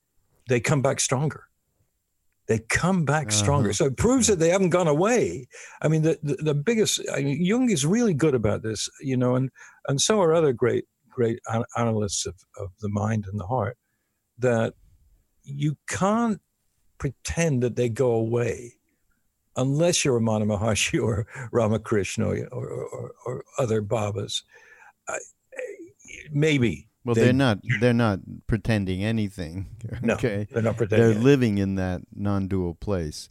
they 0.48 0.58
come 0.58 0.82
back 0.82 0.98
stronger. 0.98 1.44
They 2.48 2.58
come 2.58 3.04
back 3.04 3.30
stronger. 3.30 3.68
Uh-huh. 3.68 3.74
So 3.74 3.84
it 3.86 3.96
proves 3.96 4.26
that 4.26 4.40
they 4.40 4.48
haven't 4.48 4.70
gone 4.70 4.88
away. 4.88 5.48
I 5.82 5.88
mean, 5.88 6.02
the, 6.02 6.18
the, 6.22 6.34
the 6.34 6.54
biggest 6.54 7.00
I 7.12 7.22
mean, 7.22 7.44
Jung 7.44 7.70
is 7.70 7.86
really 7.86 8.14
good 8.14 8.34
about 8.34 8.62
this, 8.62 8.88
you 9.00 9.16
know, 9.16 9.36
and 9.36 9.50
and 9.86 10.00
so 10.00 10.20
are 10.20 10.34
other 10.34 10.52
great 10.52 10.84
great 11.16 11.38
an- 11.48 11.64
analysts 11.76 12.26
of, 12.26 12.34
of 12.60 12.68
the 12.82 12.88
mind 12.90 13.24
and 13.30 13.40
the 13.40 13.46
heart. 13.46 13.76
That 14.38 14.74
you 15.42 15.76
can't 15.88 16.40
pretend 16.98 17.62
that 17.62 17.74
they 17.76 17.88
go 17.88 18.12
away 18.12 18.74
unless 19.56 20.04
you're 20.04 20.18
a 20.18 20.20
Ramana 20.20 20.44
Maharshi 20.44 21.02
or 21.02 21.26
Ramakrishna 21.52 22.26
or, 22.28 22.46
or, 22.52 22.72
or, 22.94 23.12
or 23.24 23.44
other 23.58 23.80
Babas. 23.80 24.42
I, 25.08 25.18
maybe 26.30 26.88
Well, 27.04 27.14
they- 27.14 27.30
are 27.30 27.32
not. 27.32 27.60
They're 27.80 27.94
not 27.94 28.20
pretending 28.46 29.02
anything. 29.02 29.66
No, 30.02 30.14
okay, 30.14 30.46
they're 30.50 30.62
not 30.62 30.76
pretending. 30.76 30.98
they're 30.98 31.14
pretending. 31.14 31.24
living 31.24 31.58
in 31.58 31.74
that 31.76 32.02
non-dual 32.14 32.74
place 32.74 33.28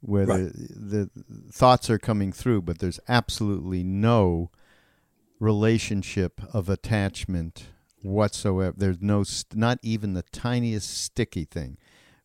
where 0.00 0.26
Right. 0.26 0.52
the, 0.54 1.10
the 1.14 1.24
thoughts 1.50 1.88
are 1.90 1.98
coming 1.98 2.30
through, 2.30 2.60
but 2.62 2.78
there's 2.78 3.00
absolutely 3.08 3.82
no 3.82 4.50
relationship 5.44 6.40
of 6.52 6.68
attachment 6.68 7.66
whatsoever. 8.02 8.74
There's 8.76 9.00
no, 9.00 9.22
st- 9.24 9.58
not 9.58 9.78
even 9.82 10.14
the 10.14 10.22
tiniest 10.22 10.90
sticky 10.90 11.44
thing, 11.44 11.76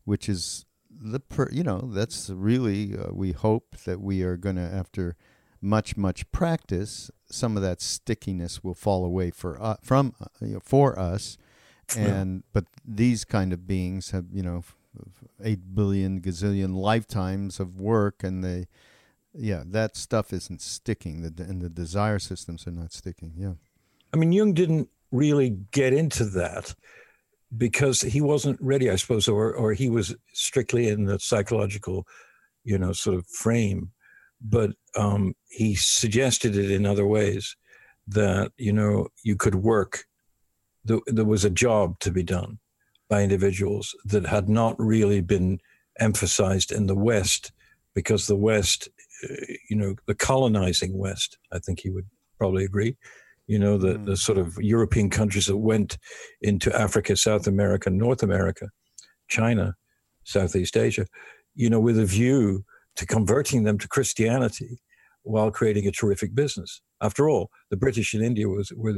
which 0.04 0.28
is 0.28 0.64
the 1.02 1.20
per, 1.20 1.48
you 1.50 1.62
know 1.62 1.90
that's 1.92 2.28
really 2.30 2.96
uh, 2.96 3.06
we 3.12 3.32
hope 3.32 3.76
that 3.84 4.00
we 4.00 4.22
are 4.22 4.36
going 4.36 4.56
to 4.56 4.62
after 4.62 5.16
much 5.62 5.96
much 5.96 6.30
practice 6.32 7.10
some 7.30 7.56
of 7.56 7.62
that 7.62 7.80
stickiness 7.80 8.62
will 8.62 8.74
fall 8.74 9.04
away 9.04 9.30
for 9.30 9.60
uh, 9.62 9.76
from 9.82 10.14
uh, 10.20 10.26
you 10.40 10.54
know, 10.54 10.60
for 10.62 10.98
us 10.98 11.38
and 11.96 12.42
but 12.52 12.64
these 12.84 13.24
kind 13.24 13.52
of 13.52 13.66
beings 13.66 14.10
have 14.10 14.26
you 14.32 14.42
know 14.42 14.58
f- 14.58 14.76
f- 14.98 15.28
8 15.42 15.74
billion 15.74 16.20
gazillion 16.20 16.74
lifetimes 16.74 17.58
of 17.58 17.80
work 17.80 18.22
and 18.22 18.44
they 18.44 18.66
yeah 19.34 19.62
that 19.66 19.96
stuff 19.96 20.32
isn't 20.32 20.60
sticking 20.60 21.22
the 21.22 21.42
and 21.42 21.62
the 21.62 21.68
desire 21.68 22.18
systems 22.18 22.66
are 22.66 22.72
not 22.72 22.92
sticking 22.92 23.32
yeah 23.36 23.54
I 24.12 24.16
mean, 24.16 24.32
Jung 24.32 24.54
didn't 24.54 24.88
really 25.12 25.56
get 25.70 25.92
into 25.92 26.24
that 26.24 26.74
because 27.56 28.00
he 28.00 28.20
wasn't 28.20 28.60
ready, 28.60 28.90
I 28.90 28.96
suppose, 28.96 29.28
or 29.28 29.54
or 29.54 29.72
he 29.72 29.88
was 29.88 30.14
strictly 30.32 30.88
in 30.88 31.04
the 31.04 31.18
psychological, 31.18 32.06
you 32.64 32.78
know, 32.78 32.92
sort 32.92 33.16
of 33.16 33.26
frame. 33.26 33.90
But 34.40 34.70
um, 34.96 35.34
he 35.48 35.74
suggested 35.74 36.56
it 36.56 36.70
in 36.70 36.86
other 36.86 37.06
ways 37.06 37.56
that 38.08 38.52
you 38.56 38.72
know 38.72 39.08
you 39.22 39.36
could 39.36 39.56
work. 39.56 40.04
There, 40.84 41.00
there 41.06 41.24
was 41.26 41.44
a 41.44 41.50
job 41.50 41.98
to 42.00 42.10
be 42.10 42.22
done 42.22 42.58
by 43.08 43.22
individuals 43.22 43.94
that 44.04 44.26
had 44.26 44.48
not 44.48 44.76
really 44.78 45.20
been 45.20 45.58
emphasized 45.98 46.72
in 46.72 46.86
the 46.86 46.94
West, 46.94 47.52
because 47.94 48.26
the 48.26 48.36
West, 48.36 48.88
you 49.68 49.76
know, 49.76 49.94
the 50.06 50.14
colonizing 50.14 50.96
West, 50.96 51.38
I 51.52 51.58
think 51.58 51.80
he 51.80 51.90
would 51.90 52.06
probably 52.38 52.64
agree, 52.64 52.96
you 53.46 53.58
know, 53.58 53.78
the, 53.78 53.94
Mm. 53.94 54.06
the 54.06 54.16
sort 54.16 54.38
of 54.38 54.56
European 54.60 55.10
countries 55.10 55.46
that 55.46 55.56
went 55.58 55.98
into 56.40 56.74
Africa, 56.74 57.16
South 57.16 57.46
America, 57.46 57.90
North 57.90 58.22
America, 58.22 58.68
China, 59.28 59.74
Southeast 60.24 60.76
Asia, 60.76 61.06
you 61.54 61.68
know, 61.68 61.80
with 61.80 61.98
a 61.98 62.06
view 62.06 62.64
to 62.96 63.06
converting 63.06 63.64
them 63.64 63.78
to 63.78 63.88
Christianity 63.88 64.80
while 65.22 65.50
creating 65.50 65.86
a 65.86 65.92
terrific 65.92 66.34
business. 66.34 66.80
After 67.00 67.28
all, 67.28 67.50
the 67.70 67.76
British 67.76 68.14
in 68.14 68.22
India 68.22 68.48
was 68.48 68.72
were, 68.72 68.94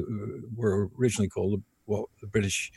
were 0.55 0.89
originally 0.99 1.29
called 1.29 1.63
well, 1.87 2.09
the 2.21 2.29
British 2.29 2.71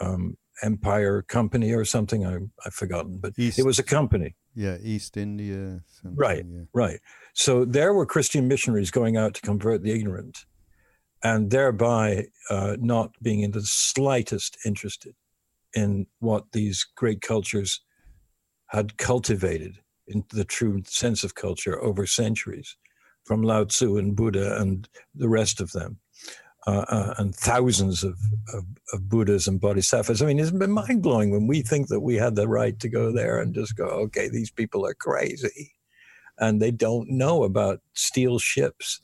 um, 0.00 0.36
Empire 0.62 1.22
Company 1.22 1.72
or 1.72 1.84
something. 1.84 2.26
I, 2.26 2.38
I've 2.64 2.74
forgotten, 2.74 3.18
but 3.18 3.32
East- 3.38 3.58
it 3.58 3.66
was 3.66 3.78
a 3.78 3.82
company. 3.82 4.34
Yeah, 4.54 4.76
East 4.82 5.16
India. 5.16 5.80
Right. 6.04 6.44
Yeah. 6.46 6.62
Right. 6.74 7.00
So 7.32 7.64
there 7.64 7.94
were 7.94 8.04
Christian 8.04 8.48
missionaries 8.48 8.90
going 8.90 9.16
out 9.16 9.34
to 9.34 9.40
convert 9.40 9.82
the 9.82 9.92
ignorant 9.92 10.44
and 11.24 11.50
thereby 11.50 12.26
uh, 12.50 12.76
not 12.78 13.12
being 13.22 13.40
in 13.40 13.52
the 13.52 13.62
slightest 13.62 14.58
interested 14.66 15.14
in 15.74 16.06
what 16.18 16.52
these 16.52 16.86
great 16.96 17.22
cultures 17.22 17.80
had 18.66 18.98
cultivated 18.98 19.78
in 20.06 20.24
the 20.30 20.44
true 20.44 20.82
sense 20.86 21.24
of 21.24 21.34
culture 21.34 21.82
over 21.82 22.06
centuries 22.06 22.76
from 23.24 23.42
Lao 23.42 23.64
Tzu 23.64 23.96
and 23.96 24.16
Buddha 24.16 24.60
and 24.60 24.88
the 25.14 25.28
rest 25.28 25.60
of 25.60 25.72
them. 25.72 25.98
Uh, 26.64 26.84
uh, 26.88 27.14
and 27.18 27.34
thousands 27.34 28.04
of, 28.04 28.16
of, 28.54 28.64
of 28.92 29.08
Buddhas 29.08 29.48
and 29.48 29.60
Bodhisattvas. 29.60 30.22
I 30.22 30.26
mean, 30.26 30.38
it's 30.38 30.52
been 30.52 30.70
mind 30.70 31.02
blowing 31.02 31.32
when 31.32 31.48
we 31.48 31.60
think 31.60 31.88
that 31.88 31.98
we 32.00 32.14
had 32.14 32.36
the 32.36 32.46
right 32.46 32.78
to 32.78 32.88
go 32.88 33.10
there 33.10 33.40
and 33.40 33.52
just 33.52 33.76
go, 33.76 33.84
okay, 33.86 34.28
these 34.28 34.52
people 34.52 34.86
are 34.86 34.94
crazy 34.94 35.72
and 36.38 36.62
they 36.62 36.70
don't 36.70 37.10
know 37.10 37.42
about 37.42 37.80
steel 37.94 38.38
ships 38.38 39.00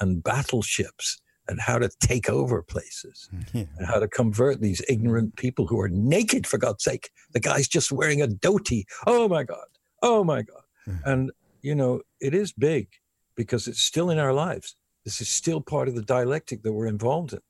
and 0.00 0.22
battleships 0.22 1.20
and 1.48 1.60
how 1.60 1.78
to 1.78 1.90
take 2.00 2.30
over 2.30 2.62
places 2.62 3.28
Yeah. 3.52 3.64
and 3.76 3.86
how 3.86 3.98
to 3.98 4.08
convert 4.08 4.62
these 4.62 4.80
ignorant 4.88 5.36
people 5.36 5.66
who 5.66 5.78
are 5.80 5.90
naked 5.90 6.46
for 6.46 6.56
God's 6.56 6.82
sake. 6.84 7.10
The 7.32 7.40
guy's 7.40 7.68
just 7.68 7.92
wearing 7.92 8.22
a 8.22 8.26
dhoti. 8.26 8.84
Oh 9.06 9.28
my 9.28 9.42
God. 9.44 9.66
Oh 10.02 10.24
my 10.24 10.40
God. 10.42 10.62
And, 11.04 11.30
you 11.60 11.74
know, 11.74 12.00
it 12.20 12.34
is 12.34 12.52
big 12.54 12.88
because 13.36 13.68
it's 13.68 13.82
still 13.82 14.08
in 14.08 14.18
our 14.18 14.32
lives. 14.32 14.76
This 15.04 15.20
is 15.20 15.28
still 15.28 15.60
part 15.60 15.88
of 15.88 15.94
the 15.94 16.02
dialectic 16.02 16.62
that 16.62 16.72
we're 16.72 16.86
involved 16.86 17.32
in. 17.32 17.40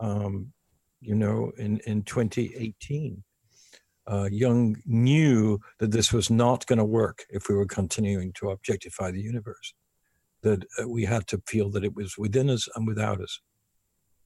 Um, 0.00 0.52
you 1.00 1.14
know, 1.14 1.52
in, 1.58 1.78
in 1.86 2.02
2018, 2.02 3.22
uh, 4.06 4.28
Jung 4.30 4.76
knew 4.86 5.60
that 5.78 5.90
this 5.92 6.12
was 6.12 6.30
not 6.30 6.66
going 6.66 6.78
to 6.78 6.84
work 6.84 7.24
if 7.30 7.48
we 7.48 7.54
were 7.54 7.66
continuing 7.66 8.32
to 8.34 8.50
objectify 8.50 9.10
the 9.10 9.20
universe, 9.20 9.74
that 10.42 10.64
uh, 10.80 10.88
we 10.88 11.04
had 11.04 11.26
to 11.28 11.42
feel 11.46 11.70
that 11.70 11.84
it 11.84 11.94
was 11.94 12.16
within 12.18 12.50
us 12.50 12.68
and 12.74 12.86
without 12.86 13.20
us. 13.20 13.40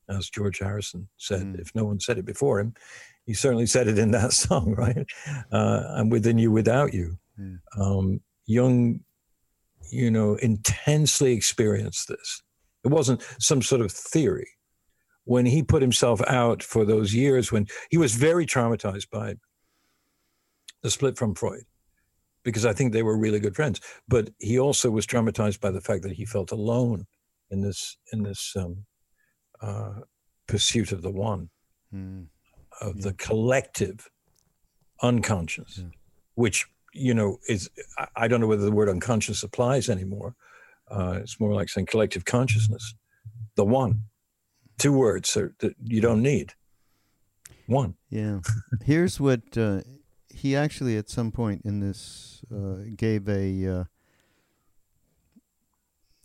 As 0.09 0.31
George 0.31 0.61
Harrison 0.61 1.09
said, 1.17 1.43
Mm. 1.43 1.61
if 1.61 1.75
no 1.75 1.85
one 1.85 2.01
said 2.01 2.17
it 2.19 2.25
before 2.25 2.61
him, 2.61 2.75
he 3.27 3.35
certainly 3.35 3.67
said 3.67 3.89
it 3.89 3.99
in 3.99 4.11
that 4.13 4.33
song, 4.45 4.75
right? 4.75 5.07
Uh, 5.53 5.83
I'm 5.97 6.09
within 6.11 6.39
you, 6.39 6.51
without 6.51 6.95
you. 6.95 7.19
Mm. 7.39 7.59
Um, 7.79 8.21
Jung, 8.47 9.01
you 9.91 10.11
know, 10.11 10.37
intensely 10.37 11.33
experienced 11.35 12.09
this. 12.09 12.43
It 12.85 12.89
wasn't 12.89 13.23
some 13.39 13.63
sort 13.63 13.81
of 13.83 13.91
theory. 13.93 14.49
When 15.25 15.45
he 15.47 15.63
put 15.63 15.83
himself 15.83 16.23
out 16.27 16.63
for 16.63 16.85
those 16.87 17.13
years, 17.15 17.53
when 17.53 17.67
he 17.91 17.99
was 17.99 18.15
very 18.15 18.47
traumatized 18.47 19.11
by 19.11 19.35
the 20.83 20.91
split 20.91 21.19
from 21.19 21.35
Freud, 21.35 21.65
because 22.45 22.65
I 22.65 22.73
think 22.73 22.93
they 22.93 23.03
were 23.03 23.19
really 23.19 23.41
good 23.41 23.55
friends. 23.57 23.81
But 24.07 24.31
he 24.39 24.59
also 24.59 24.91
was 24.91 25.07
traumatized 25.07 25.61
by 25.61 25.71
the 25.71 25.83
fact 25.83 26.03
that 26.05 26.13
he 26.13 26.25
felt 26.25 26.51
alone 26.51 27.07
in 27.51 27.61
this 27.61 27.99
in 28.13 28.23
this 28.23 28.55
um, 28.57 28.87
uh, 29.61 30.01
pursuit 30.47 30.93
of 30.93 31.03
the 31.03 31.11
one, 31.11 31.51
Mm. 31.95 32.27
of 32.81 33.01
the 33.03 33.15
collective 33.15 34.11
unconscious, 35.03 35.79
Yeah. 35.79 35.89
which 36.35 36.67
you 36.95 37.15
know 37.15 37.39
is 37.49 37.69
I 38.17 38.29
don't 38.29 38.41
know 38.41 38.47
whether 38.47 38.65
the 38.65 38.73
word 38.73 38.89
unconscious 38.89 39.43
applies 39.43 39.89
anymore. 39.89 40.35
Uh, 40.91 41.19
it's 41.23 41.39
more 41.41 41.53
like 41.53 41.69
saying 41.69 41.87
collective 41.87 42.25
consciousness, 42.25 42.95
the 43.57 43.65
one. 43.65 44.03
Two 44.79 44.93
words 44.93 45.37
are, 45.37 45.55
that 45.59 45.75
you 45.83 46.01
don't 46.01 46.23
need. 46.23 46.53
One. 47.67 47.95
Yeah. 48.11 48.41
Here's 48.85 49.19
what 49.21 49.59
uh, 49.59 49.81
he 50.33 50.55
actually, 50.55 50.97
at 50.97 51.11
some 51.11 51.33
point 51.33 51.63
in 51.65 51.81
this, 51.81 52.43
uh, 52.55 52.85
gave 52.97 53.29
a 53.29 53.67
uh, 53.67 53.85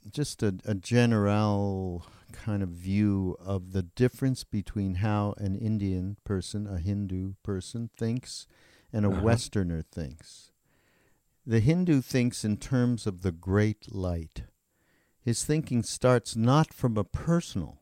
just 0.10 0.44
a, 0.44 0.56
a 0.66 0.76
general 0.76 2.06
kind 2.32 2.64
of 2.64 2.70
view 2.70 3.36
of 3.40 3.72
the 3.74 3.84
difference 3.84 4.44
between 4.44 4.96
how 4.96 5.34
an 5.38 5.56
Indian 5.56 6.18
person, 6.24 6.68
a 6.68 6.78
Hindu 6.78 7.34
person, 7.44 7.90
thinks 7.98 8.48
and 8.92 9.06
a 9.06 9.10
Uh-huh. 9.10 9.22
Westerner 9.22 9.82
thinks. 9.82 10.52
The 11.46 11.60
Hindu 11.60 12.02
thinks 12.02 12.46
in 12.46 12.58
terms 12.58 13.06
of 13.08 13.22
the 13.22 13.32
great 13.32 13.94
light. 13.94 14.44
His 15.24 15.46
thinking 15.46 15.84
starts 15.84 16.36
not 16.36 16.74
from 16.74 16.98
a 16.98 17.06
personal, 17.06 17.80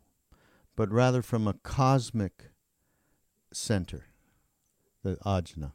but 0.76 0.92
rather 0.92 1.24
from 1.24 1.48
a 1.48 1.56
cosmic 1.56 2.52
center, 3.52 4.06
the 5.02 5.16
ajna. 5.26 5.72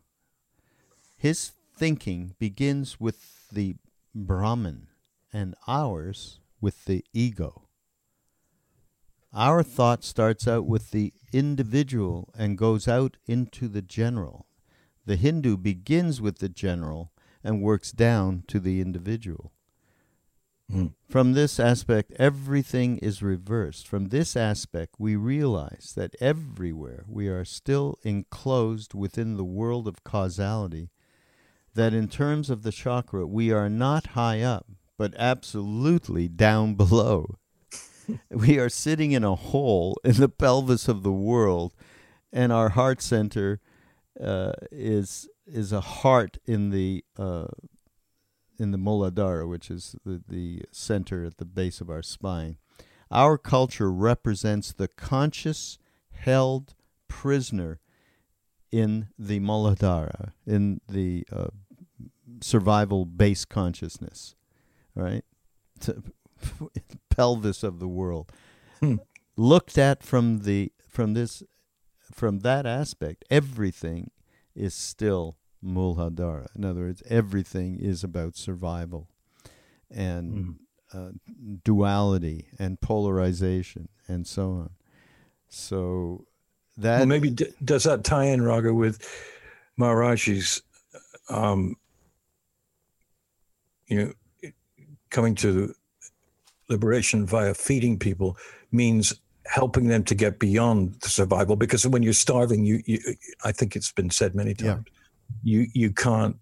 His 1.17 1.51
thinking 1.77 2.37
begins 2.39 3.01
with 3.01 3.49
the 3.51 3.75
Brahman 4.15 4.87
and 5.33 5.57
ours 5.67 6.39
with 6.61 6.85
the 6.85 7.05
ego. 7.13 7.69
Our 9.33 9.65
thought 9.65 10.05
starts 10.05 10.47
out 10.47 10.67
with 10.67 10.93
the 10.93 11.13
individual 11.33 12.33
and 12.39 12.57
goes 12.57 12.87
out 12.87 13.17
into 13.27 13.67
the 13.67 13.83
general. 13.83 14.47
The 15.05 15.17
Hindu 15.17 15.57
begins 15.57 16.21
with 16.21 16.39
the 16.39 16.49
general 16.49 17.13
and 17.43 17.61
works 17.61 17.91
down 17.91 18.45
to 18.47 18.61
the 18.61 18.81
individual. 18.81 19.53
Mm. 20.71 20.93
From 21.09 21.35
this 21.35 21.61
aspect, 21.61 22.13
everything 22.19 22.99
is 22.99 23.23
reversed. 23.23 23.87
From 23.87 24.09
this 24.09 24.37
aspect, 24.37 24.97
we 24.99 25.15
realize 25.15 25.93
that 25.97 26.17
everywhere 26.21 27.05
we 27.09 27.29
are 27.29 27.45
still 27.45 27.99
enclosed 28.03 28.93
within 28.93 29.37
the 29.37 29.45
world 29.45 29.87
of 29.87 30.03
causality, 30.03 30.91
that 31.75 31.95
in 31.95 32.09
terms 32.09 32.51
of 32.51 32.63
the 32.63 32.73
chakra, 32.73 33.27
we 33.27 33.53
are 33.53 33.69
not 33.69 34.09
high 34.09 34.41
up, 34.41 34.67
but 34.99 35.15
absolutely 35.17 36.27
down 36.27 36.75
below. 36.77 37.37
we 38.31 38.59
are 38.59 38.69
sitting 38.69 39.13
in 39.13 39.25
a 39.25 39.35
hole 39.35 39.97
in 40.05 40.15
the 40.15 40.29
pelvis 40.29 40.89
of 40.89 41.03
the 41.03 41.13
world, 41.13 41.75
and 42.33 42.53
our 42.53 42.71
heart 42.71 43.01
center 43.01 43.61
uh, 44.21 44.53
is 44.73 45.29
is 45.47 45.71
a 45.73 45.81
heart 45.81 46.39
in 46.45 46.71
the 46.71 47.05
uh, 47.17 47.47
in 48.59 48.71
the 48.71 48.79
Muladhara, 48.79 49.49
which 49.49 49.71
is 49.71 49.97
the, 50.05 50.23
the 50.29 50.63
center 50.71 51.25
at 51.25 51.39
the 51.39 51.45
base 51.45 51.81
of 51.81 51.91
our 51.91 52.03
spine. 52.03 52.57
Our 53.11 53.39
culture 53.39 53.91
represents 53.91 54.73
the 54.73 54.89
conscious 54.89 55.79
held 56.11 56.75
prisoner 57.09 57.81
in 58.73 59.09
the 59.19 59.41
Muladhara, 59.41 60.33
in 60.47 60.81
the 60.89 61.25
uh, 61.33 61.49
survival 62.41 63.05
base 63.05 63.45
consciousness, 63.45 64.35
right? 64.95 65.25
To- 65.81 66.03
pelvis 67.11 67.63
of 67.63 67.79
the 67.79 67.89
world. 67.89 68.33
Hmm. 68.81 68.97
Looked 69.37 69.79
at 69.79 70.03
from 70.03 70.41
the 70.41 70.73
from 70.89 71.15
this 71.15 71.43
from 72.13 72.41
that 72.41 72.67
aspect, 72.67 73.25
everything 73.31 74.11
is 74.55 74.75
still 74.75 75.37
Muladhara. 75.67 76.49
In 76.55 76.65
other 76.65 76.81
words, 76.83 77.03
everything 77.09 77.79
is 77.79 78.05
about 78.05 78.37
survival 78.37 79.09
and 79.91 80.57
uh, 80.93 81.11
duality 81.65 82.47
and 82.59 82.81
polarization 82.81 83.89
and 84.09 84.27
so 84.27 84.51
on. 84.53 84.71
So 85.49 86.27
that 86.77 86.99
well, 86.99 87.07
maybe 87.07 87.31
d- 87.31 87.53
does 87.65 87.85
that 87.85 88.05
tie 88.05 88.25
in, 88.25 88.43
Raghu, 88.43 88.75
with 88.75 89.01
Maharaji's, 89.79 90.63
um, 91.29 91.77
you 93.87 94.05
know, 94.05 94.51
coming 95.11 95.35
to 95.37 95.75
liberation 96.69 97.27
via 97.27 97.55
feeding 97.55 97.99
people 97.99 98.37
means 98.73 99.15
helping 99.47 99.87
them 99.87 100.03
to 100.05 100.15
get 100.15 100.39
beyond 100.39 100.95
the 101.01 101.09
survival 101.09 101.55
because 101.55 101.87
when 101.87 102.03
you're 102.03 102.13
starving 102.13 102.65
you, 102.65 102.83
you 102.85 102.99
i 103.45 103.53
think 103.53 103.77
it's 103.77 103.93
been 103.93 104.11
said 104.11 104.35
many 104.35 104.53
Yeah. 104.59 104.79
You 105.43 105.67
you 105.75 105.93
can't 105.93 106.37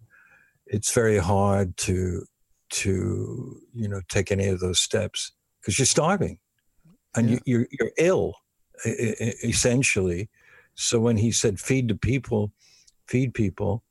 it's 0.66 0.92
very 0.92 1.18
hard 1.18 1.76
to 1.76 2.24
to 2.70 3.60
you 3.74 3.88
know 3.88 4.00
take 4.08 4.32
any 4.32 4.48
of 4.48 4.60
those 4.60 4.80
steps 4.80 5.32
because 5.60 5.78
you're 5.78 5.86
starving 5.86 6.38
and 7.16 7.30
Yeah. 7.30 7.36
you, 7.36 7.40
you're 7.44 7.66
you're 7.70 7.92
ill 7.98 8.34
essentially 9.44 10.28
so 10.74 10.98
when 11.00 11.16
he 11.16 11.30
said 11.30 11.60
feed 11.60 11.88
the 11.88 11.94
people 11.94 12.52
feed 13.06 13.32
people 13.34 13.82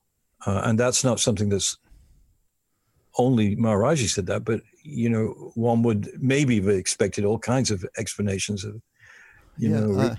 uh, 0.46 0.62
and 0.66 0.80
that's 0.80 1.04
not 1.04 1.20
something 1.20 1.50
that's 1.50 1.78
only 3.18 3.56
Maharaji 3.56 4.10
said 4.10 4.26
that, 4.28 4.44
but 4.44 4.62
you 4.84 5.10
know, 5.10 5.52
one 5.56 5.84
would 5.84 6.10
maybe 6.20 6.56
have 6.58 6.68
expected 6.68 7.26
all 7.26 7.40
kinds 7.40 7.72
of 7.72 7.86
explanations 7.98 8.64
of, 8.64 8.82
you 9.56 9.70
yeah, 9.70 9.78
know, 9.78 10.00
uh, 10.00 10.16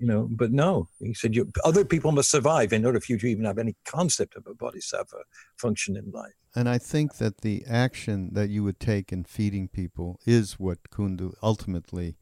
you 0.00 0.06
know, 0.06 0.28
but 0.30 0.50
no, 0.50 0.88
he 0.98 1.12
said 1.12 1.36
you, 1.36 1.50
other 1.62 1.84
people 1.84 2.10
must 2.10 2.30
survive 2.30 2.72
in 2.72 2.86
order 2.86 3.00
for 3.00 3.12
you 3.12 3.18
to 3.18 3.26
even 3.26 3.44
have 3.44 3.58
any 3.58 3.76
concept 3.84 4.34
of 4.34 4.46
a 4.46 4.54
bodhisattva 4.54 5.18
function 5.58 5.94
in 5.94 6.10
life. 6.10 6.32
And 6.54 6.68
I 6.68 6.78
think 6.78 7.18
that 7.18 7.42
the 7.42 7.64
action 7.68 8.30
that 8.32 8.48
you 8.48 8.64
would 8.64 8.80
take 8.80 9.12
in 9.12 9.24
feeding 9.24 9.68
people 9.68 10.18
is 10.24 10.58
what 10.58 10.90
Kundu 10.90 11.34
ultimately 11.42 12.16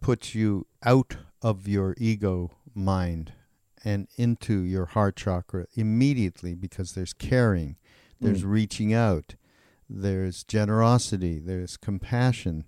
puts 0.00 0.34
you 0.34 0.66
out 0.84 1.16
of 1.42 1.66
your 1.66 1.94
ego 1.98 2.52
mind 2.74 3.32
and 3.84 4.06
into 4.16 4.60
your 4.60 4.86
heart 4.86 5.16
chakra 5.16 5.66
immediately 5.74 6.54
because 6.54 6.92
there's 6.92 7.12
caring, 7.12 7.76
there's 8.20 8.44
mm. 8.44 8.50
reaching 8.50 8.94
out, 8.94 9.34
there's 9.88 10.44
generosity, 10.44 11.38
there's 11.38 11.76
compassion. 11.76 12.64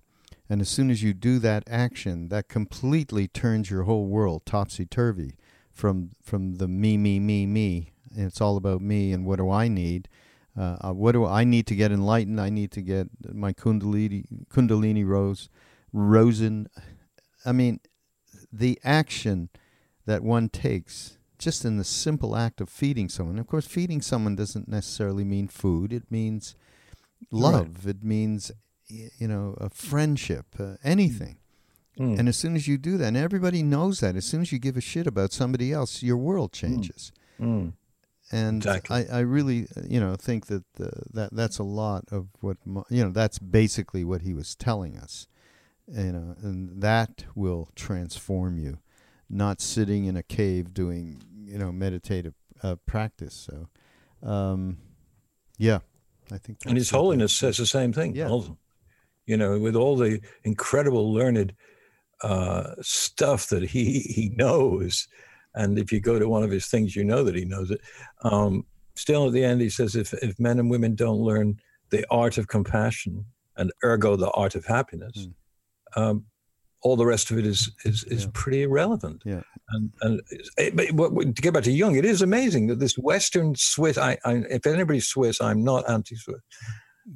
And 0.52 0.60
as 0.60 0.68
soon 0.68 0.90
as 0.90 1.02
you 1.02 1.14
do 1.14 1.38
that 1.38 1.64
action, 1.66 2.28
that 2.28 2.46
completely 2.46 3.26
turns 3.26 3.70
your 3.70 3.84
whole 3.84 4.04
world 4.04 4.44
topsy 4.44 4.84
turvy 4.84 5.38
from 5.72 6.10
from 6.22 6.56
the 6.56 6.68
me, 6.68 6.98
me, 6.98 7.18
me, 7.18 7.46
me. 7.46 7.94
And 8.14 8.26
it's 8.26 8.38
all 8.38 8.58
about 8.58 8.82
me 8.82 9.14
and 9.14 9.24
what 9.24 9.36
do 9.36 9.50
I 9.50 9.68
need. 9.68 10.10
Uh, 10.54 10.76
uh, 10.82 10.92
what 10.92 11.12
do 11.12 11.24
I 11.24 11.44
need 11.44 11.66
to 11.68 11.74
get 11.74 11.90
enlightened? 11.90 12.38
I 12.38 12.50
need 12.50 12.70
to 12.72 12.82
get 12.82 13.08
my 13.32 13.54
kundalini 13.54 14.26
kundalini 14.50 15.06
rose, 15.06 15.48
rosen. 15.90 16.68
I 17.46 17.52
mean, 17.52 17.80
the 18.52 18.78
action 18.84 19.48
that 20.04 20.22
one 20.22 20.50
takes 20.50 21.16
just 21.38 21.64
in 21.64 21.78
the 21.78 21.82
simple 21.82 22.36
act 22.36 22.60
of 22.60 22.68
feeding 22.68 23.08
someone. 23.08 23.38
Of 23.38 23.46
course, 23.46 23.66
feeding 23.66 24.02
someone 24.02 24.36
doesn't 24.36 24.68
necessarily 24.68 25.24
mean 25.24 25.48
food. 25.48 25.94
It 25.94 26.10
means 26.10 26.56
love. 27.30 27.86
Right. 27.86 27.96
It 27.96 28.04
means 28.04 28.52
you 29.18 29.28
know 29.28 29.56
a 29.60 29.70
friendship, 29.70 30.46
uh, 30.58 30.74
anything. 30.84 31.38
Mm. 31.98 32.18
And 32.18 32.28
as 32.28 32.36
soon 32.36 32.56
as 32.56 32.66
you 32.66 32.78
do 32.78 32.96
that, 32.96 33.08
and 33.08 33.16
everybody 33.16 33.62
knows 33.62 34.00
that, 34.00 34.16
as 34.16 34.24
soon 34.24 34.40
as 34.40 34.50
you 34.50 34.58
give 34.58 34.76
a 34.76 34.80
shit 34.80 35.06
about 35.06 35.32
somebody 35.32 35.72
else, 35.72 36.02
your 36.02 36.16
world 36.16 36.52
mm. 36.52 36.54
changes. 36.54 37.12
Mm. 37.40 37.74
And 38.30 38.56
exactly. 38.58 39.06
I, 39.10 39.18
I 39.18 39.20
really, 39.20 39.66
you 39.86 40.00
know, 40.00 40.16
think 40.16 40.46
that 40.46 40.64
uh, 40.80 40.88
that 41.12 41.34
that's 41.34 41.58
a 41.58 41.64
lot 41.64 42.04
of 42.10 42.28
what 42.40 42.56
you 42.88 43.04
know. 43.04 43.10
That's 43.10 43.38
basically 43.38 44.04
what 44.04 44.22
he 44.22 44.32
was 44.32 44.54
telling 44.54 44.96
us, 44.96 45.26
you 45.86 46.12
know, 46.12 46.36
and 46.42 46.80
that 46.80 47.24
will 47.34 47.68
transform 47.74 48.58
you 48.58 48.78
not 49.28 49.60
sitting 49.60 50.04
in 50.04 50.16
a 50.16 50.22
cave 50.22 50.72
doing 50.74 51.22
you 51.44 51.58
know 51.58 51.72
meditative 51.72 52.34
uh, 52.62 52.76
practice. 52.86 53.34
So, 53.50 53.68
um, 54.28 54.78
yeah, 55.58 55.80
I 56.30 56.38
think. 56.38 56.58
And 56.66 56.76
His 56.76 56.90
Holiness 56.90 57.32
says 57.32 57.56
the 57.56 57.66
same 57.66 57.92
thing. 57.92 58.14
Yeah. 58.14 58.28
Also. 58.28 58.56
You 59.26 59.36
know, 59.36 59.58
with 59.58 59.76
all 59.76 59.96
the 59.96 60.20
incredible 60.44 61.12
learned 61.12 61.54
uh, 62.22 62.74
stuff 62.80 63.48
that 63.48 63.62
he 63.62 64.00
he 64.00 64.30
knows, 64.36 65.08
and 65.54 65.78
if 65.78 65.92
you 65.92 66.00
go 66.00 66.18
to 66.18 66.28
one 66.28 66.42
of 66.42 66.50
his 66.50 66.66
things, 66.66 66.96
you 66.96 67.04
know 67.04 67.24
that 67.24 67.34
he 67.34 67.44
knows 67.44 67.70
it. 67.70 67.80
Um, 68.22 68.66
still, 68.94 69.26
at 69.26 69.32
the 69.32 69.44
end, 69.44 69.60
he 69.60 69.70
says, 69.70 69.94
if 69.96 70.12
if 70.14 70.38
men 70.38 70.58
and 70.58 70.70
women 70.70 70.94
don't 70.94 71.20
learn 71.20 71.60
the 71.90 72.04
art 72.10 72.38
of 72.38 72.48
compassion 72.48 73.24
and 73.56 73.70
ergo 73.84 74.16
the 74.16 74.30
art 74.30 74.54
of 74.54 74.64
happiness, 74.64 75.28
mm. 75.28 75.32
um, 76.00 76.24
all 76.82 76.96
the 76.96 77.06
rest 77.06 77.30
of 77.30 77.38
it 77.38 77.46
is 77.46 77.70
is, 77.84 78.04
is 78.04 78.24
yeah. 78.24 78.30
pretty 78.34 78.62
irrelevant. 78.62 79.22
Yeah. 79.24 79.42
And 79.70 79.90
and 80.02 80.20
it, 80.56 80.96
but 80.96 81.10
to 81.14 81.42
get 81.42 81.54
back 81.54 81.64
to 81.64 81.72
Jung, 81.72 81.96
it 81.96 82.04
is 82.04 82.22
amazing 82.22 82.66
that 82.68 82.78
this 82.78 82.96
Western 82.98 83.54
Swiss. 83.54 83.98
I, 83.98 84.18
I 84.24 84.42
if 84.50 84.66
anybody's 84.66 85.08
Swiss, 85.08 85.40
I'm 85.40 85.64
not 85.64 85.88
anti-Swiss. 85.88 86.40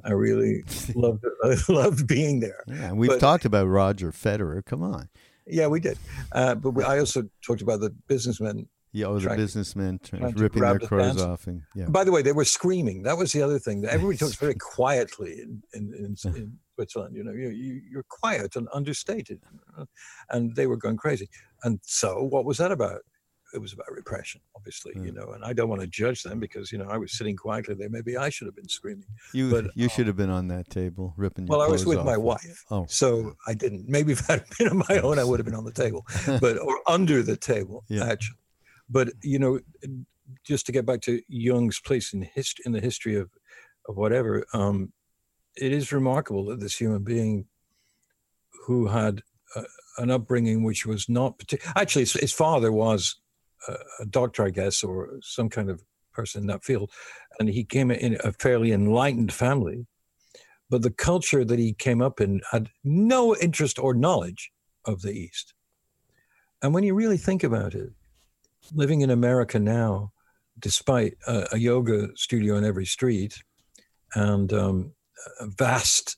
I 0.03 0.11
really 0.11 0.63
loved. 0.95 1.25
I 1.43 1.55
loved 1.69 2.07
being 2.07 2.39
there. 2.39 2.63
Yeah, 2.67 2.91
we've 2.93 3.09
but, 3.09 3.19
talked 3.19 3.45
about 3.45 3.65
Roger 3.65 4.11
Federer. 4.11 4.65
Come 4.65 4.83
on. 4.83 5.09
Yeah, 5.45 5.67
we 5.67 5.79
did. 5.79 5.97
Uh, 6.31 6.55
but 6.55 6.71
we, 6.71 6.83
I 6.83 6.99
also 6.99 7.23
talked 7.41 7.61
about 7.61 7.79
the 7.79 7.91
businessmen 8.07 8.67
yeah, 8.93 9.05
oh, 9.05 9.19
the 9.19 9.35
businessmen 9.35 9.99
trying, 10.01 10.33
ripping 10.33 10.63
their 10.63 10.79
clothes 10.79 11.21
off. 11.21 11.45
And, 11.45 11.61
yeah. 11.75 11.85
By 11.87 12.03
the 12.03 12.11
way, 12.11 12.21
they 12.21 12.31
were 12.31 12.45
screaming. 12.45 13.03
That 13.03 13.17
was 13.17 13.31
the 13.31 13.41
other 13.41 13.59
thing. 13.59 13.85
Everybody 13.85 14.17
talks 14.17 14.35
very 14.35 14.55
quietly 14.59 15.41
in, 15.41 15.61
in, 15.73 15.93
in, 15.93 16.15
in 16.35 16.57
Switzerland. 16.73 17.15
You 17.15 17.23
know, 17.23 17.31
you, 17.31 17.49
you, 17.49 17.81
you're 17.91 18.05
quiet 18.09 18.55
and 18.55 18.67
understated. 18.73 19.41
And 20.31 20.55
they 20.55 20.67
were 20.67 20.77
going 20.77 20.97
crazy. 20.97 21.29
And 21.63 21.79
so 21.83 22.23
what 22.23 22.45
was 22.45 22.57
that 22.57 22.71
about? 22.71 23.01
It 23.53 23.59
was 23.59 23.73
about 23.73 23.91
repression, 23.91 24.41
obviously, 24.55 24.93
you 25.01 25.11
know, 25.11 25.31
and 25.31 25.43
I 25.43 25.53
don't 25.53 25.69
want 25.69 25.81
to 25.81 25.87
judge 25.87 26.23
them 26.23 26.39
because, 26.39 26.71
you 26.71 26.77
know, 26.77 26.87
I 26.89 26.97
was 26.97 27.17
sitting 27.17 27.35
quietly 27.35 27.75
there. 27.75 27.89
Maybe 27.89 28.17
I 28.17 28.29
should 28.29 28.45
have 28.45 28.55
been 28.55 28.67
screaming. 28.67 29.05
You, 29.33 29.49
but, 29.49 29.65
you 29.75 29.85
um, 29.85 29.89
should 29.89 30.07
have 30.07 30.17
been 30.17 30.29
on 30.29 30.49
that 30.49 30.69
table 30.69 31.13
ripping 31.15 31.45
Well, 31.45 31.61
I 31.61 31.67
was 31.67 31.85
with 31.85 31.99
off. 31.99 32.05
my 32.05 32.17
wife. 32.17 32.65
Oh. 32.69 32.85
So 32.89 33.35
I 33.47 33.53
didn't. 33.53 33.87
Maybe 33.87 34.11
if 34.11 34.29
I'd 34.29 34.43
been 34.57 34.67
on 34.67 34.83
my 34.89 34.97
own, 35.03 35.17
I 35.17 35.23
would 35.23 35.39
have 35.39 35.45
been 35.45 35.55
on 35.55 35.63
the 35.63 35.71
table, 35.71 36.05
but, 36.41 36.57
or 36.59 36.79
under 36.87 37.23
the 37.23 37.37
table, 37.37 37.85
yeah. 37.87 38.05
actually. 38.05 38.37
But 38.89 39.09
you 39.21 39.39
know, 39.39 39.59
just 40.45 40.65
to 40.65 40.71
get 40.71 40.85
back 40.85 41.01
to 41.01 41.21
Jung's 41.27 41.79
place 41.79 42.13
in 42.13 42.21
history 42.21 42.63
in 42.65 42.71
the 42.71 42.81
history 42.81 43.15
of 43.15 43.29
of 43.87 43.95
whatever, 43.95 44.45
um, 44.53 44.91
it 45.55 45.71
is 45.71 45.91
remarkable 45.91 46.45
that 46.45 46.59
this 46.59 46.75
human 46.75 47.03
being 47.03 47.45
who 48.65 48.87
had 48.87 49.21
uh, 49.55 49.63
an 49.97 50.11
upbringing 50.11 50.63
which 50.63 50.85
was 50.85 51.09
not 51.09 51.37
particular. 51.39 51.73
Actually, 51.75 52.03
his, 52.03 52.13
his 52.13 52.33
father 52.33 52.71
was 52.71 53.15
a, 53.67 54.05
doctor, 54.05 54.43
I 54.43 54.49
guess, 54.49 54.83
or 54.83 55.09
some 55.21 55.49
kind 55.49 55.69
of 55.69 55.83
person 56.13 56.41
in 56.41 56.47
that 56.47 56.63
field, 56.63 56.91
and 57.39 57.49
he 57.49 57.63
came 57.63 57.91
in 57.91 58.17
a 58.23 58.31
fairly 58.31 58.71
enlightened 58.71 59.33
family. 59.33 59.85
But 60.69 60.81
the 60.81 60.91
culture 60.91 61.45
that 61.45 61.59
he 61.59 61.73
came 61.73 62.01
up 62.01 62.19
in 62.19 62.41
had 62.51 62.69
no 62.83 63.35
interest 63.35 63.79
or 63.79 63.93
knowledge 63.93 64.51
of 64.85 65.01
the 65.01 65.11
East. 65.11 65.53
And 66.61 66.73
when 66.73 66.83
you 66.83 66.93
really 66.93 67.17
think 67.17 67.43
about 67.43 67.73
it, 67.73 67.91
living 68.73 69.01
in 69.01 69.09
America 69.09 69.59
now, 69.59 70.11
despite 70.59 71.15
a, 71.27 71.47
a 71.53 71.57
yoga 71.57 72.09
studio 72.15 72.57
on 72.57 72.65
every 72.65 72.85
street 72.85 73.43
and 74.15 74.51
um, 74.51 74.93
a 75.39 75.47
vast 75.47 76.17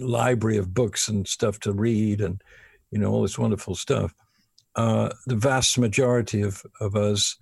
library 0.00 0.58
of 0.58 0.74
books 0.74 1.08
and 1.08 1.26
stuff 1.26 1.60
to 1.60 1.72
read 1.72 2.20
and 2.20 2.42
you 2.90 2.98
know 2.98 3.10
all 3.10 3.22
this 3.22 3.38
wonderful 3.38 3.74
stuff 3.74 4.14
uh, 4.76 5.10
the 5.26 5.36
vast 5.36 5.78
majority 5.78 6.42
of, 6.42 6.62
of 6.80 6.96
us 6.96 7.36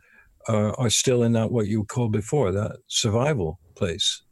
uh, 0.49 0.71
are 0.73 0.91
still 0.91 1.23
in 1.23 1.33
that 1.33 1.51
what 1.51 1.67
you 1.67 1.85
called 1.85 2.13
before 2.13 2.53
that 2.53 2.77
survival 2.87 3.59
place 3.75 4.23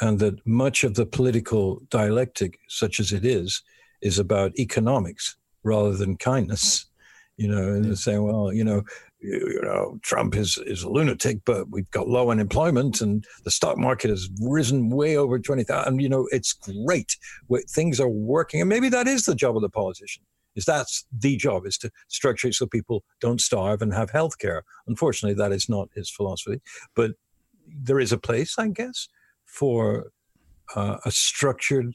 and 0.00 0.18
that 0.18 0.46
much 0.46 0.84
of 0.84 0.94
the 0.94 1.06
political 1.06 1.80
dialectic 1.90 2.58
such 2.68 3.00
as 3.00 3.12
it 3.12 3.24
is 3.24 3.62
is 4.00 4.18
about 4.18 4.58
economics 4.58 5.36
rather 5.62 5.94
than 5.94 6.16
kindness 6.16 6.86
you 7.36 7.48
know 7.48 7.74
and 7.74 7.84
yeah. 7.84 7.94
saying 7.94 8.22
well 8.22 8.52
you 8.52 8.64
know 8.64 8.82
you 9.22 9.60
know, 9.62 9.98
Trump 10.02 10.34
is, 10.34 10.58
is 10.66 10.82
a 10.82 10.88
lunatic, 10.88 11.40
but 11.44 11.68
we've 11.70 11.90
got 11.90 12.08
low 12.08 12.30
unemployment 12.30 13.00
and 13.00 13.24
the 13.44 13.50
stock 13.50 13.76
market 13.76 14.08
has 14.10 14.28
risen 14.40 14.88
way 14.88 15.16
over 15.16 15.38
20,000. 15.38 16.00
You 16.00 16.08
know, 16.08 16.28
it's 16.32 16.52
great. 16.52 17.16
Things 17.68 18.00
are 18.00 18.08
working. 18.08 18.60
And 18.60 18.68
maybe 18.68 18.88
that 18.88 19.06
is 19.06 19.24
the 19.24 19.34
job 19.34 19.56
of 19.56 19.62
the 19.62 19.68
politician, 19.68 20.22
is 20.56 20.64
that's 20.64 21.06
the 21.12 21.36
job, 21.36 21.66
is 21.66 21.78
to 21.78 21.90
structure 22.08 22.48
it 22.48 22.54
so 22.54 22.66
people 22.66 23.04
don't 23.20 23.40
starve 23.40 23.82
and 23.82 23.94
have 23.94 24.10
health 24.10 24.38
care. 24.38 24.64
Unfortunately, 24.86 25.34
that 25.34 25.52
is 25.52 25.68
not 25.68 25.88
his 25.94 26.10
philosophy. 26.10 26.60
But 26.94 27.12
there 27.66 28.00
is 28.00 28.12
a 28.12 28.18
place, 28.18 28.58
I 28.58 28.68
guess, 28.68 29.08
for 29.44 30.10
uh, 30.74 30.98
a 31.04 31.10
structured 31.10 31.94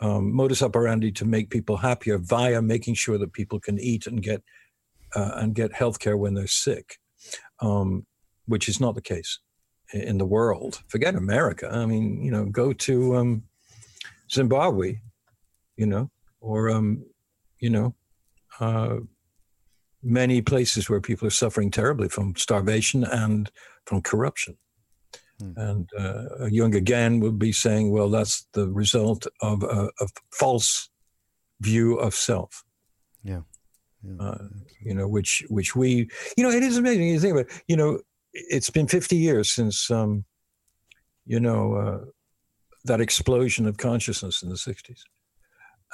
um, 0.00 0.34
modus 0.34 0.62
operandi 0.62 1.12
to 1.12 1.24
make 1.24 1.50
people 1.50 1.78
happier 1.78 2.18
via 2.18 2.60
making 2.60 2.94
sure 2.94 3.18
that 3.18 3.32
people 3.32 3.60
can 3.60 3.78
eat 3.78 4.06
and 4.06 4.22
get 4.22 4.42
uh, 5.14 5.32
and 5.36 5.54
get 5.54 5.72
health 5.72 5.98
care 5.98 6.16
when 6.16 6.34
they're 6.34 6.46
sick, 6.46 6.98
um, 7.60 8.04
which 8.46 8.68
is 8.68 8.80
not 8.80 8.94
the 8.94 9.00
case 9.00 9.38
in 9.92 10.18
the 10.18 10.24
world. 10.24 10.82
Forget 10.88 11.14
America. 11.14 11.70
I 11.72 11.86
mean, 11.86 12.22
you 12.22 12.30
know, 12.30 12.46
go 12.46 12.72
to 12.72 13.16
um, 13.16 13.44
Zimbabwe, 14.30 15.00
you 15.76 15.86
know, 15.86 16.10
or, 16.40 16.70
um, 16.70 17.04
you 17.64 17.70
know, 17.70 17.94
uh, 18.60 18.96
many 20.02 20.42
places 20.42 20.90
where 20.90 21.00
people 21.00 21.26
are 21.26 21.40
suffering 21.42 21.70
terribly 21.70 22.10
from 22.10 22.36
starvation 22.36 23.04
and 23.04 23.50
from 23.86 24.02
corruption. 24.02 24.58
Mm. 25.40 25.54
And 25.56 25.88
uh, 25.98 26.46
Jung 26.50 26.74
again 26.74 27.20
would 27.20 27.38
be 27.38 27.52
saying, 27.52 27.90
well, 27.90 28.10
that's 28.10 28.46
the 28.52 28.68
result 28.68 29.26
of 29.40 29.62
a, 29.62 29.88
a 29.98 30.06
false 30.30 30.90
view 31.62 31.96
of 31.96 32.14
self. 32.14 32.62
Yeah. 33.22 33.40
Uh, 34.20 34.48
you 34.82 34.94
know, 34.94 35.08
which 35.08 35.42
which 35.48 35.74
we, 35.74 36.10
you 36.36 36.44
know, 36.44 36.50
it 36.50 36.62
is 36.62 36.76
amazing. 36.76 37.08
You 37.08 37.18
think 37.18 37.32
about, 37.32 37.46
it, 37.46 37.62
you 37.66 37.76
know, 37.76 38.00
it's 38.34 38.68
been 38.68 38.86
50 38.86 39.16
years 39.16 39.50
since, 39.50 39.90
um, 39.90 40.26
you 41.24 41.40
know, 41.40 41.74
uh, 41.76 42.04
that 42.84 43.00
explosion 43.00 43.66
of 43.66 43.78
consciousness 43.78 44.42
in 44.42 44.50
the 44.50 44.56
60s, 44.56 45.00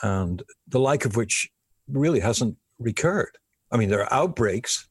and 0.02 0.42
the 0.66 0.80
like 0.80 1.04
of 1.04 1.14
which 1.14 1.48
really 1.92 2.20
hasn't 2.20 2.56
recurred. 2.78 3.36
I 3.70 3.76
mean, 3.76 3.88
there 3.88 4.02
are 4.02 4.12
outbreaks, 4.12 4.88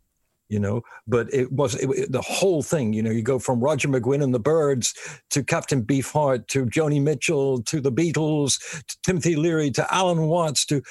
you 0.48 0.60
know, 0.60 0.82
but 1.08 1.32
it 1.34 1.52
was 1.52 1.76
it, 1.76 1.90
it, 1.90 2.12
the 2.12 2.22
whole 2.22 2.64
thing. 2.64 2.94
You 2.94 3.04
know, 3.04 3.12
you 3.12 3.22
go 3.22 3.40
from 3.40 3.60
Roger 3.60 3.88
McGuinn 3.88 4.24
and 4.24 4.34
the 4.34 4.40
Byrds 4.40 4.94
to 5.32 5.44
Captain 5.44 5.84
Beefheart 5.84 6.48
to 6.48 6.66
Joni 6.66 7.02
Mitchell 7.02 7.62
to 7.64 7.82
the 7.82 7.92
Beatles 7.92 8.58
to 8.88 8.98
Timothy 9.04 9.36
Leary 9.36 9.72
to 9.72 9.94
Alan 9.94 10.28
Watts 10.28 10.66
to, 10.68 10.82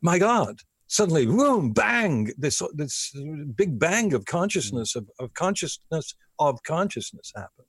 my 0.00 0.18
God, 0.18 0.60
suddenly, 0.86 1.26
boom, 1.26 1.72
bang, 1.72 2.32
this 2.36 2.62
this 2.74 3.14
big 3.54 3.78
bang 3.78 4.14
of 4.14 4.24
consciousness 4.24 4.96
of, 4.96 5.08
of 5.18 5.32
consciousness 5.34 6.14
of 6.38 6.62
consciousness 6.64 7.32
happened, 7.36 7.68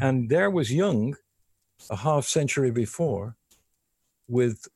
and 0.00 0.30
there 0.30 0.50
was 0.50 0.72
Jung, 0.72 1.14
a 1.90 1.96
half 1.96 2.26
century 2.26 2.70
before, 2.70 3.36
with 4.28 4.66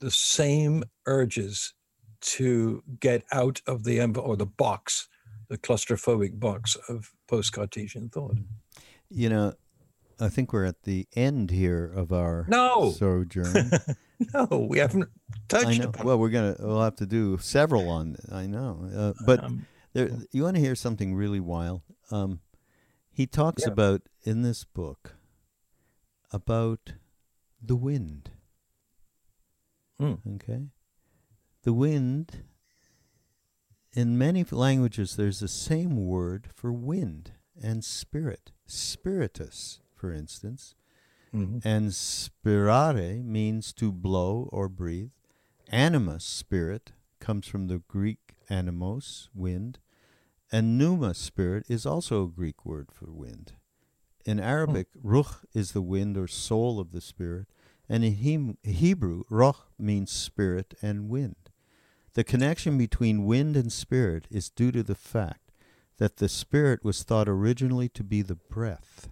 the 0.00 0.10
same 0.10 0.84
urges 1.06 1.74
to 2.20 2.82
get 3.00 3.24
out 3.32 3.60
of 3.66 3.84
the 3.84 4.00
or 4.00 4.36
the 4.36 4.46
box, 4.46 5.08
the 5.48 5.56
claustrophobic 5.58 6.38
box 6.38 6.76
of 6.88 7.12
post-Cartesian 7.28 8.08
thought. 8.10 8.36
You 9.08 9.28
know, 9.28 9.54
I 10.18 10.28
think 10.28 10.52
we're 10.52 10.66
at 10.66 10.82
the 10.82 11.06
end 11.16 11.50
here 11.50 11.84
of 11.84 12.12
our 12.12 12.46
No. 12.48 12.92
sojourn. 12.92 13.70
No, 14.34 14.66
we 14.68 14.78
haven't 14.78 15.08
touched 15.48 15.80
upon. 15.80 16.04
Well, 16.04 16.18
we're 16.18 16.28
gonna 16.28 16.54
we'll 16.58 16.82
have 16.82 16.96
to 16.96 17.06
do 17.06 17.38
several 17.38 17.88
on. 17.88 18.16
I 18.30 18.46
know, 18.46 18.86
uh, 18.94 19.12
but 19.24 19.42
Um, 19.42 19.66
there, 19.94 20.10
you 20.30 20.42
want 20.42 20.56
to 20.56 20.60
hear 20.60 20.74
something 20.74 21.14
really 21.14 21.40
wild? 21.40 21.80
Um, 22.10 22.40
he 23.10 23.26
talks 23.26 23.62
Yeah. 23.62 23.72
about 23.72 24.02
in 24.22 24.42
this 24.42 24.64
book 24.64 25.16
about 26.30 26.92
the 27.62 27.76
wind. 27.76 28.30
Hmm. 30.00 30.34
Okay, 30.36 30.62
the 31.62 31.72
wind. 31.72 32.44
In 33.92 34.16
many 34.16 34.44
languages, 34.50 35.16
there's 35.16 35.40
the 35.40 35.48
same 35.48 36.06
word 36.06 36.46
for 36.54 36.72
wind 36.72 37.32
and 37.60 37.84
spirit. 37.84 38.52
Spiritus, 38.64 39.80
for 39.94 40.12
instance, 40.12 40.76
mhm. 41.34 41.60
and 41.64 41.92
spirare 41.92 43.22
means 43.22 43.72
to 43.74 43.90
blow 43.90 44.48
or 44.52 44.68
breathe. 44.68 45.10
Animus, 45.70 46.24
spirit, 46.24 46.92
comes 47.18 47.46
from 47.46 47.66
the 47.66 47.82
Greek 47.88 48.36
anemos, 48.48 49.28
wind, 49.34 49.78
and 50.50 50.78
pneuma, 50.78 51.14
spirit, 51.14 51.64
is 51.68 51.84
also 51.86 52.24
a 52.24 52.28
Greek 52.28 52.64
word 52.64 52.90
for 52.92 53.12
wind. 53.12 53.52
In 54.24 54.40
Arabic, 54.40 54.88
ruh 55.02 55.40
is 55.54 55.72
the 55.72 55.82
wind 55.82 56.16
or 56.16 56.26
soul 56.26 56.80
of 56.80 56.92
the 56.92 57.00
spirit, 57.00 57.48
and 57.90 58.02
in 58.04 58.56
Hebrew, 58.62 59.24
roch 59.28 59.70
means 59.78 60.10
spirit 60.10 60.72
and 60.80 61.10
wind. 61.10 61.50
The 62.14 62.24
connection 62.24 62.78
between 62.78 63.26
wind 63.26 63.54
and 63.54 63.70
spirit 63.70 64.26
is 64.30 64.48
due 64.48 64.72
to 64.72 64.82
the 64.82 64.94
fact 64.94 65.52
that 65.98 66.16
the 66.16 66.28
spirit 66.28 66.82
was 66.82 67.02
thought 67.02 67.28
originally 67.28 67.90
to 67.90 68.02
be 68.02 68.22
the 68.22 68.36
breath 68.36 69.10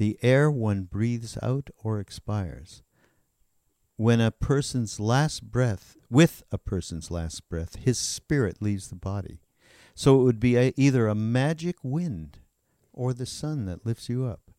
the 0.00 0.18
air 0.22 0.50
one 0.50 0.84
breathes 0.84 1.36
out 1.42 1.68
or 1.84 2.00
expires. 2.00 2.82
When 3.96 4.18
a 4.18 4.30
person's 4.30 4.98
last 4.98 5.52
breath, 5.52 5.94
with 6.08 6.42
a 6.50 6.56
person's 6.56 7.10
last 7.10 7.46
breath, 7.50 7.76
his 7.76 7.98
spirit 7.98 8.62
leaves 8.62 8.88
the 8.88 8.96
body. 8.96 9.42
So 9.94 10.18
it 10.18 10.24
would 10.24 10.40
be 10.40 10.56
a, 10.56 10.72
either 10.74 11.06
a 11.06 11.14
magic 11.14 11.76
wind 11.82 12.38
or 12.94 13.12
the 13.12 13.26
sun 13.26 13.66
that 13.66 13.84
lifts 13.84 14.08
you 14.08 14.24
up. 14.24 14.49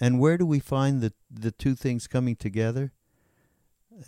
And 0.00 0.18
where 0.18 0.38
do 0.38 0.46
we 0.46 0.60
find 0.60 1.00
the, 1.02 1.12
the 1.30 1.50
two 1.50 1.74
things 1.74 2.06
coming 2.06 2.34
together? 2.36 2.92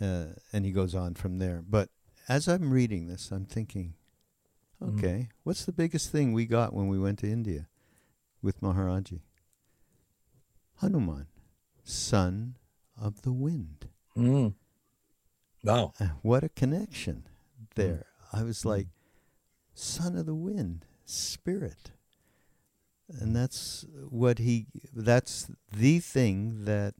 Uh, 0.01 0.27
and 0.51 0.65
he 0.65 0.71
goes 0.71 0.95
on 0.95 1.13
from 1.13 1.37
there. 1.37 1.61
But 1.67 1.89
as 2.27 2.47
I'm 2.47 2.71
reading 2.71 3.07
this, 3.07 3.31
I'm 3.31 3.45
thinking, 3.45 3.93
Mhm. 4.81 4.97
okay, 4.97 5.29
what's 5.43 5.65
the 5.65 5.71
biggest 5.71 6.09
thing 6.11 6.33
we 6.33 6.45
got 6.47 6.73
when 6.73 6.87
we 6.87 6.97
went 6.99 7.19
to 7.19 7.29
India 7.31 7.67
with 8.41 8.59
Maharaji? 8.61 9.21
Hanuman, 10.77 11.27
son 11.83 12.57
of 12.99 13.21
the 13.21 13.31
wind. 13.31 13.87
Mm. 14.17 14.55
Wow. 15.63 15.93
Uh, 15.99 16.07
What 16.21 16.43
a 16.43 16.49
connection 16.49 17.27
there. 17.75 18.05
I 18.31 18.41
Mm. 18.41 18.45
was 18.45 18.65
like, 18.65 18.87
son 19.75 20.17
of 20.17 20.25
the 20.25 20.35
wind, 20.35 20.85
spirit. 21.05 21.91
And 23.19 23.35
that's 23.35 23.85
what 24.09 24.39
he, 24.39 24.67
that's 24.93 25.49
the 25.71 25.99
thing 25.99 26.65
that 26.65 26.95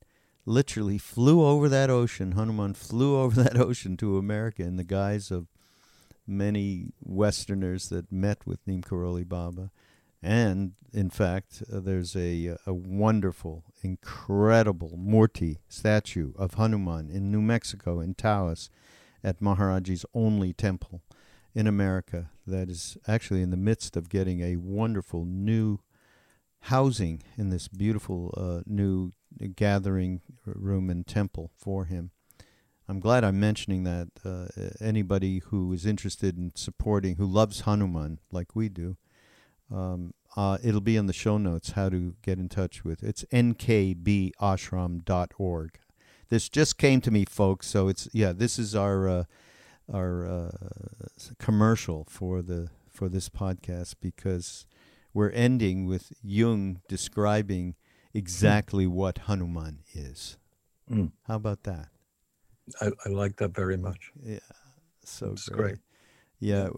literally 0.45 0.97
flew 0.97 1.43
over 1.43 1.69
that 1.69 1.89
ocean. 1.89 2.33
Hanuman 2.33 2.73
flew 2.73 3.17
over 3.21 3.41
that 3.43 3.57
ocean 3.57 3.97
to 3.97 4.17
America 4.17 4.63
in 4.63 4.77
the 4.77 4.83
guise 4.83 5.31
of 5.31 5.47
many 6.25 6.93
Westerners 7.01 7.89
that 7.89 8.11
met 8.11 8.45
with 8.45 8.65
Neem 8.65 8.81
Karoli 8.81 9.27
Baba. 9.27 9.71
And 10.21 10.73
in 10.93 11.09
fact, 11.09 11.63
uh, 11.71 11.81
there's 11.81 12.15
a, 12.15 12.55
a 12.65 12.73
wonderful, 12.73 13.65
incredible 13.81 14.97
Murti 14.97 15.57
statue 15.67 16.31
of 16.37 16.53
Hanuman 16.53 17.09
in 17.09 17.29
New 17.29 17.41
Mexico, 17.41 17.99
in 17.99 18.13
Taos, 18.13 18.69
at 19.23 19.41
Maharaji's 19.41 20.05
only 20.13 20.53
temple 20.53 21.01
in 21.55 21.67
America 21.67 22.29
that 22.47 22.69
is 22.69 22.97
actually 23.07 23.41
in 23.41 23.51
the 23.51 23.57
midst 23.57 23.95
of 23.95 24.09
getting 24.09 24.41
a 24.41 24.55
wonderful 24.55 25.25
new 25.25 25.79
housing 26.67 27.21
in 27.37 27.49
this 27.49 27.67
beautiful 27.67 28.33
uh, 28.37 28.61
new 28.65 29.11
gathering 29.55 30.21
room 30.45 30.89
and 30.89 31.05
temple 31.05 31.51
for 31.57 31.85
him. 31.85 32.11
I'm 32.87 32.99
glad 32.99 33.23
I'm 33.23 33.39
mentioning 33.39 33.83
that. 33.83 34.09
Uh, 34.23 34.47
anybody 34.79 35.39
who 35.39 35.73
is 35.73 35.85
interested 35.85 36.37
in 36.37 36.51
supporting, 36.55 37.15
who 37.15 37.25
loves 37.25 37.61
Hanuman 37.61 38.19
like 38.31 38.55
we 38.55 38.69
do, 38.69 38.97
um, 39.73 40.13
uh, 40.35 40.57
it'll 40.63 40.81
be 40.81 40.97
in 40.97 41.07
the 41.07 41.13
show 41.13 41.37
notes 41.37 41.71
how 41.71 41.89
to 41.89 42.15
get 42.21 42.37
in 42.39 42.49
touch 42.49 42.83
with. 42.83 43.01
It's 43.03 43.23
nkbashram.org. 43.25 45.79
This 46.29 46.49
just 46.49 46.77
came 46.77 47.01
to 47.01 47.11
me, 47.11 47.25
folks. 47.25 47.67
So 47.67 47.89
it's 47.89 48.09
yeah. 48.13 48.31
This 48.31 48.57
is 48.57 48.75
our 48.75 49.07
uh, 49.07 49.25
our 49.93 50.25
uh, 50.25 50.49
commercial 51.39 52.07
for 52.09 52.41
the 52.41 52.69
for 52.89 53.09
this 53.09 53.29
podcast 53.29 53.95
because 54.01 54.65
we're 55.13 55.29
ending 55.31 55.85
with 55.85 56.11
Jung 56.23 56.81
describing 56.87 57.75
exactly 58.13 58.87
what 58.87 59.19
Hanuman 59.19 59.79
is. 59.93 60.37
Mm. 60.89 61.11
How 61.27 61.35
about 61.35 61.63
that? 61.63 61.89
I, 62.81 62.91
I 63.05 63.09
like 63.09 63.37
that 63.37 63.53
very 63.55 63.77
much. 63.77 64.11
Yeah, 64.23 64.39
so 65.03 65.31
It's 65.31 65.49
great. 65.49 65.57
great. 65.57 65.77
Yeah, 66.39 66.69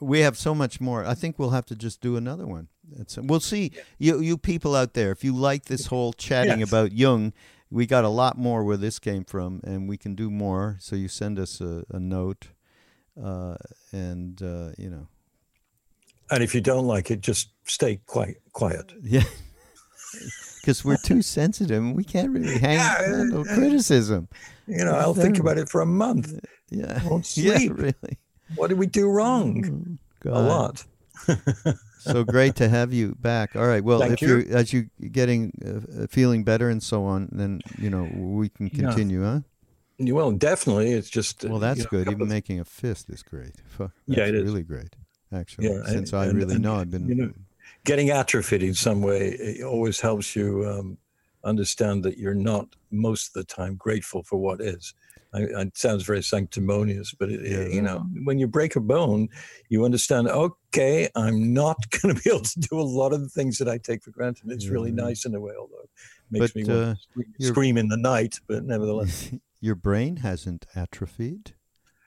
we 0.00 0.20
have 0.20 0.36
so 0.36 0.54
much 0.54 0.80
more. 0.80 1.04
I 1.04 1.14
think 1.14 1.38
we'll 1.38 1.50
have 1.50 1.66
to 1.66 1.74
just 1.76 2.00
do 2.00 2.16
another 2.16 2.46
one. 2.46 2.68
It's, 2.98 3.16
we'll 3.16 3.40
see. 3.40 3.72
You 3.98 4.20
you 4.20 4.36
people 4.36 4.74
out 4.74 4.92
there, 4.94 5.10
if 5.12 5.24
you 5.24 5.34
like 5.34 5.64
this 5.64 5.86
whole 5.86 6.12
chatting 6.26 6.60
Yes. 6.60 6.68
about 6.68 6.92
Jung, 6.92 7.32
we 7.70 7.86
got 7.86 8.04
a 8.04 8.08
lot 8.10 8.36
more 8.36 8.64
where 8.64 8.76
this 8.76 8.98
came 8.98 9.24
from, 9.24 9.60
and 9.64 9.88
we 9.88 9.96
can 9.96 10.14
do 10.14 10.30
more. 10.30 10.76
So 10.80 10.94
you 10.96 11.08
send 11.08 11.38
us 11.38 11.60
a, 11.60 11.84
a 11.90 11.98
note, 12.00 12.48
uh, 13.22 13.56
and 13.92 14.42
uh, 14.42 14.72
you 14.76 14.90
know, 14.90 15.08
And 16.30 16.42
if 16.42 16.54
you 16.54 16.60
don't 16.60 16.86
like 16.86 17.10
it, 17.10 17.20
just 17.22 17.48
stay 17.64 18.00
quiet. 18.06 18.40
Quiet. 18.52 18.92
yeah. 19.02 19.22
Because 20.60 20.82
we're 20.82 20.96
too 20.96 21.20
sensitive, 21.20 21.76
and 21.82 21.94
we 21.94 22.04
can't 22.04 22.30
really 22.30 22.58
hang, 22.58 22.76
Yeah, 22.78 22.96
uh, 22.98 23.16
handle 23.18 23.40
uh, 23.42 23.54
criticism. 23.54 24.28
You 24.66 24.84
know, 24.84 24.92
I'll 24.94 25.12
think 25.12 25.38
about 25.38 25.58
it 25.58 25.68
for 25.68 25.82
a 25.82 25.86
month. 25.86 26.32
Yeah, 26.70 27.06
won't 27.06 27.36
yeah, 27.36 27.58
sleep. 27.58 27.72
really. 27.76 28.18
What 28.56 28.68
did 28.68 28.78
we 28.78 28.86
do 28.86 29.10
wrong? 29.10 29.98
Oh, 30.24 30.30
A 30.30 30.40
lot. 30.40 30.84
so 31.98 32.24
great 32.24 32.54
to 32.56 32.68
have 32.70 32.94
you 32.94 33.14
back. 33.20 33.54
All 33.56 33.66
right. 33.66 33.84
Well, 33.84 33.98
Thank 34.00 34.14
if 34.14 34.22
you. 34.22 34.28
you're 34.28 34.56
as 34.56 34.72
you're 34.72 34.86
getting 35.10 35.52
uh, 35.64 36.04
uh, 36.04 36.06
feeling 36.08 36.44
better 36.44 36.70
and 36.70 36.82
so 36.82 37.04
on, 37.04 37.28
then 37.32 37.60
you 37.78 37.90
know 37.90 38.04
we 38.14 38.48
can 38.48 38.68
Yeah. 38.72 38.88
continue, 38.88 39.22
huh? 39.22 39.40
Well, 39.98 40.32
definitely. 40.32 40.92
It's 40.92 41.10
just. 41.10 41.44
uh, 41.44 41.48
Well, 41.50 41.58
that's 41.58 41.80
you 41.80 41.84
know, 41.84 41.90
good. 41.90 42.08
Even 42.08 42.22
of- 42.22 42.28
making 42.28 42.58
a 42.60 42.64
fist 42.64 43.10
is 43.10 43.22
great. 43.22 43.52
Fuck, 43.68 43.90
Yeah, 44.06 44.16
that's 44.20 44.28
it 44.30 44.34
is. 44.36 44.44
really 44.44 44.62
great. 44.62 44.96
Actually, 45.30 45.68
Yeah, 45.68 45.74
and- 45.80 45.88
since 45.88 46.14
I 46.14 46.26
really 46.28 46.54
and, 46.54 46.62
know 46.64 46.76
I've 46.76 46.90
been. 46.90 47.06
you 47.08 47.14
know, 47.16 47.32
getting 47.84 48.10
atrophied 48.10 48.62
in 48.62 48.74
some 48.74 49.02
way 49.02 49.28
it 49.30 49.64
always 49.64 50.00
helps 50.00 50.34
you 50.34 50.66
um, 50.66 50.98
understand 51.44 52.02
that 52.04 52.18
you're 52.18 52.34
not 52.34 52.66
most 52.90 53.28
of 53.28 53.32
the 53.34 53.44
time 53.44 53.76
grateful 53.76 54.22
for 54.22 54.38
what 54.38 54.60
is. 54.60 54.94
I, 55.34 55.40
it 55.40 55.76
sounds 55.76 56.04
very 56.04 56.22
sanctimonious, 56.22 57.12
but 57.12 57.28
it, 57.28 57.40
Yeah. 57.44 57.66
you 57.74 57.82
know, 57.82 58.06
when 58.22 58.38
you 58.38 58.46
break 58.46 58.76
a 58.76 58.80
bone, 58.80 59.28
you 59.68 59.84
understand. 59.84 60.28
Okay, 60.28 61.08
I'm 61.16 61.52
not 61.52 61.76
going 62.02 62.14
to 62.14 62.22
be 62.22 62.30
able 62.30 62.44
to 62.44 62.60
do 62.60 62.78
a 62.80 62.82
lot 62.82 63.12
of 63.12 63.20
the 63.20 63.28
things 63.28 63.58
that 63.58 63.68
I 63.68 63.78
take 63.78 64.02
for 64.04 64.12
granted. 64.12 64.50
It's 64.52 64.68
really 64.68 64.92
nice 64.92 65.24
in 65.26 65.34
a 65.34 65.40
way, 65.40 65.52
although 65.58 65.82
it 65.82 65.90
makes 66.30 66.52
But, 66.52 66.56
me 66.56 66.64
want 66.64 66.80
uh, 66.80 66.94
to 66.94 67.00
scream, 67.00 67.34
scream 67.40 67.76
in 67.78 67.88
the 67.88 67.96
night. 67.96 68.38
But 68.46 68.64
nevertheless, 68.64 69.32
your 69.60 69.74
brain 69.74 70.18
hasn't 70.18 70.66
atrophied, 70.76 71.54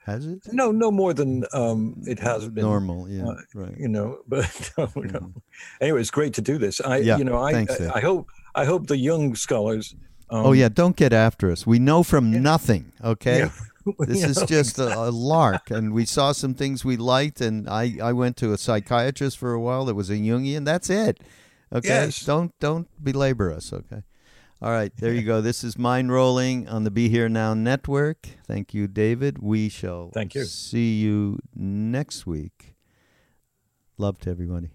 has 0.08 0.26
it? 0.26 0.40
no, 0.60 0.66
no 0.84 0.90
more 0.90 1.12
than 1.20 1.30
um, 1.60 1.78
it 2.12 2.18
has 2.20 2.48
been. 2.54 2.64
normal. 2.64 3.00
Yeah, 3.08 3.28
uh, 3.28 3.34
right. 3.62 3.76
you 3.82 3.88
know 3.96 4.08
but 4.32 4.48
no, 4.78 4.84
no. 4.96 5.20
Mhm. 5.20 5.32
anyway 5.80 6.00
it's 6.04 6.10
great 6.18 6.34
to 6.38 6.42
do 6.50 6.56
this 6.64 6.80
i 6.80 6.96
Yeah, 7.08 7.18
you 7.20 7.24
know 7.28 7.38
i 7.48 7.52
thanks, 7.52 7.80
I, 7.80 7.98
I 7.98 8.00
hope 8.08 8.22
i 8.62 8.64
hope 8.70 8.82
the 8.92 8.96
Jung 9.06 9.36
scholars 9.36 9.94
um, 10.30 10.44
oh 10.46 10.52
yeah, 10.52 10.68
don't 10.68 10.94
get 10.94 11.12
after 11.14 11.50
us. 11.50 11.66
We 11.66 11.78
know 11.78 12.02
from 12.02 12.24
nothing. 12.42 12.92
Okay. 13.02 13.38
yeah, 13.38 13.50
This 14.10 14.22
is 14.22 14.36
know, 14.36 14.46
just 14.46 14.78
a, 14.78 14.88
a 15.08 15.10
lark, 15.32 15.70
and 15.70 15.94
we 15.94 16.04
saw 16.04 16.32
some 16.32 16.52
things 16.54 16.84
we 16.84 16.96
liked, 16.98 17.40
and 17.40 17.66
I, 17.82 17.96
I 18.02 18.12
went 18.12 18.36
to 18.42 18.52
a 18.52 18.58
psychiatrist 18.58 19.38
for 19.38 19.52
a 19.54 19.60
while 19.66 19.86
that 19.86 19.94
was 19.94 20.10
a 20.10 20.16
Jungian. 20.16 20.66
That's 20.66 20.90
it. 20.90 21.14
Okay, 21.72 21.88
Yes. 21.88 22.24
don't 22.26 22.52
don't 22.60 22.88
belabor 23.02 23.48
us. 23.58 23.72
Okay, 23.72 24.02
all 24.60 24.70
right, 24.72 24.92
there 24.96 25.12
you 25.12 25.22
go. 25.22 25.40
This 25.48 25.62
is 25.62 25.76
Mindrolling 25.76 26.70
on 26.70 26.84
the 26.84 26.90
Be 26.90 27.08
Here 27.08 27.28
Now 27.28 27.54
Network. 27.54 28.28
Thank 28.46 28.74
you, 28.74 28.86
David. 28.88 29.38
We 29.40 29.68
shall 29.68 30.10
Thank 30.12 30.34
you. 30.34 30.44
see 30.44 30.98
you 30.98 31.38
next 31.54 32.26
week. 32.26 32.74
Love 33.96 34.18
to 34.20 34.30
everybody. 34.30 34.70